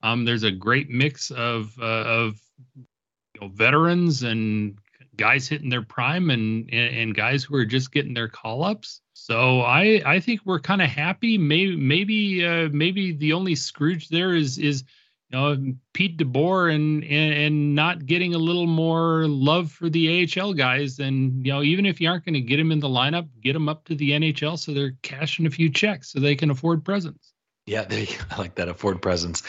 Um, 0.02 0.24
there's 0.24 0.42
a 0.42 0.50
great 0.50 0.90
mix 0.90 1.30
of 1.30 1.72
uh, 1.80 1.84
of 1.84 2.40
you 2.76 3.40
know, 3.40 3.48
veterans 3.48 4.22
and 4.24 4.78
guys 5.16 5.46
hitting 5.46 5.68
their 5.68 5.82
prime 5.82 6.30
and, 6.30 6.68
and, 6.72 6.96
and 6.96 7.14
guys 7.14 7.44
who 7.44 7.54
are 7.54 7.64
just 7.64 7.92
getting 7.92 8.14
their 8.14 8.28
call 8.28 8.64
ups. 8.64 9.00
So 9.14 9.60
I 9.60 10.02
I 10.04 10.20
think 10.20 10.40
we're 10.44 10.60
kind 10.60 10.82
of 10.82 10.88
happy. 10.88 11.38
Maybe 11.38 11.76
maybe 11.76 12.46
uh, 12.46 12.68
maybe 12.72 13.12
the 13.12 13.32
only 13.32 13.54
Scrooge 13.54 14.08
there 14.08 14.34
is 14.34 14.58
is 14.58 14.84
know 15.32 15.74
Pete 15.92 16.18
DeBoer 16.18 16.74
and, 16.74 17.02
and 17.04 17.34
and 17.34 17.74
not 17.74 18.06
getting 18.06 18.34
a 18.34 18.38
little 18.38 18.66
more 18.66 19.26
love 19.26 19.70
for 19.70 19.88
the 19.88 20.28
AHL 20.38 20.54
guys. 20.54 20.98
And 20.98 21.44
you 21.44 21.52
know 21.52 21.62
even 21.62 21.86
if 21.86 22.00
you 22.00 22.08
aren't 22.08 22.24
going 22.24 22.34
to 22.34 22.40
get 22.40 22.56
them 22.56 22.72
in 22.72 22.80
the 22.80 22.88
lineup, 22.88 23.28
get 23.40 23.52
them 23.54 23.68
up 23.68 23.84
to 23.86 23.94
the 23.94 24.10
NHL 24.10 24.58
so 24.58 24.72
they're 24.72 24.94
cashing 25.02 25.46
a 25.46 25.50
few 25.50 25.70
checks 25.70 26.12
so 26.12 26.20
they 26.20 26.36
can 26.36 26.50
afford 26.50 26.84
presents. 26.84 27.32
Yeah, 27.66 27.84
they, 27.84 28.08
I 28.30 28.38
like 28.38 28.56
that 28.56 28.68
afford 28.68 29.02
presents. 29.02 29.42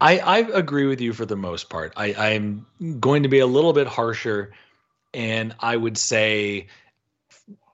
I, 0.00 0.18
I 0.18 0.38
agree 0.38 0.86
with 0.86 1.00
you 1.00 1.12
for 1.12 1.24
the 1.24 1.36
most 1.36 1.70
part. 1.70 1.92
I, 1.96 2.12
I'm 2.14 2.66
going 2.98 3.22
to 3.22 3.28
be 3.28 3.38
a 3.38 3.46
little 3.46 3.72
bit 3.72 3.86
harsher 3.86 4.52
and 5.14 5.54
I 5.60 5.76
would 5.76 5.96
say 5.96 6.66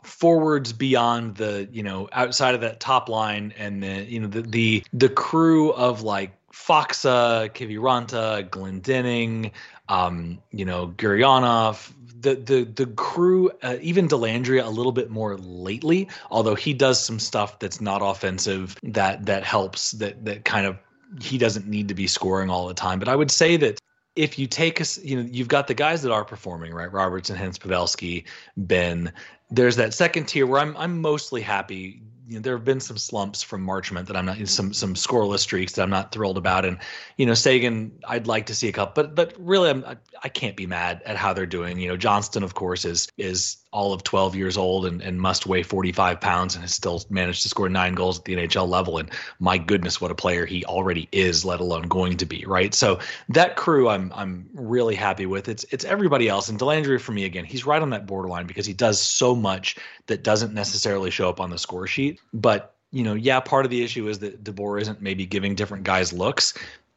forwards 0.03 0.73
beyond 0.73 1.37
the 1.37 1.69
you 1.71 1.83
know 1.83 2.09
outside 2.13 2.55
of 2.55 2.63
that 2.63 2.81
top 2.81 3.09
line 3.09 3.53
and 3.59 3.83
the 3.83 4.05
you 4.05 4.21
know 4.21 4.27
the 4.27 4.43
the, 4.43 4.85
the 4.93 5.09
crew 5.09 5.73
of 5.73 6.03
like 6.03 6.33
Faksa, 6.53 7.51
Kiviranta, 7.51 8.49
Glendening, 8.49 9.53
um, 9.89 10.39
you 10.51 10.65
know 10.65 10.89
Gurianov, 10.97 11.93
the 12.21 12.35
the 12.35 12.65
the 12.65 12.87
crew, 12.87 13.51
uh, 13.63 13.77
even 13.81 14.09
Dellandrea 14.09 14.65
a 14.65 14.71
little 14.71 14.93
bit 14.93 15.11
more 15.11 15.37
lately. 15.37 16.09
Although 16.31 16.55
he 16.55 16.75
does 16.75 17.01
some 17.01 17.19
stuff 17.19 17.59
that's 17.59 17.81
not 17.81 18.01
offensive, 18.03 18.77
that 18.83 19.27
that 19.27 19.45
helps. 19.45 19.93
That 19.93 20.25
that 20.25 20.45
kind 20.45 20.67
of 20.67 20.79
he 21.23 21.39
doesn't 21.39 21.67
need 21.67 21.89
to 21.89 21.95
be 21.95 22.07
scoring 22.07 22.51
all 22.51 22.69
the 22.69 22.75
time. 22.75 22.99
But 22.99 23.09
I 23.09 23.17
would 23.17 23.31
say 23.31 23.57
that 23.59 23.79
if 24.17 24.39
you 24.39 24.47
take 24.47 24.81
us, 24.81 24.99
you 25.03 25.17
know, 25.17 25.29
you've 25.31 25.49
got 25.49 25.69
the 25.69 25.75
guys 25.75 26.03
that 26.03 26.13
are 26.13 26.25
performing, 26.25 26.75
right? 26.75 26.93
Robertson, 26.93 27.37
Hintz, 27.37 27.59
Pavelski, 27.59 28.25
Benn. 28.57 29.13
There's 29.51 29.77
that 29.77 29.95
second 29.95 30.27
tier 30.27 30.47
where 30.47 30.61
I'm 30.61 30.77
I'm 30.77 31.01
mostly 31.01 31.41
happy 31.41 32.03
you 32.29 32.35
know, 32.35 32.41
there 32.41 32.55
have 32.55 32.65
been 32.65 32.81
some 32.81 32.99
slumps 32.99 33.43
from 33.43 33.67
Marchment 33.67 34.07
that 34.07 34.17
I'm 34.17 34.27
not 34.27 34.47
some 34.49 34.75
some 34.75 34.95
scoreless 34.95 35.39
streaks 35.39 35.73
that 35.73 35.83
I'm 35.83 35.91
not 35.91 36.13
thrilled 36.13 36.37
about, 36.37 36.67
and 36.67 36.79
you 37.17 37.25
know 37.25 37.33
Seguin 37.33 37.91
I'd 38.07 38.27
like 38.27 38.47
to 38.47 38.55
see 38.55 38.69
a 38.69 38.73
couple, 38.73 39.03
but 39.03 39.15
but 39.15 39.35
really 39.39 39.71
I'm, 39.71 39.83
I, 39.85 39.97
I 40.23 40.29
can't 40.29 40.55
be 40.55 40.67
mad 40.67 41.01
at 41.07 41.17
how 41.17 41.33
they're 41.33 41.47
doing. 41.47 41.79
You 41.79 41.89
know 41.89 41.97
Johnston 41.97 42.43
of 42.43 42.55
course 42.55 42.85
is 42.85 43.09
is 43.17 43.57
all 43.71 43.93
of 43.93 44.03
12 44.03 44.35
years 44.35 44.57
old 44.57 44.87
and, 44.87 45.03
and 45.03 45.21
must 45.21 45.47
weigh 45.47 45.63
45 45.63 46.21
pounds 46.21 46.55
and 46.55 46.63
has 46.63 46.75
still 46.75 47.03
managed 47.11 47.43
to 47.43 47.49
score 47.49 47.69
nine 47.69 47.95
goals 47.95 48.19
at 48.19 48.25
the 48.25 48.35
NHL 48.35 48.67
level. 48.67 48.97
And 48.97 49.11
my 49.41 49.59
goodness, 49.59 50.01
what 50.01 50.11
a 50.11 50.15
player 50.15 50.47
he 50.47 50.65
already 50.65 51.07
is, 51.13 51.45
let 51.45 51.61
alone 51.61 51.83
going 51.83 52.17
to 52.17 52.27
be. 52.27 52.45
Right. 52.47 52.75
So 52.75 52.99
that 53.31 53.57
crew, 53.57 53.89
I'm 53.89 54.13
I'm 54.15 54.49
really 54.53 54.95
happy 54.95 55.27
with. 55.27 55.49
It's 55.49 55.65
it's 55.71 55.85
everybody 55.85 56.29
else. 56.29 56.49
And 56.49 56.59
Dellandrea 56.59 57.01
for 57.01 57.13
me 57.13 57.25
again, 57.25 57.45
he's 57.45 57.65
right 57.65 57.81
on 57.81 57.91
that 57.91 58.07
borderline 58.07 58.47
because 58.47 58.67
he 58.67 58.75
does 58.75 59.01
so 59.01 59.35
much 59.35 59.77
that 60.07 60.23
doesn't 60.23 60.53
necessarily 60.53 61.11
show 61.11 61.29
up 61.29 61.41
on 61.41 61.51
the 61.51 61.59
score 61.59 61.87
sheet. 61.87 62.18
But 62.33 62.75
you 62.91 63.03
know, 63.03 63.15
yeah, 63.15 63.41
part 63.41 63.65
of 63.65 63.71
the 63.71 63.83
issue 63.83 64.09
is 64.09 64.19
that 64.21 64.45
DeBoer 64.45 64.81
isn't 64.81 65.03
maybe 65.03 65.27
giving 65.27 65.55
different 65.55 65.85
guys 65.85 66.13
looks, 66.13 66.55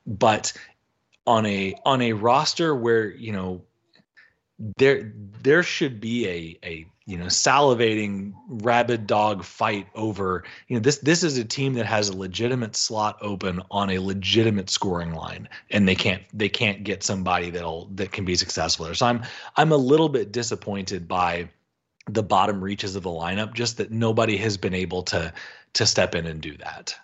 but 0.08 0.54
on 1.28 1.46
a 1.46 1.76
on 1.86 2.02
a 2.02 2.14
roster 2.14 2.76
where 2.76 3.12
you 3.12 3.32
know 3.32 3.62
there 4.78 5.14
there 5.42 5.64
should 5.64 6.00
be 6.00 6.28
a 6.28 6.68
a 6.68 6.86
you 7.06 7.18
know 7.18 7.26
salivating 7.26 8.34
rabid 8.48 9.08
dog 9.08 9.44
fight 9.44 9.88
over 9.96 10.44
you 10.68 10.76
know 10.76 10.80
this 10.80 11.00
this 11.00 11.24
is 11.24 11.38
a 11.38 11.44
team 11.44 11.74
that 11.74 11.86
has 11.86 12.10
a 12.10 12.18
legitimate 12.18 12.76
slot 12.76 13.18
open 13.22 13.62
on 13.72 13.90
a 13.90 14.00
legitimate 14.00 14.70
scoring 14.70 15.14
line 15.14 15.48
and 15.72 15.88
they 15.88 15.96
can't 15.96 16.24
they 16.34 16.50
can't 16.50 16.84
get 16.84 17.04
somebody 17.04 17.50
that'll 17.50 17.86
that 17.96 18.12
can 18.12 18.24
be 18.24 18.36
successful 18.36 18.86
there. 18.86 18.96
So 18.96 19.08
i'm 19.08 19.24
i'm 19.58 19.72
a 19.72 19.78
little 19.78 20.10
bit 20.10 20.32
disappointed 20.32 21.08
by 21.08 21.50
the 22.10 22.24
bottom 22.24 22.64
reaches 22.64 22.96
of 22.96 23.04
the 23.04 23.10
lineup 23.10 23.54
just 23.54 23.78
that 23.78 23.92
nobody 23.92 24.38
has 24.38 24.58
been 24.58 24.74
able 24.74 25.04
to 25.04 25.34
to 25.74 25.86
step 25.86 26.16
in 26.16 26.26
and 26.26 26.42
do 26.42 26.58
that. 26.58 26.96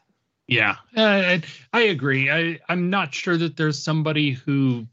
Yeah 0.48 0.78
uh, 0.96 1.38
i 1.74 1.82
agree. 1.82 2.32
I 2.32 2.60
i'm 2.70 2.90
not 2.90 3.14
sure 3.14 3.38
that 3.38 3.58
there's 3.58 3.82
somebody 3.82 4.32
who 4.32 4.88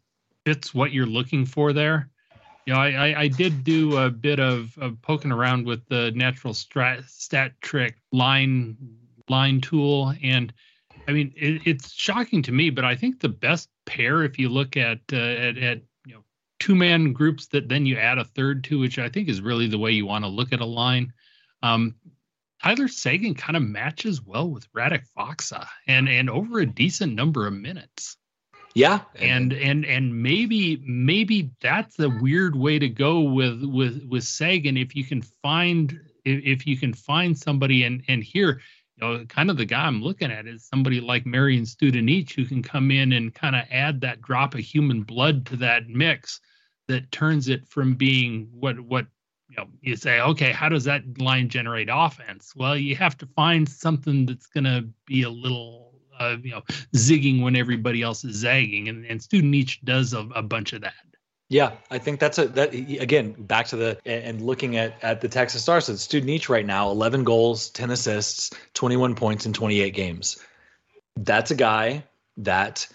fits 0.45 0.75
what 0.75 0.93
you're 0.93 1.07
looking 1.07 1.47
for 1.47 1.73
there. 1.73 2.11
You 2.67 2.73
know, 2.73 2.81
I, 2.81 2.89
I, 2.91 3.21
I, 3.21 3.29
did 3.29 3.63
do 3.63 3.99
a 3.99 4.11
bit 4.11 4.41
of, 4.41 4.77
of 4.79 5.01
poking 5.03 5.31
around 5.31 5.67
with 5.67 5.87
the 5.89 6.13
natural 6.15 6.55
strat, 6.55 7.07
stat 7.11 7.53
trick 7.61 7.97
line 8.11 8.77
line 9.29 9.61
tool, 9.61 10.15
and 10.23 10.53
I 11.07 11.13
mean 11.13 11.33
it, 11.37 11.63
it's 11.67 11.93
shocking 11.93 12.43
to 12.43 12.53
me, 12.53 12.71
but 12.71 12.85
I 12.85 12.97
think 12.97 13.21
the 13.21 13.29
best 13.29 13.69
pair, 13.85 14.23
if 14.23 14.39
you 14.39 14.49
look 14.49 14.77
at 14.77 15.01
uh, 15.13 15.17
at, 15.17 15.59
at 15.59 15.83
two 16.65 16.75
man 16.75 17.13
groups 17.13 17.49
that 17.49 17.69
then 17.69 17.85
you 17.85 17.99
add 17.99 18.17
a 18.17 18.25
third 18.25 18.65
to, 18.65 18.79
which 18.79 18.99
I 18.99 19.11
think 19.11 19.29
is 19.29 19.43
really 19.43 19.67
the 19.67 19.77
way 19.77 19.91
you 19.91 20.07
want 20.07 20.25
to 20.25 20.31
look 20.31 20.51
at 20.51 20.61
a 20.61 20.65
line. 20.65 21.13
Um, 21.63 21.95
Tyler 22.63 22.89
Seguin 22.89 23.35
kind 23.35 23.55
of 23.55 23.63
matches 23.63 24.23
well 24.23 24.49
with 24.49 24.73
Radek 24.73 25.05
Faksa 25.15 25.67
and 25.87 26.09
and 26.09 26.31
over 26.31 26.61
a 26.61 26.67
decent 26.67 27.13
number 27.13 27.47
of 27.47 27.53
minutes. 27.53 28.17
Yeah. 28.75 29.01
And 29.17 29.53
and 29.53 29.85
and 29.85 30.23
maybe 30.23 30.83
maybe 30.87 31.51
that's 31.61 31.99
a 31.99 32.09
weird 32.09 32.57
way 32.57 32.79
to 32.79 32.89
go 32.89 33.21
with 33.21 33.63
with 33.63 34.03
with 34.09 34.25
Seguin 34.25 34.79
if 34.79 34.97
you 34.97 35.05
can 35.05 35.21
find 35.21 36.01
if, 36.25 36.67
you 36.67 36.79
can 36.79 36.95
find 36.95 37.37
somebody 37.37 37.85
and 37.85 38.03
and 38.09 38.25
here 38.25 38.63
you 38.97 39.07
know 39.07 39.27
kind 39.27 39.51
of 39.51 39.59
the 39.59 39.67
guy 39.67 39.85
I'm 39.85 40.03
looking 40.03 40.33
at 40.33 40.47
is 40.47 40.65
somebody 40.65 41.03
like 41.03 41.27
Marian 41.27 41.65
Studenic 41.65 42.33
who 42.33 42.47
can 42.47 42.63
come 42.63 42.91
in 42.91 43.13
and 43.13 43.35
kind 43.35 43.55
of 43.55 43.65
add 43.71 44.01
that 44.01 44.23
drop 44.23 44.55
of 44.55 44.61
human 44.61 45.03
blood 45.03 45.45
to 45.47 45.57
that 45.57 45.91
mix 45.91 46.41
that 46.89 47.11
turns 47.11 47.49
it 47.49 47.67
from 47.67 47.95
being 47.95 48.49
what 48.53 48.79
what 48.81 49.07
you 49.49 49.57
know 49.57 49.67
you 49.81 49.97
say 49.97 50.21
okay 50.21 50.53
how 50.53 50.69
does 50.69 50.85
that 50.85 51.03
line 51.19 51.49
generate 51.49 51.89
offense 51.91 52.55
well 52.57 52.77
you 52.77 52.97
have 52.97 53.17
to 53.17 53.27
find 53.27 53.69
something 53.69 54.27
that's 54.27 54.47
going 54.47 54.65
to 54.65 54.87
be 55.07 55.23
a 55.23 55.31
little 55.31 55.85
uh, 56.19 56.37
you 56.43 56.51
know 56.51 56.63
zigging 56.95 57.43
when 57.43 57.57
everybody 57.57 58.03
else 58.03 58.25
is 58.25 58.37
zagging, 58.37 58.89
and 58.89 59.05
and 59.07 59.21
Studenic 59.21 59.83
does 59.85 60.13
a, 60.13 60.21
a 60.35 60.43
bunch 60.43 60.73
of 60.73 60.83
that. 60.83 60.95
Yeah, 61.51 61.73
I 61.91 61.99
think 61.99 62.21
that's 62.21 62.39
a 62.39 62.49
that 62.49 62.75
again 62.75 63.33
back 63.33 63.67
to 63.69 63.77
the 63.77 63.99
and 64.07 64.41
looking 64.41 64.77
at 64.77 65.03
at 65.03 65.21
the 65.21 65.29
Texas 65.29 65.63
Stars. 65.63 65.87
So 65.87 65.93
Studenic 65.95 66.49
right 66.49 66.67
now, 66.67 66.91
11 66.91 67.25
goals, 67.25 67.71
10 67.71 67.91
assists, 67.91 68.51
21 68.75 69.15
points 69.15 69.47
in 69.47 69.53
28 69.53 69.95
games. 69.95 70.39
That's 71.17 71.51
a 71.51 71.55
guy 71.55 72.05
that 72.39 72.89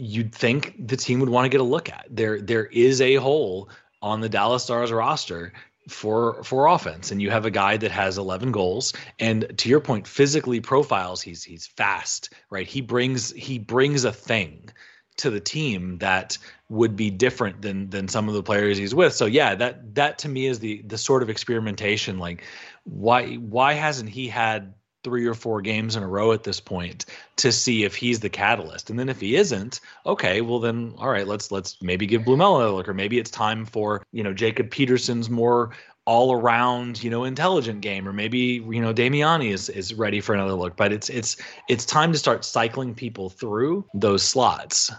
you'd 0.00 0.34
think 0.34 0.74
the 0.88 0.96
team 0.96 1.20
would 1.20 1.28
want 1.28 1.44
to 1.44 1.48
get 1.48 1.60
a 1.60 1.64
look 1.64 1.88
at. 1.88 2.06
There 2.10 2.40
there 2.40 2.66
is 2.66 3.00
a 3.00 3.16
hole 3.16 3.68
on 4.02 4.20
the 4.20 4.28
Dallas 4.28 4.64
Stars 4.64 4.90
roster 4.90 5.52
for 5.88 6.42
for 6.44 6.66
offense 6.66 7.10
and 7.10 7.20
you 7.20 7.30
have 7.30 7.46
a 7.46 7.50
guy 7.50 7.76
that 7.76 7.90
has 7.90 8.18
11 8.18 8.52
goals 8.52 8.92
and 9.18 9.52
to 9.58 9.68
your 9.68 9.80
point 9.80 10.06
physically 10.06 10.60
profiles 10.60 11.22
he's 11.22 11.42
he's 11.42 11.66
fast 11.66 12.32
right 12.50 12.68
he 12.68 12.80
brings 12.80 13.32
he 13.32 13.58
brings 13.58 14.04
a 14.04 14.12
thing 14.12 14.70
to 15.16 15.30
the 15.30 15.40
team 15.40 15.98
that 15.98 16.38
would 16.68 16.96
be 16.96 17.10
different 17.10 17.62
than 17.62 17.88
than 17.90 18.08
some 18.08 18.28
of 18.28 18.34
the 18.34 18.42
players 18.42 18.78
he's 18.78 18.94
with 18.94 19.14
so 19.14 19.24
yeah 19.24 19.54
that 19.54 19.94
that 19.94 20.18
to 20.18 20.28
me 20.28 20.46
is 20.46 20.60
the 20.60 20.82
the 20.82 20.98
sort 20.98 21.22
of 21.22 21.30
experimentation 21.30 22.18
like 22.18 22.44
why 22.84 23.34
why 23.36 23.72
hasn't 23.72 24.08
he 24.08 24.28
had 24.28 24.74
three 25.02 25.26
or 25.26 25.34
four 25.34 25.60
games 25.60 25.96
in 25.96 26.02
a 26.02 26.08
row 26.08 26.32
at 26.32 26.44
this 26.44 26.60
point 26.60 27.06
to 27.36 27.52
see 27.52 27.84
if 27.84 27.94
he's 27.94 28.20
the 28.20 28.28
catalyst. 28.28 28.90
And 28.90 28.98
then 28.98 29.08
if 29.08 29.20
he 29.20 29.36
isn't, 29.36 29.80
okay, 30.06 30.40
well 30.40 30.60
then 30.60 30.94
all 30.98 31.08
right, 31.08 31.26
let's 31.26 31.50
let's 31.50 31.80
maybe 31.82 32.06
give 32.06 32.22
Blumel 32.22 32.56
another 32.56 32.72
look, 32.72 32.88
or 32.88 32.94
maybe 32.94 33.18
it's 33.18 33.30
time 33.30 33.64
for, 33.64 34.02
you 34.12 34.22
know, 34.22 34.32
Jacob 34.32 34.70
Peterson's 34.70 35.30
more 35.30 35.70
all 36.06 36.32
around, 36.32 37.02
you 37.04 37.10
know, 37.10 37.24
intelligent 37.24 37.82
game, 37.82 38.08
or 38.08 38.12
maybe, 38.12 38.64
you 38.68 38.80
know, 38.80 38.92
Damiani 38.92 39.52
is 39.52 39.68
is 39.68 39.94
ready 39.94 40.20
for 40.20 40.34
another 40.34 40.54
look. 40.54 40.76
But 40.76 40.92
it's 40.92 41.08
it's 41.08 41.36
it's 41.68 41.84
time 41.84 42.12
to 42.12 42.18
start 42.18 42.44
cycling 42.44 42.94
people 42.94 43.30
through 43.30 43.84
those 43.94 44.22
slots. 44.22 44.90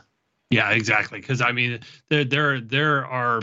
Yeah, 0.52 0.72
exactly. 0.72 1.20
Because 1.20 1.42
I 1.42 1.52
mean, 1.52 1.80
there 2.10 2.24
there 2.24 2.62
there 2.62 3.06
are 3.06 3.42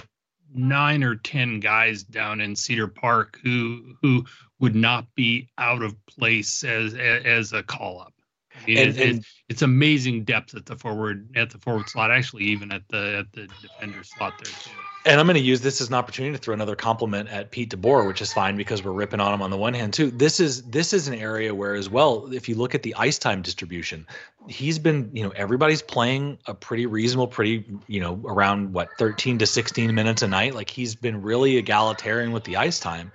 nine 0.55 1.03
or 1.03 1.17
ten 1.17 1.61
guys 1.61 2.03
down 2.03 2.41
in 2.41 2.57
Cedar 2.57 2.89
Park 2.89 3.39
who 3.43 3.97
who 4.03 4.25
would 4.61 4.75
not 4.75 5.07
be 5.15 5.49
out 5.59 5.83
of 5.83 5.95
place 6.07 6.65
as 6.65 6.95
as 6.95 7.53
a 7.53 7.63
call 7.63 8.01
up. 8.01 8.13
I 8.55 8.67
mean, 8.67 8.79
and, 8.79 8.99
and, 8.99 9.19
it's, 9.19 9.35
it's 9.49 9.63
amazing 9.63 10.25
depth 10.25 10.55
at 10.55 10.67
the 10.67 10.77
forward 10.77 11.29
at 11.37 11.51
the 11.51 11.59
forward 11.59 11.89
slot. 11.89 12.11
Actually, 12.11 12.45
even 12.45 12.73
at 12.73 12.83
the 12.89 13.19
at 13.19 13.33
the 13.33 13.49
defender 13.63 14.03
slot 14.03 14.35
there 14.43 14.53
too. 14.53 14.71
And 15.07 15.21
I'm 15.21 15.27
going 15.27 15.37
to 15.37 15.41
use 15.41 15.61
this 15.61 15.81
as 15.81 15.89
an 15.89 15.95
opportunity 15.95 16.37
to 16.37 16.39
throw 16.39 16.53
another 16.53 16.75
compliment 16.75 17.31
at 17.31 17.51
Pete 17.51 17.71
DeBoer, 17.71 18.07
which 18.07 18.21
is 18.21 18.33
fine 18.33 18.57
because 18.57 18.83
we're 18.83 18.93
ripping 18.93 19.21
on 19.21 19.33
him 19.33 19.41
on 19.41 19.51
the 19.51 19.57
one 19.57 19.73
hand 19.73 19.95
too. 19.95 20.11
This 20.11 20.41
is 20.41 20.63
this 20.65 20.93
is 20.93 21.09
an 21.09 21.15
area 21.15 21.55
where 21.55 21.75
as 21.75 21.89
well, 21.89 22.31
if 22.33 22.49
you 22.49 22.57
look 22.57 22.75
at 22.75 22.83
the 22.83 22.95
ice 22.97 23.19
time 23.19 23.41
distribution, 23.41 24.07
he's 24.49 24.79
been 24.79 25.09
you 25.13 25.23
know 25.23 25.31
everybody's 25.31 25.83
playing 25.83 26.39
a 26.47 26.55
pretty 26.55 26.87
reasonable, 26.87 27.29
pretty 27.29 27.65
you 27.87 28.01
know 28.01 28.21
around 28.25 28.73
what 28.73 28.89
13 28.99 29.39
to 29.39 29.47
16 29.47 29.95
minutes 29.95 30.23
a 30.23 30.29
night. 30.29 30.55
Like 30.55 30.69
he's 30.69 30.95
been 30.95 31.23
really 31.23 31.57
egalitarian 31.57 32.33
with 32.33 32.45
the 32.45 32.57
ice 32.57 32.81
time 32.81 33.13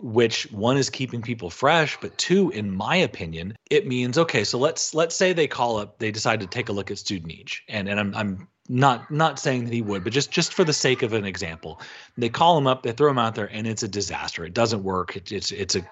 which 0.00 0.50
one 0.50 0.76
is 0.76 0.90
keeping 0.90 1.22
people 1.22 1.50
fresh 1.50 1.96
but 2.00 2.16
two 2.18 2.50
in 2.50 2.70
my 2.70 2.96
opinion 2.96 3.56
it 3.70 3.86
means 3.86 4.18
okay 4.18 4.44
so 4.44 4.58
let's 4.58 4.94
let's 4.94 5.14
say 5.14 5.32
they 5.32 5.46
call 5.46 5.78
up 5.78 5.98
they 5.98 6.10
decide 6.10 6.40
to 6.40 6.46
take 6.46 6.68
a 6.68 6.72
look 6.72 6.90
at 6.90 6.96
Studenic 6.96 7.58
and 7.68 7.88
and 7.88 8.00
i'm, 8.00 8.14
I'm 8.14 8.48
not 8.68 9.10
not 9.10 9.38
saying 9.38 9.64
that 9.64 9.72
he 9.72 9.82
would 9.82 10.04
but 10.04 10.12
just 10.12 10.30
just 10.30 10.54
for 10.54 10.64
the 10.64 10.72
sake 10.72 11.02
of 11.02 11.12
an 11.12 11.24
example 11.24 11.80
they 12.16 12.28
call 12.28 12.56
him 12.56 12.66
up 12.66 12.82
they 12.82 12.92
throw 12.92 13.10
him 13.10 13.18
out 13.18 13.34
there 13.34 13.50
and 13.52 13.66
it's 13.66 13.82
a 13.82 13.88
disaster. 13.88 14.44
It 14.44 14.54
doesn't 14.54 14.82
work. 14.82 15.16
It, 15.16 15.32
it's 15.32 15.52
it's 15.52 15.74
a 15.74 15.86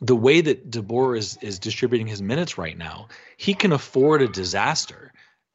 the 0.00 0.16
way 0.16 0.40
that 0.40 0.70
DeBoer 0.70 1.18
is 1.18 1.38
is 1.40 1.58
distributing 1.58 2.06
his 2.06 2.22
minutes 2.22 2.56
right 2.56 2.78
now 2.78 3.08
he 3.36 3.54
can 3.54 3.72
afford 3.72 4.22
a 4.22 4.28
disaster 4.28 5.12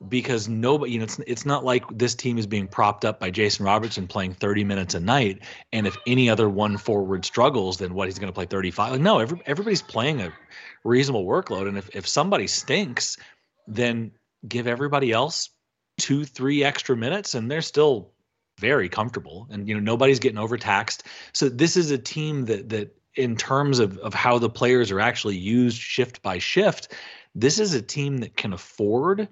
because 0.09 0.47
nobody, 0.47 0.93
you 0.93 0.99
know, 0.99 1.05
it's 1.05 1.19
it's 1.19 1.45
not 1.45 1.63
like 1.63 1.83
this 1.97 2.15
team 2.15 2.37
is 2.37 2.47
being 2.47 2.67
propped 2.67 3.05
up 3.05 3.19
by 3.19 3.29
Jason 3.29 3.65
Robertson 3.65 4.07
playing 4.07 4.33
30 4.33 4.63
minutes 4.63 4.93
a 4.93 4.99
night, 4.99 5.41
and 5.71 5.87
if 5.87 5.97
any 6.05 6.29
other 6.29 6.49
one 6.49 6.77
forward 6.77 7.25
struggles, 7.25 7.77
then 7.77 7.93
what 7.93 8.07
he's 8.07 8.19
going 8.19 8.31
to 8.31 8.33
play 8.33 8.45
35. 8.45 8.91
Like, 8.91 9.01
no, 9.01 9.19
every, 9.19 9.41
everybody's 9.45 9.81
playing 9.81 10.21
a 10.21 10.33
reasonable 10.83 11.25
workload, 11.25 11.67
and 11.67 11.77
if 11.77 11.89
if 11.95 12.07
somebody 12.07 12.47
stinks, 12.47 13.17
then 13.67 14.11
give 14.47 14.67
everybody 14.67 15.11
else 15.11 15.49
two, 15.97 16.25
three 16.25 16.63
extra 16.63 16.95
minutes, 16.95 17.33
and 17.33 17.49
they're 17.49 17.61
still 17.61 18.11
very 18.59 18.89
comfortable, 18.89 19.47
and 19.51 19.67
you 19.67 19.73
know 19.75 19.81
nobody's 19.81 20.19
getting 20.19 20.37
overtaxed. 20.37 21.03
So 21.33 21.49
this 21.49 21.77
is 21.77 21.91
a 21.91 21.97
team 21.97 22.45
that 22.45 22.69
that 22.69 22.95
in 23.15 23.35
terms 23.35 23.79
of 23.79 23.97
of 23.99 24.13
how 24.13 24.37
the 24.37 24.49
players 24.49 24.91
are 24.91 24.99
actually 24.99 25.37
used 25.37 25.77
shift 25.77 26.21
by 26.21 26.39
shift, 26.39 26.93
this 27.35 27.59
is 27.59 27.73
a 27.73 27.81
team 27.81 28.17
that 28.19 28.35
can 28.35 28.53
afford 28.53 29.27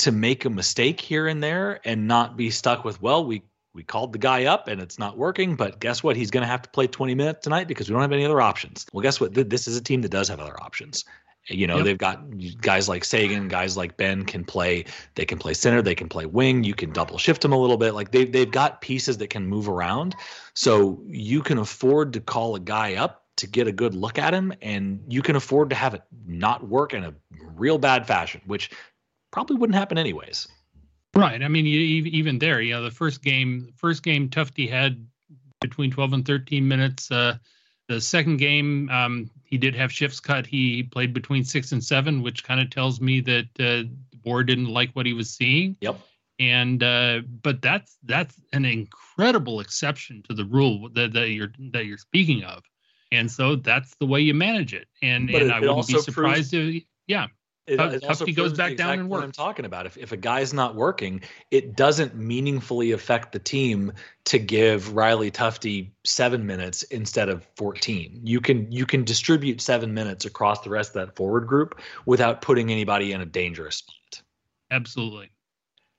to 0.00 0.12
make 0.12 0.46
a 0.46 0.50
mistake 0.50 0.98
here 0.98 1.28
and 1.28 1.42
there 1.42 1.78
and 1.84 2.08
not 2.08 2.34
be 2.34 2.50
stuck 2.50 2.84
with 2.84 3.00
well 3.02 3.24
we 3.24 3.42
we 3.74 3.82
called 3.84 4.12
the 4.12 4.18
guy 4.18 4.46
up 4.46 4.66
and 4.66 4.80
it's 4.80 4.98
not 4.98 5.16
working 5.16 5.54
but 5.54 5.78
guess 5.78 6.02
what? 6.02 6.16
He's 6.16 6.30
going 6.30 6.42
to 6.42 6.48
have 6.48 6.62
to 6.62 6.70
play 6.70 6.86
20 6.86 7.14
minutes 7.14 7.44
tonight 7.44 7.68
because 7.68 7.88
we 7.88 7.92
don't 7.92 8.02
have 8.02 8.12
any 8.12 8.24
other 8.24 8.40
options. 8.40 8.86
Well 8.92 9.02
guess 9.02 9.20
what? 9.20 9.32
This 9.34 9.68
is 9.68 9.76
a 9.76 9.80
team 9.80 10.02
that 10.02 10.10
does 10.10 10.28
have 10.28 10.40
other 10.40 10.60
options. 10.60 11.04
You 11.48 11.66
know 11.66 11.76
yep. 11.76 11.84
they've 11.84 11.98
got 11.98 12.22
guys 12.60 12.88
like 12.88 13.04
Seguin, 13.04 13.48
guys 13.48 13.76
like 13.76 13.96
Benn 13.96 14.24
can 14.24 14.44
play 14.44 14.86
they 15.14 15.24
can 15.24 15.38
play 15.38 15.54
center 15.54 15.82
they 15.82 15.94
can 15.94 16.08
play 16.08 16.26
wing 16.26 16.64
you 16.64 16.74
can 16.74 16.92
double 16.92 17.18
shift 17.18 17.42
them 17.42 17.52
a 17.52 17.58
little 17.58 17.76
bit. 17.76 17.94
Like 17.94 18.10
they 18.10 18.24
they've 18.24 18.50
got 18.50 18.80
pieces 18.80 19.18
that 19.18 19.28
can 19.28 19.46
move 19.46 19.68
around. 19.68 20.16
So 20.54 21.02
you 21.06 21.42
can 21.42 21.58
afford 21.58 22.14
to 22.14 22.20
call 22.20 22.54
a 22.54 22.60
guy 22.60 22.94
up 22.94 23.24
to 23.36 23.46
get 23.46 23.66
a 23.66 23.72
good 23.72 23.94
look 23.94 24.18
at 24.18 24.34
him 24.34 24.52
and 24.60 25.02
you 25.08 25.22
can 25.22 25.34
afford 25.34 25.70
to 25.70 25.76
have 25.76 25.94
it 25.94 26.02
not 26.26 26.68
work 26.68 26.92
in 26.92 27.04
a 27.04 27.14
real 27.56 27.78
bad 27.78 28.06
fashion 28.06 28.40
which 28.44 28.70
probably 29.30 29.56
wouldn't 29.56 29.76
happen 29.76 29.98
anyways. 29.98 30.48
Right. 31.14 31.42
I 31.42 31.48
mean, 31.48 31.66
you, 31.66 31.80
even 31.80 32.38
there, 32.38 32.60
you 32.60 32.74
know, 32.74 32.82
the 32.82 32.90
first 32.90 33.22
game, 33.22 33.72
first 33.76 34.02
game, 34.02 34.28
Tufte 34.28 34.70
had 34.70 35.04
between 35.60 35.90
12 35.90 36.12
and 36.12 36.26
13 36.26 36.66
minutes. 36.66 37.10
Uh, 37.10 37.36
the 37.88 38.00
second 38.00 38.36
game, 38.36 38.88
um, 38.90 39.30
he 39.44 39.58
did 39.58 39.74
have 39.74 39.92
shifts 39.92 40.20
cut. 40.20 40.46
He 40.46 40.84
played 40.84 41.12
between 41.12 41.44
six 41.44 41.72
and 41.72 41.82
seven, 41.82 42.22
which 42.22 42.44
kind 42.44 42.60
of 42.60 42.70
tells 42.70 43.00
me 43.00 43.20
that 43.20 43.48
uh, 43.58 43.88
DeBoer 44.16 44.46
didn't 44.46 44.68
like 44.68 44.90
what 44.92 45.06
he 45.06 45.12
was 45.12 45.30
seeing. 45.30 45.76
Yep. 45.80 45.98
And 46.38 46.82
uh, 46.82 47.20
but 47.42 47.60
that's 47.60 47.98
that's 48.04 48.40
an 48.52 48.64
incredible 48.64 49.60
exception 49.60 50.22
to 50.28 50.34
the 50.34 50.44
rule 50.44 50.88
that, 50.94 51.12
that 51.12 51.30
you're 51.30 51.52
that 51.72 51.84
you're 51.84 51.98
speaking 51.98 52.44
of, 52.44 52.62
and 53.12 53.30
so 53.30 53.56
that's 53.56 53.94
the 54.00 54.06
way 54.06 54.22
you 54.22 54.32
manage 54.32 54.72
it. 54.72 54.88
And 55.02 55.26
but 55.26 55.42
and 55.42 55.50
it, 55.50 55.54
I 55.54 55.60
wouldn't 55.60 55.88
be 55.88 55.98
surprised 56.00 56.52
proves, 56.52 56.76
if 56.76 56.82
yeah 57.06 57.26
it, 57.66 58.02
it 58.02 58.32
goes 58.32 58.54
back 58.54 58.76
down 58.76 58.98
and 58.98 59.08
works. 59.08 59.24
I'm 59.24 59.32
talking 59.32 59.64
about 59.64 59.86
if 59.86 59.96
if 59.96 60.12
a 60.12 60.16
guy's 60.16 60.52
not 60.52 60.74
working, 60.74 61.22
it 61.50 61.76
doesn't 61.76 62.16
meaningfully 62.16 62.92
affect 62.92 63.32
the 63.32 63.38
team 63.38 63.92
to 64.24 64.38
give 64.38 64.94
Riley 64.94 65.30
Tufte 65.30 65.90
seven 66.04 66.46
minutes 66.46 66.82
instead 66.84 67.28
of 67.28 67.46
14. 67.56 68.20
You 68.24 68.40
can 68.40 68.70
you 68.72 68.86
can 68.86 69.04
distribute 69.04 69.60
seven 69.60 69.94
minutes 69.94 70.24
across 70.24 70.62
the 70.62 70.70
rest 70.70 70.96
of 70.96 71.06
that 71.06 71.16
forward 71.16 71.46
group 71.46 71.80
without 72.06 72.42
putting 72.42 72.70
anybody 72.70 73.12
in 73.12 73.20
a 73.20 73.26
dangerous 73.26 73.76
spot. 73.76 74.22
Absolutely. 74.70 75.30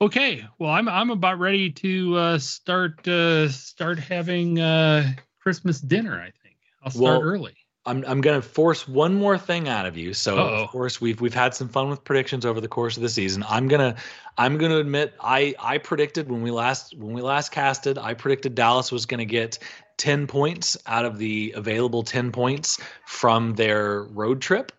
Okay, 0.02 0.44
well, 0.58 0.72
I'm 0.72 0.90
I'm 0.90 1.12
about 1.12 1.40
ready 1.40 1.72
to 1.72 2.18
uh, 2.18 2.38
start 2.40 3.08
uh, 3.08 3.50
start 3.50 4.00
having 4.00 4.60
uh, 4.60 5.14
Christmas 5.40 5.80
dinner. 5.80 6.20
I 6.20 6.32
think 6.44 6.58
I'll 6.84 6.90
start 6.92 7.04
well, 7.04 7.22
early. 7.22 7.56
I'm 7.86 8.04
I'm 8.08 8.22
gonna 8.22 8.42
force 8.42 8.88
one 8.88 9.16
more 9.16 9.38
thing 9.38 9.68
out 9.68 9.86
of 9.86 9.98
you. 9.98 10.14
So 10.14 10.38
Uh-oh. 10.38 10.64
of 10.64 10.70
course 10.70 11.02
we've 11.02 11.20
we've 11.20 11.34
had 11.34 11.56
some 11.56 11.68
fun 11.68 11.90
with 11.90 12.04
predictions 12.04 12.46
over 12.46 12.62
the 12.62 12.68
course 12.68 12.96
of 12.96 13.04
the 13.04 13.10
season. 13.10 13.44
I'm 13.50 13.68
gonna 13.68 13.96
I'm 14.38 14.58
gonna 14.58 14.78
admit 14.78 15.14
I 15.20 15.56
I 15.60 15.80
predicted 15.80 16.30
when 16.30 16.44
we 16.44 16.52
last 16.52 16.96
when 16.98 17.14
we 17.14 17.22
last 17.22 17.52
casted 17.52 17.98
I 17.98 18.14
predicted 18.14 18.54
Dallas 18.54 18.92
was 18.92 19.06
gonna 19.08 19.26
get 19.26 19.58
10 19.98 20.28
points 20.28 20.78
out 20.86 21.06
of 21.06 21.18
the 21.18 21.54
available 21.56 22.04
10 22.04 22.32
points 22.32 22.80
from 23.06 23.56
their 23.56 24.04
road 24.04 24.42
trip. 24.42 24.72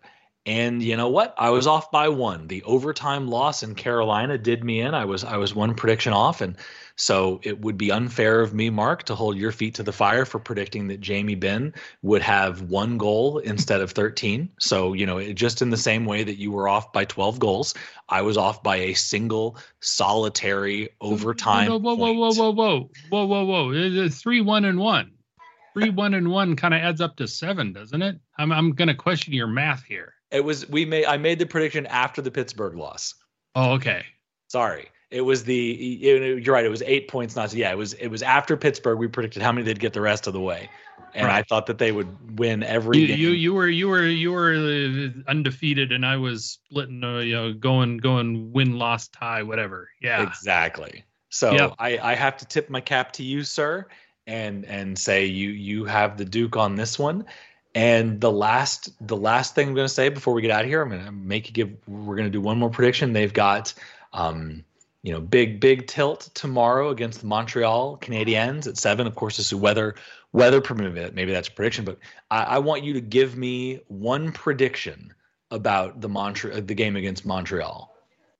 And 0.45 0.83
you 0.83 0.97
know 0.97 1.07
what? 1.07 1.33
I 1.37 1.49
was 1.51 1.67
off 1.67 1.89
by 1.91 2.09
one. 2.09 2.47
The 2.47 2.63
overtime 2.63 3.29
loss 3.29 3.63
in 3.63 3.75
Carolina 3.75 4.37
did 4.37 4.63
me 4.63 4.81
in. 4.81 4.93
I 4.93 5.05
was 5.05 5.23
I 5.23 5.37
was 5.37 5.53
one 5.55 5.75
prediction 5.75 6.13
off 6.13 6.41
and 6.41 6.55
so 6.95 7.39
it 7.43 7.59
would 7.61 7.77
be 7.77 7.91
unfair 7.91 8.41
of 8.41 8.53
me, 8.53 8.69
Mark, 8.69 9.03
to 9.03 9.15
hold 9.15 9.35
your 9.35 9.51
feet 9.51 9.73
to 9.75 9.83
the 9.83 9.91
fire 9.91 10.25
for 10.25 10.37
predicting 10.37 10.87
that 10.87 10.99
Jamie 10.99 11.35
Benn 11.35 11.73
would 12.03 12.21
have 12.21 12.63
one 12.63 12.97
goal 12.99 13.39
instead 13.39 13.81
of 13.81 13.91
13. 13.91 14.49
So, 14.59 14.93
you 14.93 15.05
know, 15.05 15.33
just 15.33 15.63
in 15.63 15.71
the 15.71 15.77
same 15.77 16.05
way 16.05 16.23
that 16.23 16.37
you 16.37 16.51
were 16.51 16.67
off 16.67 16.93
by 16.93 17.05
12 17.05 17.39
goals, 17.39 17.73
I 18.09 18.21
was 18.21 18.37
off 18.37 18.61
by 18.61 18.75
a 18.75 18.93
single 18.93 19.57
solitary 19.79 20.89
overtime. 21.01 21.69
Whoa, 21.69 21.79
whoa, 21.79 21.95
whoa, 21.95 22.13
whoa, 22.13 22.31
whoa, 22.31 22.51
whoa, 22.51 22.89
whoa, 23.09 23.25
whoa, 23.25 23.45
whoa. 23.45 23.71
It's 23.73 24.21
three, 24.21 24.41
one, 24.41 24.65
and 24.65 24.77
one. 24.77 25.13
Three, 25.73 25.89
one, 25.89 26.13
and 26.13 26.29
one 26.29 26.55
kind 26.55 26.75
of 26.75 26.81
adds 26.81 27.01
up 27.01 27.15
to 27.15 27.27
seven, 27.27 27.73
doesn't 27.73 28.03
it? 28.03 28.19
I'm, 28.37 28.51
I'm 28.51 28.73
going 28.73 28.89
to 28.89 28.95
question 28.95 29.33
your 29.33 29.47
math 29.47 29.83
here. 29.83 30.13
It 30.29 30.43
was, 30.43 30.69
we 30.69 30.85
made, 30.85 31.05
I 31.05 31.17
made 31.17 31.39
the 31.39 31.47
prediction 31.47 31.87
after 31.87 32.21
the 32.21 32.31
Pittsburgh 32.31 32.75
loss. 32.75 33.15
Oh, 33.55 33.73
okay. 33.73 34.05
Sorry. 34.47 34.89
It 35.13 35.21
was 35.21 35.43
the 35.43 35.55
you're 35.55 36.55
right. 36.55 36.65
It 36.65 36.69
was 36.69 36.81
eight 36.81 37.07
points, 37.07 37.35
not 37.35 37.53
yeah. 37.53 37.71
It 37.71 37.77
was 37.77 37.93
it 37.93 38.07
was 38.07 38.23
after 38.23 38.57
Pittsburgh. 38.57 38.97
We 38.97 39.07
predicted 39.07 39.43
how 39.43 39.51
many 39.51 39.63
they'd 39.63 39.79
get 39.79 39.93
the 39.93 40.01
rest 40.01 40.25
of 40.25 40.33
the 40.33 40.39
way, 40.41 40.71
and 41.13 41.27
right. 41.27 41.37
I 41.37 41.43
thought 41.43 41.67
that 41.67 41.77
they 41.77 41.91
would 41.91 42.39
win 42.39 42.63
every 42.63 42.97
you, 42.97 43.07
game. 43.07 43.19
You 43.19 43.29
you 43.29 43.53
were 43.53 43.67
you 43.67 43.87
were 43.89 44.07
you 44.07 44.31
were 44.31 45.13
undefeated, 45.27 45.91
and 45.91 46.03
I 46.03 46.17
was 46.17 46.59
splitting. 46.67 47.03
Uh, 47.03 47.19
you 47.19 47.35
know, 47.35 47.53
going 47.53 47.97
going 47.97 48.51
win 48.51 48.79
loss 48.79 49.07
tie 49.09 49.43
whatever. 49.43 49.87
Yeah, 50.01 50.23
exactly. 50.23 51.03
So 51.29 51.51
Yep. 51.51 51.75
I, 51.79 51.97
I 51.97 52.15
have 52.15 52.37
to 52.37 52.45
tip 52.45 52.69
my 52.71 52.81
cap 52.81 53.11
to 53.13 53.23
you, 53.23 53.43
sir, 53.43 53.87
and 54.25 54.65
and 54.65 54.97
say 54.97 55.25
you 55.25 55.49
you 55.49 55.85
have 55.85 56.17
the 56.17 56.25
Duke 56.25 56.57
on 56.57 56.75
this 56.75 56.97
one. 56.97 57.25
And 57.75 58.21
the 58.21 58.31
last 58.31 58.91
the 59.07 59.17
last 59.17 59.55
thing 59.55 59.69
I'm 59.69 59.73
going 59.75 59.87
to 59.87 59.93
say 59.93 60.09
before 60.09 60.33
we 60.33 60.41
get 60.41 60.51
out 60.51 60.61
of 60.61 60.67
here, 60.67 60.81
I'm 60.81 60.89
going 60.89 61.05
to 61.05 61.11
make 61.11 61.47
you 61.47 61.53
give. 61.53 61.75
We're 61.87 62.15
going 62.15 62.27
to 62.27 62.31
do 62.31 62.41
one 62.41 62.59
more 62.59 62.69
prediction. 62.69 63.13
They've 63.13 63.33
got, 63.33 63.73
um, 64.13 64.63
you 65.03 65.11
know, 65.11 65.19
big 65.19 65.59
big 65.59 65.85
tilt 65.87 66.29
tomorrow 66.33 66.89
against 66.89 67.19
the 67.19 67.27
Montreal 67.27 67.97
Canadiens 67.97 68.67
at 68.67 68.77
seven. 68.77 69.05
Of 69.05 69.15
course, 69.15 69.37
this 69.37 69.47
is 69.47 69.55
weather 69.55 69.95
weather 70.31 70.61
permitting. 70.61 71.13
Maybe 71.13 71.31
that's 71.31 71.49
a 71.49 71.51
prediction, 71.51 71.85
but 71.85 71.99
I, 72.31 72.43
I 72.43 72.57
want 72.59 72.83
you 72.83 72.93
to 72.93 73.01
give 73.01 73.37
me 73.37 73.81
one 73.87 74.31
prediction 74.31 75.13
about 75.51 76.01
the 76.01 76.09
Montreal 76.09 76.61
the 76.61 76.73
game 76.73 76.95
against 76.95 77.25
Montreal. 77.25 77.93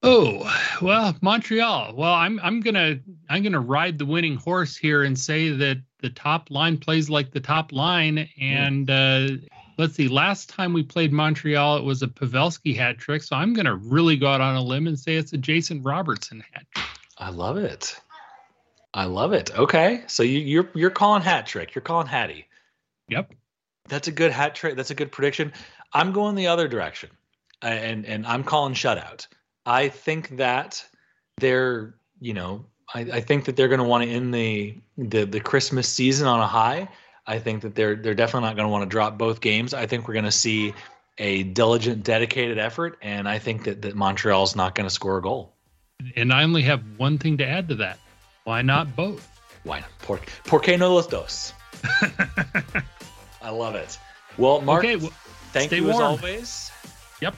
Oh 0.04 0.50
well, 0.82 1.16
Montreal. 1.22 1.96
Well, 1.96 2.14
I'm 2.14 2.40
I'm 2.42 2.62
gonna 2.62 3.00
I'm 3.30 3.44
gonna 3.44 3.60
ride 3.60 3.98
the 3.98 4.06
winning 4.06 4.36
horse 4.36 4.76
here 4.76 5.04
and 5.04 5.18
say 5.20 5.50
that 5.50 5.82
the 6.00 6.10
top 6.10 6.52
line 6.52 6.78
plays 6.78 7.10
like 7.10 7.32
the 7.32 7.40
top 7.40 7.72
line. 7.72 8.30
And 8.40 8.90
uh, 8.90 9.30
let's 9.78 9.96
see, 9.96 10.08
last 10.08 10.50
time 10.50 10.74
we 10.74 10.84
played 10.84 11.12
Montreal, 11.12 11.78
it 11.78 11.84
was 11.84 12.02
a 12.02 12.08
Pavelski 12.08 12.76
hat 12.76 12.98
trick. 12.98 13.24
So 13.24 13.36
I'm 13.36 13.54
gonna 13.54 13.76
really 13.76 14.18
go 14.18 14.28
out 14.28 14.42
on 14.42 14.56
a 14.56 14.62
limb 14.62 14.88
and 14.88 14.98
say 14.98 15.16
it's 15.16 15.34
a 15.34 15.38
Jason 15.38 15.82
Robertson 15.82 16.44
hat 16.52 16.66
trick. 16.74 16.88
I 17.18 17.30
love 17.30 17.58
it. 17.58 18.00
I 18.94 19.06
love 19.06 19.34
it. 19.34 19.58
Okay, 19.58 20.04
so 20.08 20.24
you, 20.24 20.40
you're 20.40 20.70
you're 20.74 20.90
calling 20.90 21.22
hat 21.22 21.48
trick. 21.48 21.74
You're 21.74 21.82
calling 21.82 22.08
Hattie. 22.08 22.48
Yep. 23.10 23.34
That's 23.90 24.08
a 24.08 24.12
good 24.12 24.32
hat 24.32 24.56
trick. 24.56 24.76
That's 24.76 24.92
a 24.92 24.96
good 24.96 25.12
prediction. 25.12 25.52
I'm 25.92 26.12
going 26.12 26.36
the 26.36 26.48
other 26.48 26.68
direction, 26.68 27.10
and 27.62 28.06
and 28.06 28.26
I'm 28.26 28.44
calling 28.44 28.74
shutout. 28.74 29.28
I 29.66 29.90
think 29.90 30.38
that 30.38 30.86
they're 31.38 31.96
you 32.20 32.34
know 32.34 32.66
I, 32.94 33.00
I 33.02 33.22
think 33.22 33.46
that 33.46 33.56
they're 33.56 33.68
going 33.68 33.80
to 33.80 33.88
want 33.88 34.04
to 34.04 34.10
end 34.10 34.34
the, 34.34 34.78
the 34.98 35.26
the 35.26 35.40
Christmas 35.40 35.88
season 35.88 36.28
on 36.28 36.40
a 36.40 36.48
high. 36.48 36.90
I 37.26 37.40
think 37.40 37.62
that 37.62 37.76
they're 37.76 37.96
they're 37.96 38.16
definitely 38.16 38.50
not 38.50 38.56
going 38.56 38.68
to 38.68 38.72
want 38.72 38.84
to 38.84 38.90
drop 38.90 39.18
both 39.18 39.42
games. 39.42 39.74
I 39.74 39.86
think 39.86 40.08
we're 40.08 40.14
going 40.14 40.26
to 40.26 40.32
see 40.32 40.74
a 41.18 41.44
diligent, 41.44 42.04
dedicated 42.04 42.58
effort, 42.58 42.98
and 43.02 43.28
I 43.28 43.40
think 43.40 43.66
that 43.66 43.84
that 43.84 43.96
Montreal's 43.96 44.56
not 44.56 44.76
going 44.76 44.88
to 44.88 44.94
score 44.94 45.18
a 45.18 45.22
goal. 45.22 45.54
And 46.16 46.34
I 46.34 46.44
only 46.44 46.64
have 46.64 46.82
one 46.98 47.18
thing 47.18 47.38
to 47.38 47.48
add 47.48 47.70
to 47.70 47.76
that. 47.76 48.00
Why 48.44 48.62
not 48.62 48.96
both? 48.96 49.28
Why 49.64 49.80
not? 49.80 49.90
Por, 50.00 50.20
por 50.44 50.62
qué 50.62 50.78
no 50.78 50.94
los 50.94 51.08
dos? 51.08 51.54
I 53.42 53.50
love 53.50 53.76
it. 53.76 53.98
Well, 54.38 54.62
Mark, 54.62 54.84
okay, 54.84 54.98
well, 54.98 55.14
thank 55.52 55.70
stay 55.70 55.78
you 55.78 55.90
as 55.90 56.00
always. 56.00 56.72
Yep. 57.22 57.36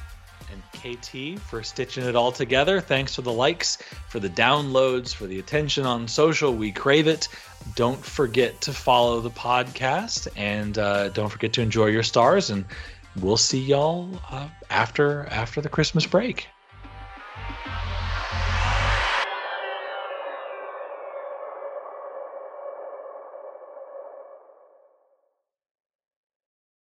KT 0.85 1.39
for 1.39 1.63
stitching 1.63 2.03
it 2.05 2.15
all 2.15 2.31
together. 2.31 2.79
Thanks 2.79 3.15
for 3.15 3.23
the 3.23 3.31
likes, 3.31 3.77
for 4.07 4.19
the 4.19 4.29
downloads, 4.29 5.13
for 5.13 5.25
the 5.25 5.39
attention 5.39 5.85
on 5.85 6.07
social. 6.07 6.53
We 6.53 6.71
crave 6.71 7.07
it. 7.07 7.27
Don't 7.75 8.03
forget 8.03 8.61
to 8.61 8.73
follow 8.73 9.19
the 9.19 9.31
podcast 9.31 10.27
and 10.35 10.77
uh, 10.77 11.09
don't 11.09 11.29
forget 11.29 11.53
to 11.53 11.61
enjoy 11.61 11.87
your 11.87 12.03
stars. 12.03 12.51
And 12.51 12.65
we'll 13.19 13.37
see 13.37 13.59
y'all 13.59 14.09
uh, 14.29 14.47
after 14.69 15.25
after 15.27 15.59
the 15.59 15.69
Christmas 15.69 16.05
break. 16.05 16.47